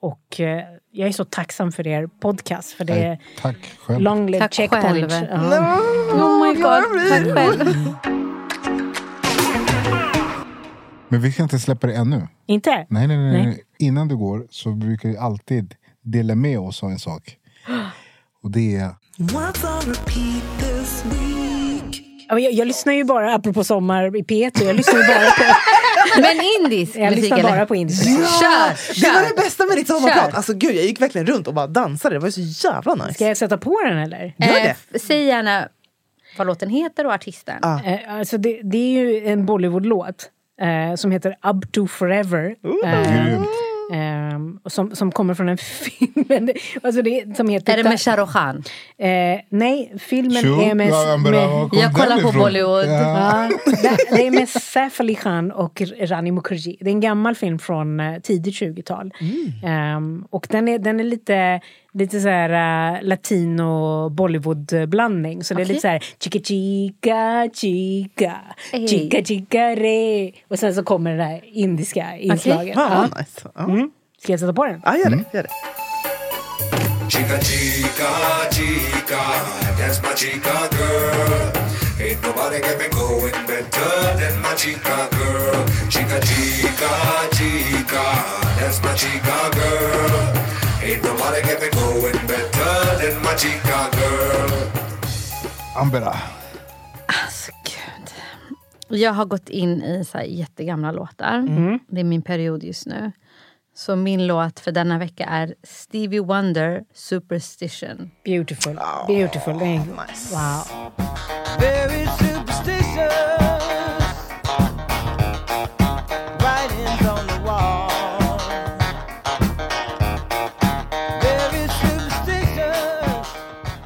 och 0.00 0.40
eh, 0.40 0.62
jag 0.92 1.08
är 1.08 1.12
så 1.12 1.24
tacksam 1.24 1.72
för 1.72 1.86
er 1.86 2.06
podcast. 2.20 2.70
För 2.72 2.84
det 2.84 2.92
är 2.92 3.08
Nej, 3.08 3.20
tack 3.42 3.56
själv. 3.86 4.00
long 4.00 4.26
live 4.26 4.38
Tack 4.38 4.54
checkpoint. 4.54 4.84
själv. 5.12 5.28
Ja. 5.30 5.78
Oh 6.12 6.48
my 6.48 6.54
god, 6.54 7.08
tack 7.08 7.34
själv. 7.34 7.74
Men 11.08 11.20
vi 11.20 11.32
ska 11.32 11.42
inte 11.42 11.58
släppa 11.58 11.86
det 11.86 11.94
ännu. 11.94 12.28
Inte? 12.46 12.70
Nej, 12.88 13.06
nej, 13.06 13.16
nej, 13.18 13.46
Nej. 13.46 13.62
Innan 13.78 14.08
du 14.08 14.16
går 14.16 14.46
så 14.50 14.70
brukar 14.70 15.08
vi 15.08 15.16
alltid 15.16 15.74
dela 16.02 16.34
med 16.34 16.58
oss 16.58 16.82
av 16.82 16.90
en 16.90 16.98
sak. 16.98 17.36
Och 18.42 18.50
det 18.50 18.76
är... 18.76 18.90
What's 19.18 19.76
on 19.76 19.94
repeat 19.94 20.60
this 20.60 21.04
week? 21.04 22.02
Ja, 22.28 22.34
men 22.34 22.42
Jag, 22.44 22.52
jag 22.52 22.66
lyssnar 22.68 22.92
ju 22.92 23.04
bara, 23.04 23.34
apropå 23.34 23.64
sommar 23.64 24.16
i 24.16 24.22
P1, 24.22 24.64
jag 24.64 24.76
lyssnar 24.76 25.00
ju 25.00 25.06
bara 25.06 25.30
på, 25.30 25.42
Men 26.16 26.40
indisk 26.60 26.96
jag 26.96 27.04
musik 27.10 27.20
lyssnar 27.22 27.38
eller? 27.38 27.50
bara 27.50 27.66
på 27.66 27.74
indisk 27.76 28.04
Kör, 28.04 28.14
Det 28.14 29.08
var 29.08 29.22
kör. 29.22 29.28
det 29.28 29.42
bästa 29.42 29.66
med 29.66 29.76
ditt 29.76 29.86
sommarprat. 29.86 30.30
Kör. 30.30 30.36
Alltså 30.36 30.54
gud, 30.54 30.74
jag 30.76 30.84
gick 30.84 31.00
verkligen 31.00 31.26
runt 31.26 31.48
och 31.48 31.54
bara 31.54 31.66
dansade. 31.66 32.14
Det 32.14 32.18
var 32.18 32.28
ju 32.28 32.32
så 32.32 32.68
jävla 32.68 32.94
nice. 32.94 33.14
Ska 33.14 33.26
jag 33.26 33.36
sätta 33.36 33.58
på 33.58 33.80
den 33.84 33.98
eller? 33.98 34.34
Gör 34.38 34.54
det. 34.54 34.76
Eh, 34.94 35.00
säg 35.00 35.24
gärna 35.24 35.68
vad 36.38 36.46
låten 36.46 36.68
heter 36.70 37.06
och 37.06 37.12
artisten. 37.12 37.58
Ah. 37.62 37.80
Eh, 37.84 38.14
alltså 38.14 38.38
det, 38.38 38.60
det 38.62 38.78
är 38.78 39.00
ju 39.04 39.26
en 39.26 39.46
Bollywood-låt 39.46 40.28
eh, 40.60 40.96
som 40.96 41.10
heter 41.10 41.30
Up 41.30 41.72
to 41.72 41.86
Forever. 41.86 42.54
Eh, 42.84 43.42
Och 44.62 44.72
som, 44.72 44.96
som 44.96 45.12
kommer 45.12 45.34
från 45.34 45.48
en 45.48 45.58
film 45.58 46.48
alltså 46.82 47.02
det, 47.02 47.36
som 47.36 47.48
heter... 47.48 47.72
Är 47.72 47.76
det 47.76 47.88
med 47.88 48.00
Shah 48.00 48.16
Rukh 48.16 48.32
Khan? 48.32 48.64
Eh, 48.98 49.40
nej, 49.48 49.92
filmen 49.98 50.42
Tjo, 50.42 50.60
är 50.60 50.74
med... 50.74 50.88
ja, 50.88 51.16
med 51.16 51.68
Jag 51.72 51.94
kollar 51.94 52.20
på? 52.20 52.38
Bollywood. 52.38 52.86
Ja. 52.86 53.48
Ja, 53.50 53.50
det, 53.82 54.16
det 54.16 54.26
är 54.26 54.30
med 54.30 54.48
Saif 54.48 55.00
Ali 55.00 55.14
Khan 55.14 55.50
och 55.52 55.82
Rani 56.00 56.30
Mukherjee. 56.30 56.76
Det 56.80 56.90
är 56.90 56.92
en 56.92 57.00
gammal 57.00 57.34
film 57.34 57.58
från 57.58 58.00
eh, 58.00 58.20
tidigt 58.20 58.54
20-tal. 58.54 59.12
Ehm, 59.64 60.24
och 60.30 60.46
den 60.50 60.68
är, 60.68 60.78
den 60.78 61.00
är 61.00 61.04
lite, 61.04 61.60
lite 61.92 62.20
så 62.20 62.28
här 62.28 62.50
uh, 62.96 63.02
latino 63.08 64.08
Bollywood-blandning. 64.08 65.42
Så 65.44 65.54
det 65.54 65.62
är 65.62 65.66
lite 65.66 65.80
så 65.80 65.88
här 65.88 66.04
chica 66.20 66.38
chica 66.38 67.48
chica 67.54 68.36
Hey. 68.72 68.88
chica 68.88 69.24
chica 69.24 69.58
re. 69.76 70.30
Och 70.48 70.58
sen 70.58 70.74
så 70.74 70.82
kommer 70.82 71.16
det 71.16 71.24
här 71.24 71.40
indiska 71.44 72.16
inslaget. 72.16 72.74
Fan 72.74 72.92
Ja. 72.92 72.98
vad 73.10 73.18
nice. 73.18 73.40
Ja, 73.54 73.64
Mm. 73.64 73.90
Ska 74.22 74.32
jag 74.32 74.40
sätta 74.40 74.52
på 74.52 74.64
den? 74.66 74.80
ja 74.84 74.96
gör 74.96 75.10
det. 75.10 75.24
Gör 75.32 75.42
det. 75.42 75.48
Chica, 77.10 77.38
chica, 77.40 78.10
chica, 78.52 79.20
that's 79.78 79.98
my 80.02 80.14
chica 80.16 80.54
girl. 80.76 81.32
Ain't 82.00 82.22
nobody 82.26 82.58
get 82.60 82.78
me 82.78 82.88
going 82.88 83.32
better 83.46 83.92
than 84.20 84.34
my 84.42 84.54
chica 84.56 84.96
girl. 85.10 85.90
Chica, 85.90 86.20
chica, 86.20 86.92
chica, 87.32 88.04
that's 88.58 88.78
my 88.84 88.94
chica 88.96 89.36
girl. 89.58 90.40
Ain't 90.90 91.04
nobody 91.04 91.40
get 91.42 91.60
me 91.60 91.68
going 91.80 92.26
better 92.26 92.74
than 93.00 93.22
my 93.22 93.36
chica 93.38 93.90
girl. 93.92 94.50
Ambera. 95.76 96.16
Alltså, 97.06 97.52
gud. 97.64 99.00
Jag 99.00 99.12
har 99.12 99.24
gått 99.24 99.48
in 99.48 99.82
i 99.82 100.04
så 100.04 100.18
här 100.18 100.24
jättegamla 100.24 100.92
låtar. 100.92 101.48
Det 101.88 102.00
är 102.00 102.04
min 102.04 102.22
period 102.22 102.62
just 102.64 102.86
nu. 102.86 103.12
Så 103.74 103.96
min 103.96 104.26
låt 104.26 104.60
för 104.60 104.72
denna 104.72 104.98
vecka 104.98 105.24
är 105.24 105.54
Stevie 105.62 106.20
Wonder, 106.20 106.84
Superstition. 106.94 108.10
Beautiful. 108.24 108.80
Beautiful. 109.06 109.56
Nice. 109.56 110.34
Wow. 110.34 110.90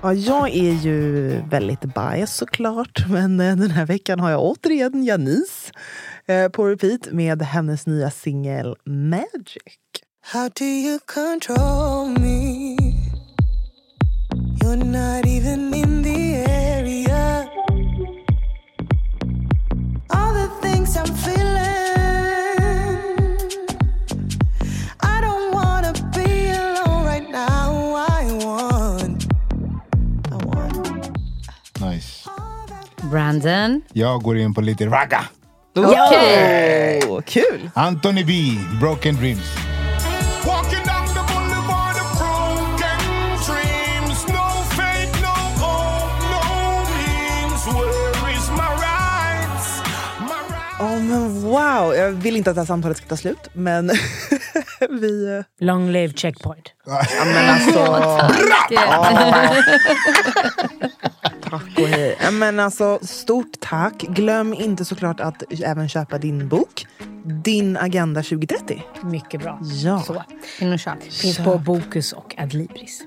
Ja, 0.05 0.15
jag 0.15 0.49
är 0.49 0.73
ju 0.73 1.29
väldigt 1.51 1.81
bias 1.81 2.37
såklart, 2.37 3.09
men 3.09 3.41
eh, 3.41 3.57
den 3.57 3.71
här 3.71 3.87
veckan 3.87 4.21
har 4.21 4.31
jag 4.31 4.43
återigen 4.43 5.05
Janice 5.05 5.73
eh, 6.27 6.49
på 6.49 6.67
repeat 6.67 7.13
med 7.13 7.43
hennes 7.43 7.87
nya 7.87 8.11
singel 8.11 8.77
Magic. 8.85 9.63
How 10.33 10.49
do 10.49 10.65
you 10.65 10.99
control 11.07 12.09
me? 12.09 12.77
You're 14.63 14.85
not 14.85 15.27
even 15.27 15.75
in 15.75 15.94
Brandon. 33.15 33.83
Jag 33.93 34.23
går 34.23 34.39
in 34.39 34.55
på 34.55 34.61
lite 34.61 34.87
ragga. 34.87 35.25
Okej. 35.77 37.03
Åh, 37.09 37.21
kul! 37.21 37.71
Anthony 37.75 38.25
B, 38.25 38.33
Broken 38.81 39.17
Dreams. 39.17 39.57
Ja, 50.79 50.99
men 50.99 51.43
wow! 51.43 51.95
Jag 51.95 52.11
vill 52.13 52.37
inte 52.37 52.51
att 52.51 52.57
det 52.57 52.61
här 52.61 52.67
samtalet 52.67 52.97
ska 52.97 53.07
ta 53.07 53.17
slut, 53.17 53.49
men 53.53 53.91
vi... 55.01 55.37
eh, 55.39 55.67
Long 55.67 55.91
live 55.93 56.13
checkpoint. 56.17 56.69
Ja, 56.87 57.25
men 57.25 57.51
alltså... 57.51 57.81
Tack 61.59 61.79
och 61.79 61.87
hej. 61.87 62.19
Men 62.33 62.61
alltså, 62.61 62.99
stort 63.03 63.61
tack. 63.61 64.03
Glöm 64.03 64.55
inte 64.55 64.85
såklart 64.85 65.21
att 65.21 65.43
även 65.65 65.89
köpa 65.89 66.19
din 66.19 66.49
bok, 66.49 66.87
Din 67.25 67.77
Agenda 67.77 68.23
2030. 68.23 68.83
Mycket 69.03 69.41
bra. 69.41 69.59
Ja. 69.63 70.01
Så. 70.01 70.23
In 70.61 70.73
och 70.73 70.79
köp. 70.79 71.03
Finns 71.03 71.39
på 71.39 71.59
Bokus 71.59 72.13
och 72.13 72.35
Adlibris. 72.39 73.03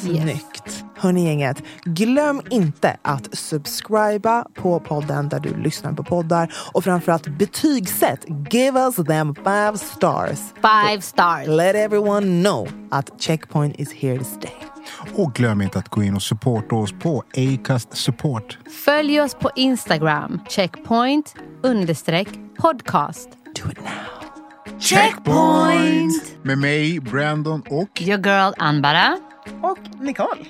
Snyggt. 0.00 0.84
Hörni 0.96 1.26
gänget, 1.26 1.62
glöm 1.84 2.42
inte 2.50 2.96
att 3.02 3.38
subscriba 3.38 4.44
på 4.54 4.80
podden 4.80 5.28
där 5.28 5.40
du 5.40 5.56
lyssnar 5.56 5.92
på 5.92 6.04
poddar 6.04 6.54
och 6.72 6.84
framförallt 6.84 7.38
betygsätt. 7.38 8.24
Give 8.50 8.80
us 8.80 8.96
them 8.96 9.34
five 9.34 9.78
stars. 9.78 10.38
Five 10.54 11.00
stars. 11.00 11.46
Let 11.46 11.76
everyone 11.76 12.42
know 12.42 12.68
att 12.90 13.20
Checkpoint 13.20 13.80
is 13.80 13.92
here 13.92 14.18
to 14.18 14.24
stay. 14.24 14.69
Och 15.14 15.34
glöm 15.34 15.60
inte 15.62 15.78
att 15.78 15.88
gå 15.88 16.02
in 16.02 16.14
och 16.14 16.22
supporta 16.22 16.76
oss 16.76 16.92
på 16.92 17.24
Acast 17.36 17.96
Support. 17.96 18.58
Följ 18.84 19.20
oss 19.20 19.34
på 19.34 19.50
Instagram. 19.56 20.40
Checkpoint 20.48 21.34
understreck 21.62 22.28
podcast. 22.58 23.28
Do 23.30 23.70
it 23.70 23.78
now. 23.80 24.80
Checkpoint! 24.80 26.36
Med 26.42 26.58
mig, 26.58 27.00
Brandon 27.00 27.62
och... 27.70 28.02
Your 28.02 28.26
girl 28.26 28.52
Anbara. 28.56 29.18
Och 29.62 29.78
Nicole. 30.00 30.44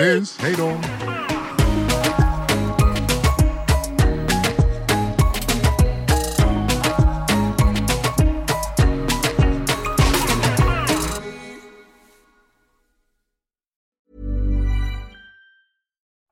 Syns! 0.00 0.38
Hej 0.40 0.54
då! 0.58 0.72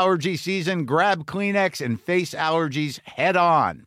allergy 0.00 0.34
season, 0.34 0.86
grab 0.86 1.26
Kleenex 1.26 1.84
and 1.84 2.00
face 2.00 2.32
allergies 2.32 3.06
head 3.06 3.36
on. 3.36 3.84